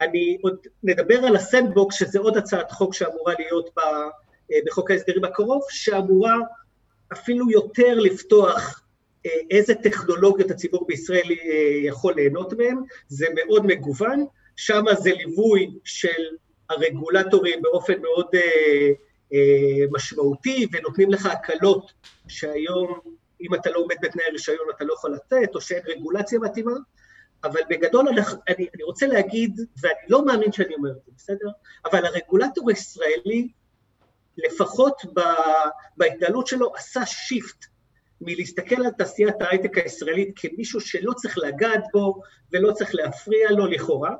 אני 0.00 0.38
עוד 0.42 0.56
נדבר 0.82 1.14
על 1.14 1.36
הסנדבוקס, 1.36 1.94
שזה 1.94 2.18
עוד 2.18 2.36
הצעת 2.36 2.70
חוק 2.70 2.94
שאמורה 2.94 3.34
להיות 3.38 3.70
ב, 3.76 3.80
בחוק 4.66 4.90
ההסדרים 4.90 5.24
הקרוב, 5.24 5.62
שאמורה 5.68 6.36
אפילו 7.12 7.50
יותר 7.50 7.98
לפתוח 7.98 8.82
איזה 9.50 9.74
טכנולוגיות 9.74 10.50
הציבור 10.50 10.86
בישראל 10.86 11.30
יכול 11.84 12.14
ליהנות 12.14 12.52
מהן, 12.52 12.76
זה 13.08 13.26
מאוד 13.34 13.66
מגוון, 13.66 14.26
שם 14.56 14.84
זה 14.98 15.12
ליווי 15.12 15.70
של 15.84 16.22
הרגולטורים 16.70 17.62
באופן 17.62 18.02
מאוד 18.02 18.26
אה, 18.34 18.40
אה, 19.32 19.86
משמעותי, 19.90 20.66
ונותנים 20.72 21.10
לך 21.10 21.26
הקלות 21.26 21.92
שהיום, 22.28 23.00
אם 23.40 23.54
אתה 23.54 23.70
לא 23.70 23.78
עומד 23.78 23.96
בתנאי 24.02 24.30
רישיון 24.32 24.66
אתה 24.76 24.84
לא 24.84 24.94
יכול 24.94 25.14
לתת, 25.14 25.54
או 25.54 25.60
שאין 25.60 25.82
רגולציה 25.86 26.38
מתאימה, 26.38 26.72
אבל 27.44 27.60
בגדול 27.70 28.08
אני, 28.08 28.20
אני 28.74 28.82
רוצה 28.82 29.06
להגיד, 29.06 29.60
ואני 29.80 29.94
לא 30.08 30.24
מאמין 30.24 30.52
שאני 30.52 30.74
אומר 30.74 30.90
את 30.90 31.04
זה, 31.06 31.12
בסדר? 31.16 31.48
אבל 31.84 32.06
הרגולטור 32.06 32.70
הישראלי, 32.70 33.48
לפחות 34.36 35.02
ב, 35.14 35.20
בהתנהלות 35.96 36.46
שלו, 36.46 36.72
עשה 36.76 37.06
שיפט 37.06 37.64
מלהסתכל 38.20 38.86
על 38.86 38.90
תעשיית 38.90 39.42
ההייטק 39.42 39.78
הישראלית 39.78 40.32
כמישהו 40.36 40.80
שלא 40.80 41.12
צריך 41.12 41.38
לגעת 41.38 41.84
בו 41.92 42.20
ולא 42.52 42.72
צריך 42.72 42.94
להפריע 42.94 43.50
לו 43.50 43.66
לכאורה, 43.66 44.14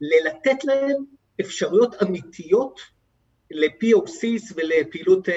לתת 0.00 0.64
להם 0.64 1.04
אפשרויות 1.40 2.02
אמיתיות 2.02 2.80
ל-POCs 3.50 4.52
ולפעילות 4.56 5.28
uh, 5.28 5.32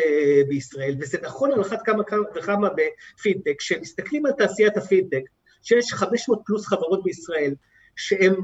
בישראל, 0.47 0.95
וזה 0.99 1.17
נכון 1.21 1.51
על 1.51 1.61
אחת 1.61 1.79
כמה 1.85 2.03
וכמה 2.35 2.69
בפינטק, 2.69 3.55
כשמסתכלים 3.59 4.25
על 4.25 4.31
תעשיית 4.31 4.77
הפינטק, 4.77 5.21
שיש 5.63 5.93
500 5.93 6.41
פלוס 6.45 6.67
חברות 6.67 7.03
בישראל, 7.03 7.53
שהן 7.95 8.35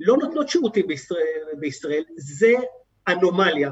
לא 0.00 0.16
נותנות 0.16 0.48
שירותים 0.48 0.86
בישראל, 0.86 1.44
בישראל, 1.60 2.04
זה 2.16 2.52
אנומליה. 3.08 3.70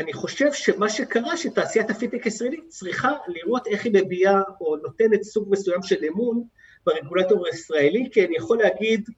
אני 0.00 0.12
חושב 0.12 0.52
שמה 0.52 0.88
שקרה, 0.88 1.36
שתעשיית 1.36 1.90
הפינטק 1.90 2.24
הישראלית 2.24 2.64
צריכה 2.68 3.12
לראות 3.28 3.66
איך 3.66 3.84
היא 3.84 3.92
מביעה 3.94 4.42
או 4.60 4.76
נותנת 4.76 5.22
סוג 5.22 5.48
מסוים 5.50 5.82
של 5.82 6.04
אמון 6.04 6.44
ברגולטור 6.86 7.46
הישראלי, 7.46 8.08
כי 8.12 8.26
אני 8.26 8.36
יכול 8.36 8.58
להגיד, 8.58 9.08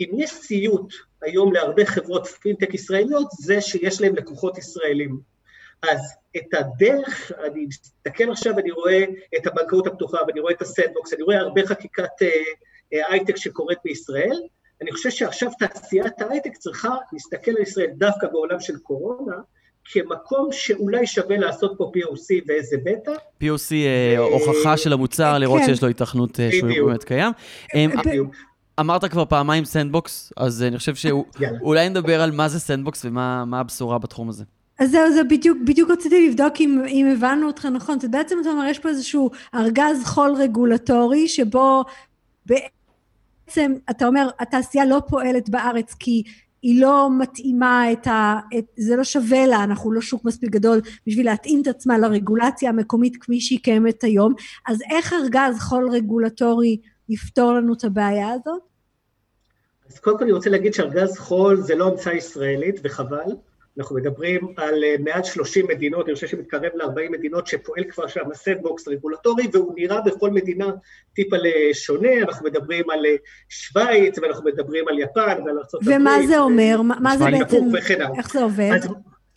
אמביציות 0.00 0.92
היום 1.22 1.52
להרבה 1.52 1.86
חברות 1.86 2.26
פינטק 2.26 2.74
ישראליות, 2.74 3.26
זה 3.30 3.60
שיש 3.60 4.00
להם 4.00 4.16
לקוחות 4.16 4.58
ישראלים. 4.58 5.20
אז 5.82 6.00
את 6.36 6.54
הדרך, 6.54 7.32
אני 7.46 7.66
מסתכל 7.66 8.30
עכשיו, 8.30 8.58
אני 8.58 8.70
רואה 8.70 9.04
את 9.36 9.46
הבנקאות 9.46 9.86
הפתוחה, 9.86 10.18
ואני 10.26 10.40
רואה 10.40 10.52
את 10.52 10.62
ה 10.62 10.68
sandbox, 10.68 11.12
אני 11.12 11.22
רואה 11.22 11.38
הרבה 11.38 11.66
חקיקת 11.66 12.08
הייטק 12.90 13.34
uh, 13.34 13.40
שקורית 13.40 13.78
בישראל, 13.84 14.40
אני 14.82 14.92
חושב 14.92 15.10
שעכשיו 15.10 15.50
תעשיית 15.58 16.20
ההייטק 16.20 16.56
צריכה 16.56 16.96
להסתכל 17.12 17.50
על 17.50 17.62
ישראל 17.62 17.90
דווקא 17.96 18.26
בעולם 18.26 18.60
של 18.60 18.78
קורונה, 18.78 19.36
כמקום 19.84 20.48
שאולי 20.52 21.06
שווה 21.06 21.36
לעשות 21.38 21.74
פה 21.78 21.92
POC 21.96 22.44
ואיזה 22.46 22.76
בטא. 22.84 23.12
POC, 23.42 23.72
אה, 23.72 24.18
הוכחה 24.18 24.76
של 24.76 24.92
המוצר, 24.92 25.38
לראות 25.38 25.60
כן. 25.60 25.66
שיש 25.66 25.82
לו 25.82 25.88
היתכנות 25.88 26.40
שהוא 26.50 26.86
באמת 26.86 27.04
קיים. 27.04 27.32
בדיוק. 28.04 28.34
אמרת 28.80 29.04
כבר 29.04 29.24
פעמיים 29.24 29.64
sandbox, 29.64 30.32
אז 30.36 30.62
אני 30.62 30.78
חושב 30.78 30.94
שאולי 30.94 31.88
נדבר 31.90 32.20
על 32.20 32.30
מה 32.30 32.48
זה 32.48 32.60
sandbox 32.60 33.04
ומה 33.04 33.60
הבשורה 33.60 33.98
בתחום 33.98 34.28
הזה. 34.28 34.44
אז 34.80 34.90
זהו, 34.90 35.12
זה 35.12 35.24
בדיוק, 35.24 35.58
בדיוק 35.64 35.90
רציתי 35.90 36.28
לבדוק 36.28 36.54
אם, 36.60 36.82
אם 36.88 37.06
הבנו 37.12 37.46
אותך 37.46 37.66
נכון. 37.66 38.00
זה 38.00 38.08
בעצם, 38.08 38.36
אתה 38.40 38.50
אומר, 38.50 38.64
יש 38.64 38.78
פה 38.78 38.88
איזשהו 38.88 39.30
ארגז 39.54 40.04
חול 40.04 40.34
רגולטורי, 40.34 41.28
שבו 41.28 41.84
בעצם, 42.46 43.72
אתה 43.90 44.06
אומר, 44.06 44.28
התעשייה 44.38 44.84
לא 44.84 45.02
פועלת 45.08 45.48
בארץ 45.48 45.94
כי 45.94 46.22
היא 46.62 46.80
לא 46.80 47.08
מתאימה 47.18 47.92
את 47.92 48.06
ה... 48.06 48.40
את, 48.58 48.64
זה 48.76 48.96
לא 48.96 49.04
שווה 49.04 49.46
לה, 49.46 49.64
אנחנו 49.64 49.92
לא 49.92 50.00
שוק 50.00 50.24
מספיק 50.24 50.50
גדול 50.50 50.80
בשביל 51.06 51.26
להתאים 51.26 51.62
את 51.62 51.66
עצמה 51.66 51.98
לרגולציה 51.98 52.68
המקומית 52.68 53.16
כפי 53.16 53.40
שהיא 53.40 53.58
קיימת 53.62 54.04
היום. 54.04 54.34
אז 54.68 54.78
איך 54.90 55.12
ארגז 55.12 55.58
חול 55.58 55.88
רגולטורי 55.90 56.76
יפתור 57.10 57.52
לנו 57.52 57.72
את 57.72 57.84
הבעיה 57.84 58.28
הזאת? 58.30 58.62
אז 59.90 59.98
קודם 59.98 60.18
כל 60.18 60.24
אני 60.24 60.32
רוצה 60.32 60.50
להגיד 60.50 60.74
שארגז 60.74 61.18
חול 61.18 61.60
זה 61.60 61.74
לא 61.74 61.88
המצאה 61.88 62.14
ישראלית, 62.14 62.80
וחבל. 62.84 63.32
אנחנו 63.78 63.96
מדברים 63.96 64.54
על 64.56 64.84
אה, 64.84 64.94
מעל 65.04 65.24
30 65.24 65.66
מדינות, 65.68 66.06
אני 66.06 66.14
חושב 66.14 66.26
שמתקרב 66.26 66.70
ל-40 66.74 67.10
מדינות 67.10 67.46
שפועל 67.46 67.84
כבר 67.84 68.06
שם 68.06 68.24
sandbox 68.34 68.88
רגולטורי, 68.88 69.48
והוא 69.52 69.72
נראה 69.76 70.00
בכל 70.00 70.30
מדינה 70.30 70.66
טיפה 71.14 71.36
שונה, 71.72 72.18
אנחנו 72.22 72.46
מדברים 72.46 72.90
על 72.90 73.06
אה, 73.06 73.14
שווייץ, 73.48 74.18
ואנחנו 74.18 74.44
מדברים 74.44 74.88
על 74.88 74.98
יפן 74.98 75.42
וארצות 75.44 75.58
הברית. 75.74 76.00
ומה 76.00 76.16
זה 76.26 76.38
אומר? 76.38 76.82
מה 76.82 77.18
זה 77.18 77.24
בעצם, 77.24 77.76
איך 78.18 78.32
זה 78.32 78.42
עובד? 78.42 78.70
אז, 78.74 78.88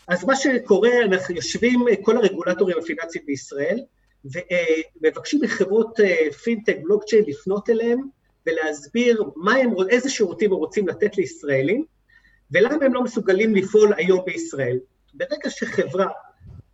אז 0.07 0.25
מה 0.25 0.35
שקורה, 0.35 0.91
אנחנו 1.05 1.35
יושבים 1.35 1.87
אה, 1.87 1.93
כל 2.01 2.17
הרגולטורים 2.17 2.77
הפיננסיים 2.77 3.25
בישראל, 3.27 3.79
ומבקשים 4.25 5.39
מחברות 5.43 5.99
פינטק, 6.43 6.77
בלוקצ'יין, 6.83 7.23
לפנות 7.27 7.69
אליהם, 7.69 8.01
ולהסביר 8.47 9.23
מה 9.35 9.55
הם, 9.55 9.73
איזה 9.89 10.09
שירותים 10.09 10.51
הם 10.51 10.57
רוצים 10.57 10.87
לתת 10.87 11.17
לישראלים, 11.17 11.85
ולמה 12.51 12.85
הם 12.85 12.93
לא 12.93 13.03
מסוגלים 13.03 13.55
לפעול 13.55 13.93
היום 13.97 14.25
בישראל. 14.25 14.79
ברגע 15.13 15.49
שחברה 15.49 16.07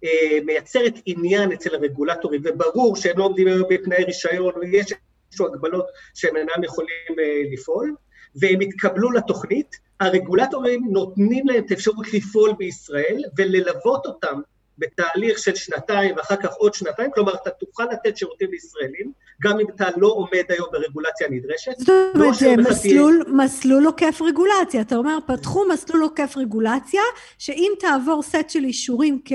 אה, 0.04 0.40
מייצרת 0.46 0.94
עניין 1.06 1.52
אצל 1.52 1.76
הרגולטורים, 1.76 2.42
וברור 2.46 2.96
שהם 2.96 3.18
לא 3.18 3.24
עומדים 3.24 3.48
היום 3.48 3.70
בתנאי 3.70 4.04
רישיון, 4.04 4.54
ויש 4.62 4.94
איזשהו 5.28 5.46
הגבלות 5.46 5.86
שהם 6.14 6.36
אינם 6.36 6.64
יכולים 6.64 7.20
אה, 7.20 7.42
לפעול, 7.52 7.96
והם 8.36 8.62
יתקבלו 8.62 9.12
לתוכנית, 9.12 9.76
הרגולטורים 10.00 10.88
נותנים 10.92 11.48
להם 11.48 11.66
את 11.66 11.72
האפשרות 11.72 12.14
לפעול 12.14 12.54
בישראל 12.58 13.24
וללוות 13.38 14.06
אותם 14.06 14.42
בתהליך 14.80 15.40
של 15.40 15.56
שנתיים 15.56 16.16
ואחר 16.18 16.36
כך 16.36 16.54
עוד 16.54 16.74
שנתיים, 16.74 17.12
כלומר 17.14 17.34
אתה 17.36 17.50
תוכל 17.50 17.84
לתת 17.92 18.18
שירותים 18.18 18.52
לישראלים, 18.52 19.12
גם 19.44 19.60
אם 19.60 19.66
אתה 19.76 19.88
לא 19.98 20.08
עומד 20.08 20.44
היום 20.50 20.68
ברגולציה 20.72 21.28
הנדרשת. 21.28 21.72
זאת 21.78 21.90
אומרת, 22.16 22.36
זה 22.36 22.56
מסלול, 22.58 23.24
תהיה... 23.24 23.36
מסלול 23.36 23.86
עוקף 23.86 24.22
רגולציה, 24.22 24.82
אתה 24.82 24.96
אומר, 24.96 25.18
פתחו 25.28 25.66
מסלול 25.74 26.04
עוקף 26.04 26.34
רגולציה, 26.38 27.02
שאם 27.38 27.72
תעבור 27.80 28.24
סט 28.24 28.50
של 28.50 28.64
אישורים 28.64 29.22
כ... 29.26 29.34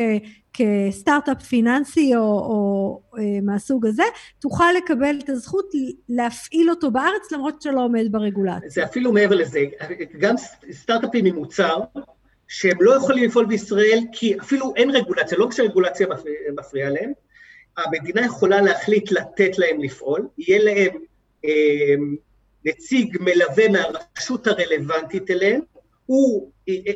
כסטארט-אפ 0.54 1.42
פיננסי 1.42 2.16
או, 2.16 2.22
או 2.22 3.00
אה, 3.18 3.40
מהסוג 3.42 3.86
הזה, 3.86 4.02
תוכל 4.38 4.72
לקבל 4.76 5.18
את 5.24 5.28
הזכות 5.28 5.70
להפעיל 6.08 6.70
אותו 6.70 6.90
בארץ 6.90 7.32
למרות 7.32 7.62
שלא 7.62 7.84
עומד 7.84 8.06
ברגולציה. 8.10 8.68
זה 8.68 8.84
אפילו 8.84 9.12
מעבר 9.12 9.36
לזה, 9.36 9.60
גם 10.18 10.34
סטארט-אפים 10.72 11.24
עם 11.24 11.34
מוצר, 11.34 11.78
שהם 12.48 12.76
לא 12.80 12.96
יכולים 12.96 13.24
לפעול 13.24 13.46
בישראל 13.46 13.98
כי 14.12 14.38
אפילו 14.40 14.72
אין 14.76 14.90
רגולציה, 14.90 15.38
לא 15.38 15.46
כשהרגולציה 15.50 16.06
מפריעה 16.56 16.90
להם, 16.90 17.12
המדינה 17.76 18.26
יכולה 18.26 18.60
להחליט 18.60 19.12
לתת 19.12 19.58
להם 19.58 19.80
לפעול, 19.80 20.28
יהיה 20.38 20.64
להם 20.64 20.98
אה, 21.44 21.94
נציג 22.64 23.16
מלווה 23.20 23.64
מהרשות 23.68 24.46
הרלוונטית 24.46 25.30
אליהם, 25.30 25.60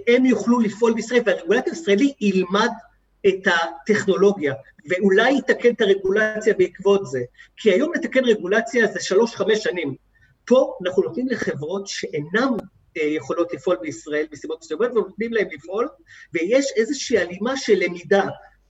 הם 0.08 0.26
יוכלו 0.26 0.60
לפעול 0.60 0.94
בישראל 0.94 1.20
והרגולטור 1.26 1.74
הישראלי 1.74 2.14
ילמד 2.20 2.68
את 3.26 3.46
הטכנולוגיה, 3.46 4.54
ואולי 4.88 5.38
יתקן 5.38 5.72
את 5.72 5.80
הרגולציה 5.80 6.54
בעקבות 6.54 7.06
זה. 7.06 7.20
כי 7.56 7.70
היום 7.70 7.92
לתקן 7.94 8.24
רגולציה 8.24 8.86
זה 8.86 9.00
שלוש-חמש 9.00 9.58
שנים. 9.58 9.94
פה 10.44 10.74
אנחנו 10.86 11.02
נותנים 11.02 11.28
לחברות 11.28 11.86
שאינן 11.86 12.52
יכולות 13.02 13.52
לפעול 13.52 13.76
בישראל 13.80 14.26
מסיבות 14.32 14.60
מסוימות, 14.60 14.90
ונותנים 14.90 15.32
להם 15.32 15.48
לפעול, 15.52 15.88
ויש 16.32 16.66
איזושהי 16.76 17.18
הלימה 17.18 17.56
של 17.56 17.74
למידה 17.76 18.24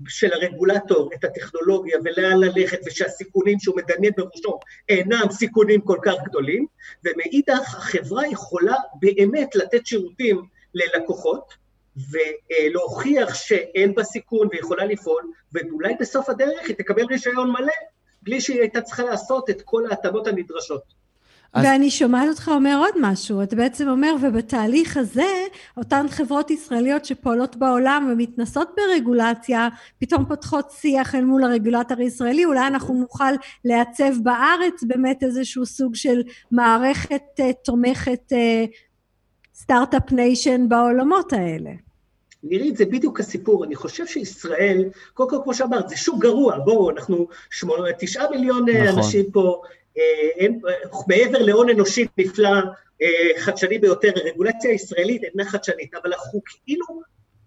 של 0.09 0.33
הרגולטור 0.33 1.11
את 1.15 1.25
הטכנולוגיה 1.25 1.99
ולאן 2.05 2.41
ללכת, 2.41 2.79
ושהסיכונים 2.87 3.59
שהוא 3.61 3.77
מדמיין 3.77 4.13
בראשו 4.17 4.59
אינם 4.89 5.27
סיכונים 5.31 5.81
כל 5.81 5.99
כך 6.05 6.15
גדולים, 6.25 6.67
ומאידך 7.05 7.75
החברה 7.75 8.27
יכולה 8.27 8.75
באמת 9.01 9.57
לתת 9.57 9.87
שירותים 9.87 10.43
ללקוחות, 10.75 11.55
ולהוכיח 12.11 13.35
שאין 13.35 13.95
בה 13.95 14.05
סיכון 14.05 14.49
ויכולה 14.53 14.85
לפעול, 14.85 15.23
ואולי 15.53 15.95
בסוף 16.01 16.29
הדרך 16.29 16.69
היא 16.69 16.77
תקבל 16.77 17.05
רישיון 17.05 17.51
מלא, 17.51 17.73
בלי 18.23 18.41
שהיא 18.41 18.61
הייתה 18.61 18.81
צריכה 18.81 19.03
לעשות 19.03 19.51
את 19.51 19.63
כל 19.63 19.83
ההתאמות 19.91 20.27
הנדרשות. 20.27 20.98
אז... 21.53 21.65
ואני 21.65 21.91
שומעת 21.91 22.29
אותך 22.29 22.51
אומר 22.55 22.77
עוד 22.79 22.95
משהו, 23.01 23.43
אתה 23.43 23.57
בעצם 23.57 23.89
אומר, 23.89 24.15
ובתהליך 24.23 24.97
הזה, 24.97 25.45
אותן 25.77 26.07
חברות 26.09 26.51
ישראליות 26.51 27.05
שפועלות 27.05 27.57
בעולם 27.57 28.09
ומתנסות 28.13 28.71
ברגולציה, 28.77 29.69
פתאום 29.99 30.25
פותחות 30.25 30.71
שיח 30.71 31.15
אל 31.15 31.25
מול 31.25 31.45
הרגולטור 31.45 31.99
הישראלי, 31.99 32.45
אולי 32.45 32.67
אנחנו 32.67 32.95
נוכל 32.95 33.33
לעצב 33.65 34.13
בארץ 34.23 34.83
באמת 34.83 35.23
איזשהו 35.23 35.67
סוג 35.67 35.95
של 35.95 36.23
מערכת 36.51 37.41
uh, 37.41 37.43
תומכת 37.65 38.33
start-up 39.55 40.11
uh, 40.11 40.15
nation 40.15 40.69
בעולמות 40.69 41.33
האלה. 41.33 41.71
נירית, 42.43 42.77
זה 42.77 42.85
בדיוק 42.85 43.21
הסיפור. 43.21 43.65
אני 43.65 43.75
חושב 43.77 44.07
שישראל, 44.07 44.85
קודם 45.15 45.31
כל, 45.31 45.37
כמו 45.45 45.55
שאמרת, 45.55 45.89
זה 45.89 45.97
שוק 45.97 46.23
גרוע. 46.23 46.59
בואו, 46.59 46.91
אנחנו 46.91 47.29
שמונה, 47.51 47.93
תשעה 47.99 48.31
מיליון 48.31 48.69
אה, 48.69 48.85
נכון. 48.85 48.99
אנשים 48.99 49.31
פה, 49.33 49.63
הם, 50.41 50.59
אה, 50.69 50.99
מעבר 51.09 51.39
להון 51.39 51.71
אנושי 51.71 52.07
נפלא, 52.19 52.51
אה, 53.03 53.41
חדשני 53.41 53.79
ביותר, 53.79 54.11
הרגולציה 54.17 54.71
הישראלית 54.71 55.23
אינה 55.25 55.45
חדשנית, 55.45 55.95
אבל 55.95 56.13
אנחנו 56.13 56.41
כאילו, 56.45 56.85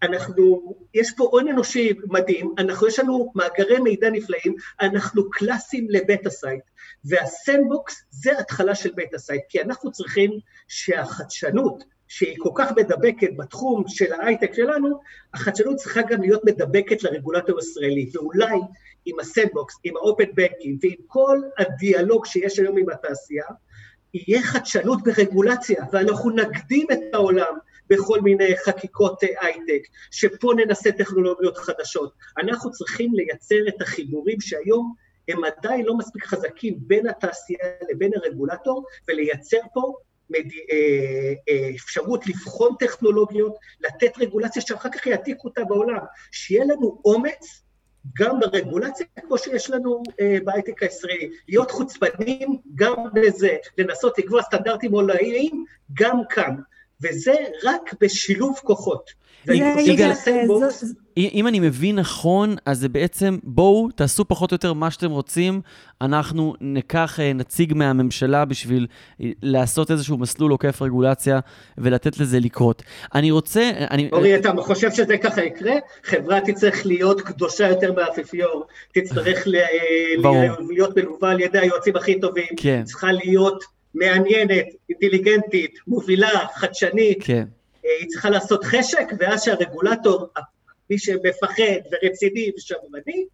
אנחנו, 0.04 0.76
יש 0.94 1.12
פה 1.18 1.30
הון 1.32 1.48
אנושי 1.48 1.94
מדהים, 2.04 2.54
אנחנו, 2.58 2.88
יש 2.88 3.00
לנו 3.00 3.32
מאגרי 3.36 3.80
מידע 3.80 4.10
נפלאים, 4.10 4.56
אנחנו 4.82 5.30
קלאסיים 5.30 5.88
ל 5.90 5.97
beta 5.97 6.26
site, 6.26 6.64
וה 7.06 7.27
sandbox 7.27 8.04
זה 8.10 8.40
התחלה 8.40 8.76
של 8.76 8.92
beta 8.96 9.14
site, 9.14 9.42
כי 9.50 9.62
אנחנו 9.62 9.92
צריכים 9.92 10.32
שהחדשנות, 10.68 11.84
שהיא 12.08 12.36
כל 12.40 12.50
כך 12.56 12.72
מדבקת 12.78 13.30
בתחום 13.38 13.84
של 13.88 14.14
ההייטק 14.14 14.54
שלנו, 14.54 15.00
החדשנות 15.34 15.76
צריכה 15.76 16.02
גם 16.02 16.22
להיות 16.22 16.46
מדבקת 16.46 17.04
לרגולטור 17.04 17.58
הישראלי, 17.58 18.10
ואולי 18.14 18.60
עם 19.06 19.20
ה 19.20 19.26
sandbox, 19.26 19.76
עם 19.84 19.98
ה 19.98 20.03
open 20.03 20.26
banking 20.34 20.78
ועם 20.82 20.96
כל 21.08 21.38
הדיאלוג 21.58 22.26
שיש 22.26 22.60
היום 22.60 22.78
עם 22.78 22.90
התעשייה, 22.90 23.46
יהיה 24.14 24.42
חדשנות 24.42 25.00
ברגולציה, 25.04 25.84
ואנחנו 25.94 26.30
נקדים 26.30 26.88
את 26.92 27.00
העולם 27.14 27.54
בכל 27.90 28.22
מיני 28.22 28.58
חקיקות 28.66 29.24
הייטק, 29.42 29.88
שפה 30.12 30.52
ננסה 30.58 30.92
טכנולוגיות 30.92 31.58
חדשות. 31.58 32.14
אנחנו 32.44 32.72
צריכים 32.72 33.14
לייצר 33.14 33.68
את 33.68 33.82
החיבורים 33.82 34.42
שהיום 34.42 34.94
הם 35.28 35.44
עדיין 35.44 35.86
לא 35.86 35.98
מספיק 35.98 36.26
חזקים 36.26 36.76
בין 36.80 37.08
התעשייה 37.08 37.60
לבין 37.90 38.12
הרגולטור, 38.16 38.86
ולייצר 39.08 39.58
פה 39.74 39.94
אה, 40.36 40.40
אה, 41.50 41.70
אפשרות 41.76 42.28
לבחון 42.28 42.76
טכנולוגיות, 42.80 43.56
לתת 43.82 44.18
רגולציה 44.18 44.62
שאחר 44.62 44.90
כך 44.90 45.08
יעתיקו 45.08 45.48
אותה 45.48 45.64
בעולם, 45.64 46.00
שיהיה 46.32 46.64
לנו 46.66 47.02
אומץ 47.06 47.64
גם 48.20 48.40
ברגולציה, 48.40 49.06
כמו 49.22 49.38
שיש 49.38 49.70
לנו 49.70 50.04
אה, 50.20 50.38
בהייטק 50.44 50.84
הישראלי, 50.84 51.30
להיות 51.48 51.72
חוצפנים 51.72 52.58
גם 52.76 52.96
בזה, 53.14 53.56
לנסות 53.78 54.20
לקבוע 54.20 54.42
סטנדרטים 54.42 54.92
עולמיים 54.92 55.66
גם 55.94 56.18
כאן, 56.30 56.56
וזה 57.02 57.34
רק 57.64 57.94
בשילוב 58.02 58.60
כוחות. 58.64 59.12
אם 61.18 61.48
אני 61.48 61.60
מבין 61.60 61.96
נכון, 61.96 62.56
אז 62.66 62.80
זה 62.80 62.90
בעצם, 62.90 63.38
בואו, 63.44 63.90
תעשו 63.96 64.26
פחות 64.26 64.52
או 64.52 64.56
יותר 64.56 64.74
מה 64.74 64.92
שאתם 64.92 65.12
רוצים, 65.12 65.62
אנחנו 66.02 66.54
ניקח 66.62 67.20
אה, 67.20 67.34
נציג 67.34 67.74
מהממשלה 67.74 68.46
בשביל 68.46 68.88
אה, 69.22 69.30
לעשות 69.42 69.92
איזשהו 69.92 70.18
מסלול 70.18 70.52
עוקף 70.52 70.82
רגולציה 70.82 71.40
ולתת 71.78 72.20
לזה 72.20 72.40
לקרות. 72.40 72.84
אני 73.16 73.32
רוצה... 73.32 73.72
אני... 73.92 74.10
אורי, 74.12 74.36
אתה 74.36 74.52
חושב 74.58 74.92
שזה 74.92 75.18
ככה 75.18 75.44
יקרה? 75.44 75.74
חברה 76.04 76.42
תצטרך 76.42 76.86
להיות 76.86 77.22
קדושה 77.22 77.68
יותר 77.68 77.94
מהאפיפיור, 77.94 78.66
תצטרך 78.94 79.48
להיות 79.48 80.98
מלווה 80.98 81.32
על 81.32 81.40
ידי 81.40 81.60
היועצים 81.60 81.96
הכי 81.96 82.20
טובים, 82.20 82.48
כן. 82.58 82.84
צריכה 82.84 83.12
להיות 83.12 83.64
מעניינת, 83.96 84.66
אינטליגנטית, 84.90 85.80
מובילה, 85.88 86.30
חדשנית. 86.56 87.18
כן. 87.22 87.44
היא 87.84 88.10
צריכה 88.10 88.30
לעשות 88.30 88.64
חשק, 88.64 89.12
ואז 89.20 89.44
שהרגולטור, 89.44 90.28
מי 90.92 91.00
שמפחד 91.00 91.90
ורציני 91.92 92.52
ושמרני, 92.58 93.26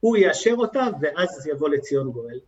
הוא 0.00 0.16
יאשר 0.16 0.54
אותה, 0.58 0.86
ואז 1.00 1.46
יבוא 1.46 1.68
לציון 1.68 2.10
גואל. 2.10 2.38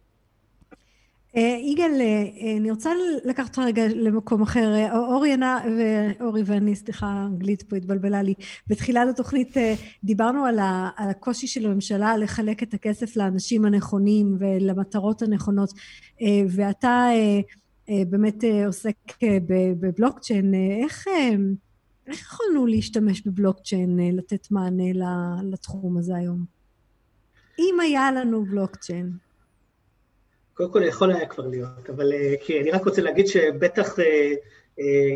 אה, 1.37 1.57
יגאל, 1.63 2.01
אה, 2.01 2.57
אני 2.57 2.71
רוצה 2.71 2.91
לקחת 3.25 3.49
אותך 3.49 3.59
רגע 3.59 3.83
למקום 3.89 4.43
אחר. 4.43 4.97
אורי 4.97 5.33
ענה, 5.33 5.61
ואורי 5.79 6.43
ואני, 6.47 6.77
סליחה, 6.77 7.25
אנגלית 7.27 7.63
פה 7.63 7.77
התבלבלה 7.77 8.23
לי. 8.23 8.35
בתחילת 8.67 9.09
התוכנית 9.09 9.57
אה, 9.57 9.75
דיברנו 10.05 10.45
על, 10.45 10.59
הקושי 10.99 11.47
של 11.47 11.67
הממשלה 11.67 12.17
לחלק 12.17 12.63
את 12.63 12.75
הכסף 12.75 13.17
לאנשים 13.17 13.65
הנכונים 13.65 14.37
ולמטרות 14.39 15.23
הנכונות, 15.23 15.71
ואתה 16.49 17.09
אה, 17.89 18.03
באמת 18.09 18.45
אה, 18.45 18.67
עוסק 18.67 18.97
אה, 19.23 19.39
בבלוקצ'יין, 19.81 20.55
איך, 20.55 21.09
איך 22.07 22.21
יכולנו 22.21 22.67
להשתמש 22.67 23.27
בבלוקצ'יין, 23.27 24.17
לתת 24.17 24.51
מענה 24.51 24.93
לתחום 25.53 25.99
הזה 25.99 26.17
היום? 26.17 26.45
אם 27.59 27.81
היה 27.81 28.13
לנו 28.13 28.45
בלוקצ'יין. 28.45 29.13
קודם 30.55 30.73
כל 30.73 30.83
יכול 30.83 31.13
היה 31.13 31.27
כבר 31.27 31.47
להיות, 31.47 31.91
אבל 31.91 32.13
כי 32.41 32.61
אני 32.61 32.71
רק 32.71 32.85
רוצה 32.85 33.03
להגיד 33.03 33.27
שבטח 33.27 33.99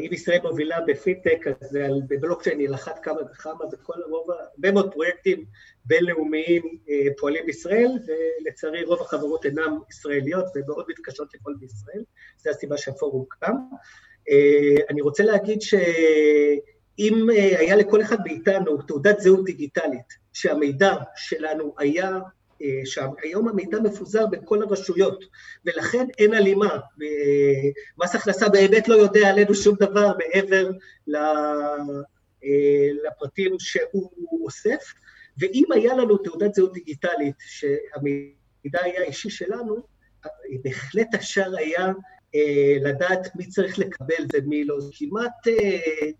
אם 0.07 0.13
ישראל 0.13 0.39
מובילה 0.43 0.81
בפינטק, 0.87 1.47
אז 1.47 1.79
בבלוקצ'יין 2.09 2.59
היא 2.59 2.69
לחת 2.69 2.99
כמה 3.03 3.21
וכמה, 3.33 3.65
וכל 3.73 4.03
הרוב, 4.03 4.31
הרבה 4.31 4.73
מאוד 4.73 4.93
פרויקטים 4.93 5.45
בינלאומיים 5.85 6.79
פועלים 7.19 7.47
בישראל, 7.47 7.91
ולצערי 8.07 8.85
רוב 8.85 9.01
החברות 9.01 9.47
אינן 9.47 9.77
ישראליות 9.91 10.45
ומאוד 10.55 10.85
מתקשות 10.89 11.35
לפעול 11.35 11.57
בישראל. 11.61 12.03
זו 12.39 12.51
הסיבה 12.51 12.77
שהפורום 12.77 13.25
קם. 13.29 13.55
אה, 14.31 14.85
אני 14.91 15.01
רוצה 15.01 15.25
להגיד 15.25 15.63
שאם 15.63 16.76
אה, 17.01 17.59
היה 17.59 17.77
לכל 17.77 18.03
אחד 18.03 18.17
מאיתנו 18.25 18.83
תעודת 18.83 19.21
זהות 19.21 19.45
דיגיטלית, 19.45 20.27
שהמידע 20.33 20.95
שלנו 21.17 21.75
היה, 21.79 22.19
אה, 22.63 22.81
שהיום 22.85 23.49
המידע 23.49 23.81
מפוזר 23.81 24.27
בין 24.27 24.41
כל 24.45 24.63
הרשויות, 24.63 25.25
ולכן 25.65 26.07
אין 26.19 26.35
הלימה. 26.35 26.79
מס 27.99 28.15
הכנסה 28.15 28.49
באמת 28.49 28.89
לא 28.89 28.95
יודע 28.95 29.29
עלינו 29.29 29.55
שום 29.55 29.77
דבר 29.81 30.13
מעבר 30.19 30.71
לפרטים 33.05 33.57
שהוא 33.59 34.45
אוסף, 34.45 34.93
ואם 35.39 35.65
היה 35.75 35.95
לנו 35.95 36.17
תעודת 36.17 36.55
זהות 36.55 36.73
דיגיטלית 36.73 37.35
שהמידע 37.39 38.83
היה 38.83 39.03
אישי 39.03 39.31
שלנו, 39.31 39.77
בהחלט 40.63 41.15
אפשר 41.15 41.57
היה 41.57 41.93
אה, 42.35 42.77
לדעת 42.81 43.37
מי 43.37 43.47
צריך 43.47 43.79
לקבל 43.79 44.27
ומי 44.33 44.65
לא. 44.65 44.79
כמעט 44.93 45.49
אה, 45.49 45.53
אה, 45.53 46.11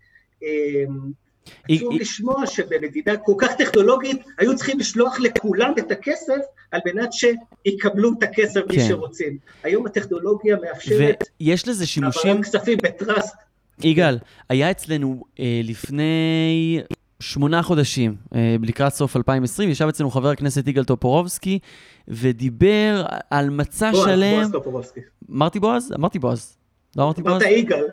עצוב 1.69 1.93
לשמוע 1.93 2.47
שבמדינה 2.47 3.17
כל 3.17 3.33
כך 3.37 3.55
טכנולוגית 3.55 4.21
היו 4.37 4.55
צריכים 4.55 4.79
לשלוח 4.79 5.19
לכולם 5.19 5.73
את 5.79 5.91
הכסף 5.91 6.39
על 6.71 6.81
מנת 6.85 7.09
שיקבלו 7.13 8.11
את 8.17 8.23
הכסף 8.23 8.61
מי 8.69 8.75
כן. 8.75 8.87
שרוצים. 8.87 9.37
היום 9.63 9.85
הטכנולוגיה 9.85 10.57
מאפשרת... 10.61 11.23
ויש 11.41 11.67
לזה 11.67 11.85
שימושים... 11.85 12.31
העברת 12.31 12.45
כספים 12.45 12.77
בטראסט. 12.83 13.35
יגאל, 13.83 14.17
היה 14.49 14.71
אצלנו 14.71 15.23
אה, 15.39 15.61
לפני 15.63 16.81
שמונה 17.19 17.63
חודשים, 17.63 18.15
אה, 18.35 18.55
לקראת 18.63 18.93
סוף 18.93 19.15
2020, 19.17 19.69
ישב 19.69 19.87
אצלנו 19.87 20.11
חבר 20.11 20.29
הכנסת 20.29 20.67
יגאל 20.67 20.83
טופורובסקי, 20.83 21.59
ודיבר 22.07 23.05
על 23.29 23.49
מצע 23.49 23.91
בועז, 23.91 24.05
שלם... 24.05 24.35
בועז 24.35 24.51
טופורובסקי. 24.51 24.99
אמרתי 25.31 25.59
בועז? 25.59 25.91
אמרתי 25.95 26.19
בועז. 26.19 26.57
לא 26.95 27.03
אמרתי 27.03 27.21
בועז? 27.21 27.41
אמרת 27.41 27.51
יגאל. 27.51 27.83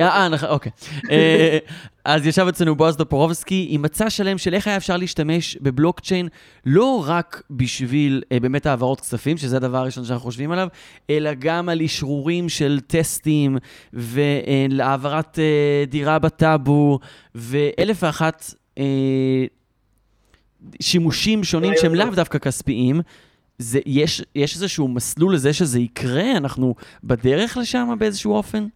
אה, 0.00 0.08
אה, 0.08 0.28
נכון, 0.28 0.48
אוקיי. 0.48 0.72
אה, 1.10 1.58
אז 2.04 2.26
ישב 2.26 2.46
אצלנו 2.48 2.76
בועז 2.76 2.96
טופורובסקי 2.96 3.66
עם 3.70 3.82
מצע 3.82 4.10
שלם 4.10 4.38
של 4.38 4.54
איך 4.54 4.66
היה 4.66 4.76
אפשר 4.76 4.96
להשתמש 4.96 5.56
בבלוקצ'יין, 5.60 6.28
לא 6.66 7.04
רק 7.06 7.42
בשביל 7.50 8.22
באמת 8.42 8.66
העברות 8.66 9.00
כספים, 9.00 9.36
שזה 9.36 9.56
הדבר 9.56 9.78
הראשון 9.78 10.04
שאנחנו 10.04 10.24
חושבים 10.24 10.52
עליו, 10.52 10.68
אלא 11.10 11.30
גם 11.38 11.68
על 11.68 11.82
אשרורים 11.82 12.48
של 12.48 12.80
טסטים, 12.86 13.56
ולהעברת 13.92 15.38
דירה 15.88 16.18
בטאבו, 16.18 16.98
ואלף 17.34 18.02
ואחת 18.02 18.54
אה, 18.78 19.44
שימושים 20.80 21.44
שונים 21.44 21.72
שהם 21.80 21.94
לאו 21.94 22.10
דווקא 22.14 22.38
כספיים. 22.38 23.00
זה, 23.58 23.80
יש, 23.86 24.22
יש 24.34 24.54
איזשהו 24.54 24.88
מסלול 24.88 25.34
לזה 25.34 25.52
שזה 25.52 25.80
יקרה? 25.80 26.36
אנחנו 26.36 26.74
בדרך 27.04 27.56
לשם 27.56 27.94
באיזשהו 27.98 28.32
אופן? 28.32 28.66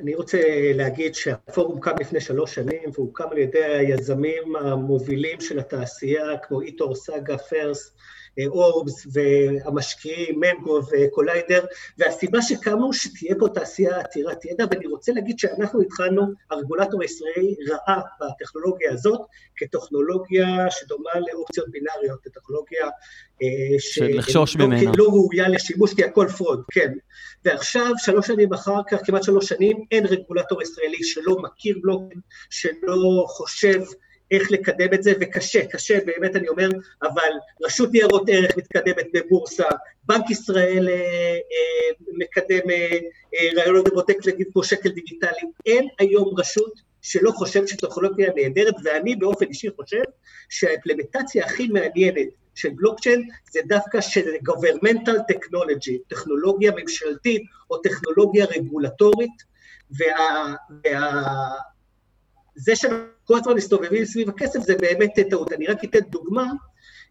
אני 0.00 0.14
רוצה 0.14 0.38
להגיד 0.74 1.14
שהפורום 1.14 1.80
קם 1.80 1.94
לפני 2.00 2.20
שלוש 2.20 2.54
שנים, 2.54 2.90
והוא 2.94 3.14
קם 3.14 3.24
על 3.30 3.38
ידי 3.38 3.64
היזמים 3.64 4.56
המובילים 4.56 5.40
של 5.40 5.58
התעשייה, 5.58 6.38
כמו 6.42 6.60
איטור, 6.60 6.94
סאגה, 6.94 7.38
פרס, 7.38 7.92
אורבס 8.46 9.06
והמשקיעים, 9.12 10.40
מנגו 10.40 10.80
וקוליידר, 10.92 11.64
והסיבה 11.98 12.42
שקמו 12.42 12.92
שתהיה 12.92 13.34
פה 13.38 13.48
תעשייה 13.54 14.00
עתירת 14.00 14.44
ידע, 14.44 14.64
ואני 14.70 14.86
רוצה 14.86 15.12
להגיד 15.12 15.38
שאנחנו 15.38 15.80
התחלנו, 15.80 16.22
הרגולטור 16.50 17.02
הישראלי 17.02 17.56
ראה 17.68 18.00
בטכנולוגיה 18.20 18.92
הזאת 18.92 19.20
כטכנולוגיה 19.56 20.46
שדומה 20.70 21.10
לאופציות 21.32 21.68
בינאריות, 21.70 22.20
טכנולוגיה 22.34 22.88
שלחשוש 23.78 24.56
ממנה. 24.56 24.92
לא 24.96 25.04
ראויה 25.04 25.48
לשימוש, 25.48 25.94
כי 25.94 26.04
הכל 26.04 26.26
פרוד, 26.38 26.62
כן. 26.72 26.92
ועכשיו, 27.44 27.92
שלוש 27.98 28.26
שנים 28.26 28.52
אחר 28.52 28.80
כך, 28.90 28.98
כמעט 29.04 29.22
שלוש 29.22 29.48
שנים, 29.48 29.84
אין 29.90 30.06
רגולטור 30.06 30.62
ישראלי 30.62 31.02
שלא 31.02 31.36
מכיר 31.42 31.78
בלוקים, 31.82 32.20
שלא 32.50 33.24
חושב 33.28 33.80
איך 34.30 34.50
לקדם 34.50 34.94
את 34.94 35.02
זה, 35.02 35.12
וקשה, 35.20 35.66
קשה, 35.66 35.98
באמת 36.06 36.36
אני 36.36 36.48
אומר, 36.48 36.68
אבל 37.02 37.30
רשות 37.64 37.92
ניירות 37.92 38.28
ערך 38.28 38.56
מתקדמת 38.56 39.06
בבורסה, 39.14 39.68
בנק 40.04 40.30
ישראל 40.30 40.88
אה, 40.88 40.94
אה, 40.94 41.94
מקדם 42.18 42.70
אה, 42.70 42.98
אה, 43.34 43.48
רעיונות 43.56 43.88
ובודק 43.88 44.16
נגיד 44.26 44.46
פה 44.52 44.60
שקל 44.64 44.88
דיגיטלי, 44.88 45.50
אין 45.66 45.88
היום 45.98 46.34
רשות 46.38 46.90
שלא 47.02 47.30
חושבת 47.30 47.68
שטכנולוגיה 47.68 48.30
נהדרת, 48.36 48.74
ואני 48.84 49.16
באופן 49.16 49.46
אישי 49.46 49.68
חושב 49.76 50.02
שהאימפלמנטציה 50.48 51.44
הכי 51.44 51.68
מעניינת 51.68 52.28
של 52.54 52.68
בלוקצ'יין 52.76 53.28
זה 53.50 53.60
דווקא 53.66 54.00
של 54.00 54.34
governmental 54.50 55.32
technology, 55.32 55.92
טכנולוגיה 56.08 56.72
ממשלתית 56.76 57.42
או 57.70 57.78
טכנולוגיה 57.78 58.46
רגולטורית, 58.46 59.42
וה, 59.98 60.54
וה, 60.84 61.22
זה 62.60 62.76
שכל 62.76 63.38
הזמן 63.38 63.54
מסתובבים 63.54 64.04
סביב 64.04 64.28
הכסף 64.28 64.60
זה 64.60 64.74
באמת 64.76 65.18
טעות. 65.30 65.52
אני 65.52 65.66
רק 65.66 65.84
אתן 65.84 66.00
דוגמה 66.00 66.46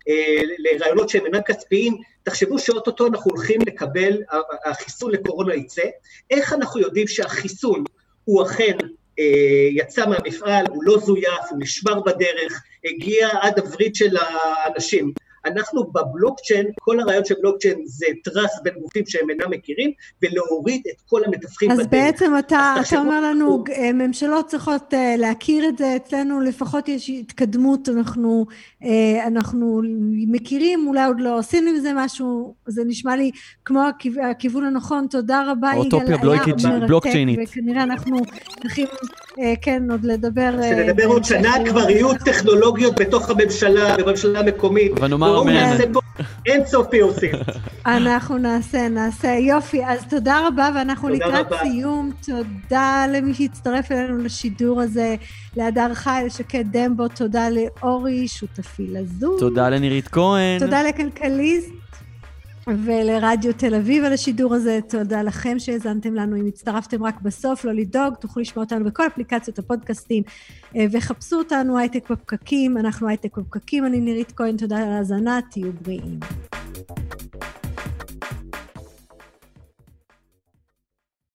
אה, 0.08 0.42
לרעיונות 0.58 1.10
שהם 1.10 1.26
אינם 1.26 1.42
כספיים, 1.42 1.98
תחשבו 2.24 2.60
שאו-טו-טו 2.60 3.08
אנחנו 3.08 3.32
הולכים 3.32 3.62
לקבל, 3.68 4.22
החיסון 4.66 5.12
לקורונה 5.12 5.56
יצא, 5.56 5.84
איך 6.32 6.54
אנחנו 6.54 6.80
יודעים 6.82 7.08
שהחיסון 7.08 7.84
הוא 8.24 8.44
אכן 8.44 8.78
אה, 9.20 9.68
יצא 9.72 10.06
מהמפעל, 10.06 10.66
הוא 10.70 10.84
לא 10.84 10.98
זויף, 10.98 11.44
הוא 11.50 11.60
נשמר 11.62 12.00
בדרך, 12.02 12.64
הגיע 12.86 13.30
עד 13.42 13.60
הווריד 13.60 13.96
של 13.96 14.18
האנשים. 14.18 15.14
אנחנו 15.46 15.84
בבלוקצ'יין, 15.84 16.68
כל 16.80 17.00
הרעיון 17.00 17.26
של 17.26 17.36
בלוקצ'יין 17.42 17.82
זה 17.86 18.06
trust 18.24 18.64
בין 18.64 18.74
גופים 18.82 19.04
שהם 19.08 19.30
אינם 19.30 19.52
מכירים, 19.52 19.92
ולהוריד 20.22 20.82
את 20.90 21.02
כל 21.06 21.22
המתווכים 21.26 21.70
בדרך. 21.70 21.80
אז 21.80 21.88
בעצם 21.88 22.32
אתה, 22.40 22.76
אתה 22.88 23.00
אומר 23.00 23.22
לנו, 23.22 23.64
אה, 23.72 23.94
ממשלות 23.94 24.48
צריכות 24.48 24.94
אה, 24.94 25.16
להכיר 25.18 25.68
את 25.70 25.78
זה, 25.78 25.96
אצלנו 25.96 26.42
לפחות 26.42 26.90
יש 26.90 27.10
התקדמות, 27.10 27.90
אנחנו, 27.90 28.46
אה, 28.84 29.28
אנחנו 29.28 29.82
מכירים, 30.28 30.88
אולי 30.88 31.06
עוד 31.06 31.20
לא 31.20 31.38
עושים 31.38 31.68
עם 31.68 31.80
זה 31.80 31.92
משהו, 31.96 32.56
זה 32.68 32.82
נשמע 32.86 33.16
לי 33.16 33.32
כמו 33.66 33.82
הכיוון 34.32 34.64
הנכון, 34.64 35.08
תודה 35.10 35.44
רבה, 35.48 35.72
יגאל, 35.86 36.30
היה 36.30 36.80
בלוקצ'יינית. 36.88 37.40
וכנראה 37.44 37.84
אנחנו 37.84 38.18
צריכים, 38.62 38.88
כן, 39.62 39.84
עוד 39.92 40.06
לדבר. 40.06 40.52
שנדבר 40.62 41.06
עוד 41.06 41.24
שנה, 41.24 41.54
כבר 41.66 41.90
יהיו 41.90 42.14
טכנולוגיות 42.14 43.00
בתוך 43.00 43.30
הממשלה, 43.30 43.98
בממשלה 43.98 44.40
המקומית. 44.40 44.98
אבל 44.98 45.08
נאמר 45.08 45.42
אמן. 45.42 45.78
אין 46.46 46.66
סוף 46.66 46.88
פיוסים. 46.88 47.32
אנחנו 47.86 48.38
נעשה, 48.38 48.90
נעשה. 48.90 49.28
יופי, 49.28 49.86
אז 49.86 50.00
תודה 50.10 50.48
רבה, 50.48 50.70
ואנחנו 50.76 51.10
לקראת 51.10 51.48
סיום. 51.62 52.12
תודה 52.26 53.06
למי 53.14 53.34
שהצטרף 53.34 53.92
אלינו 53.92 54.18
לשידור 54.18 54.82
הזה, 54.82 55.16
להדר 55.56 55.94
חי, 55.94 56.24
לשקד 56.26 56.64
דמבו, 56.72 57.08
תודה 57.08 57.48
לאורי, 57.50 58.28
שותפי 58.28 58.88
לזום. 58.88 59.36
תודה 59.40 59.70
לנירית 59.70 60.08
כהן. 60.08 60.60
תודה 60.60 60.84
לכלכליסט. 60.84 61.70
ולרדיו 62.78 63.54
תל 63.54 63.76
אביב 63.76 64.04
על 64.04 64.14
השידור 64.14 64.56
הזה. 64.56 64.80
תודה 64.90 65.22
לכם 65.22 65.60
שהאזנתם 65.60 66.14
לנו. 66.14 66.36
אם 66.36 66.46
הצטרפתם 66.48 67.04
רק 67.04 67.22
בסוף, 67.22 67.66
לא 67.66 67.72
לדאוג, 67.72 68.16
תוכלו 68.16 68.42
לשמוע 68.42 68.64
אותנו 68.66 68.86
בכל 68.86 69.08
אפליקציות 69.08 69.60
הפודקאסטים, 69.60 70.24
אה, 70.76 70.86
וחפשו 70.92 71.36
אותנו 71.36 71.78
הייטק 71.78 72.12
בפקקים, 72.12 72.78
אנחנו 72.78 73.08
הייטק 73.08 73.38
בפקקים, 73.38 73.86
אני 73.86 74.00
נירית 74.00 74.32
כהן, 74.32 74.58
תודה 74.58 74.78
על 74.78 74.92
ההאזנה, 74.92 75.40
תהיו 75.52 75.72
בריאים. 75.82 76.20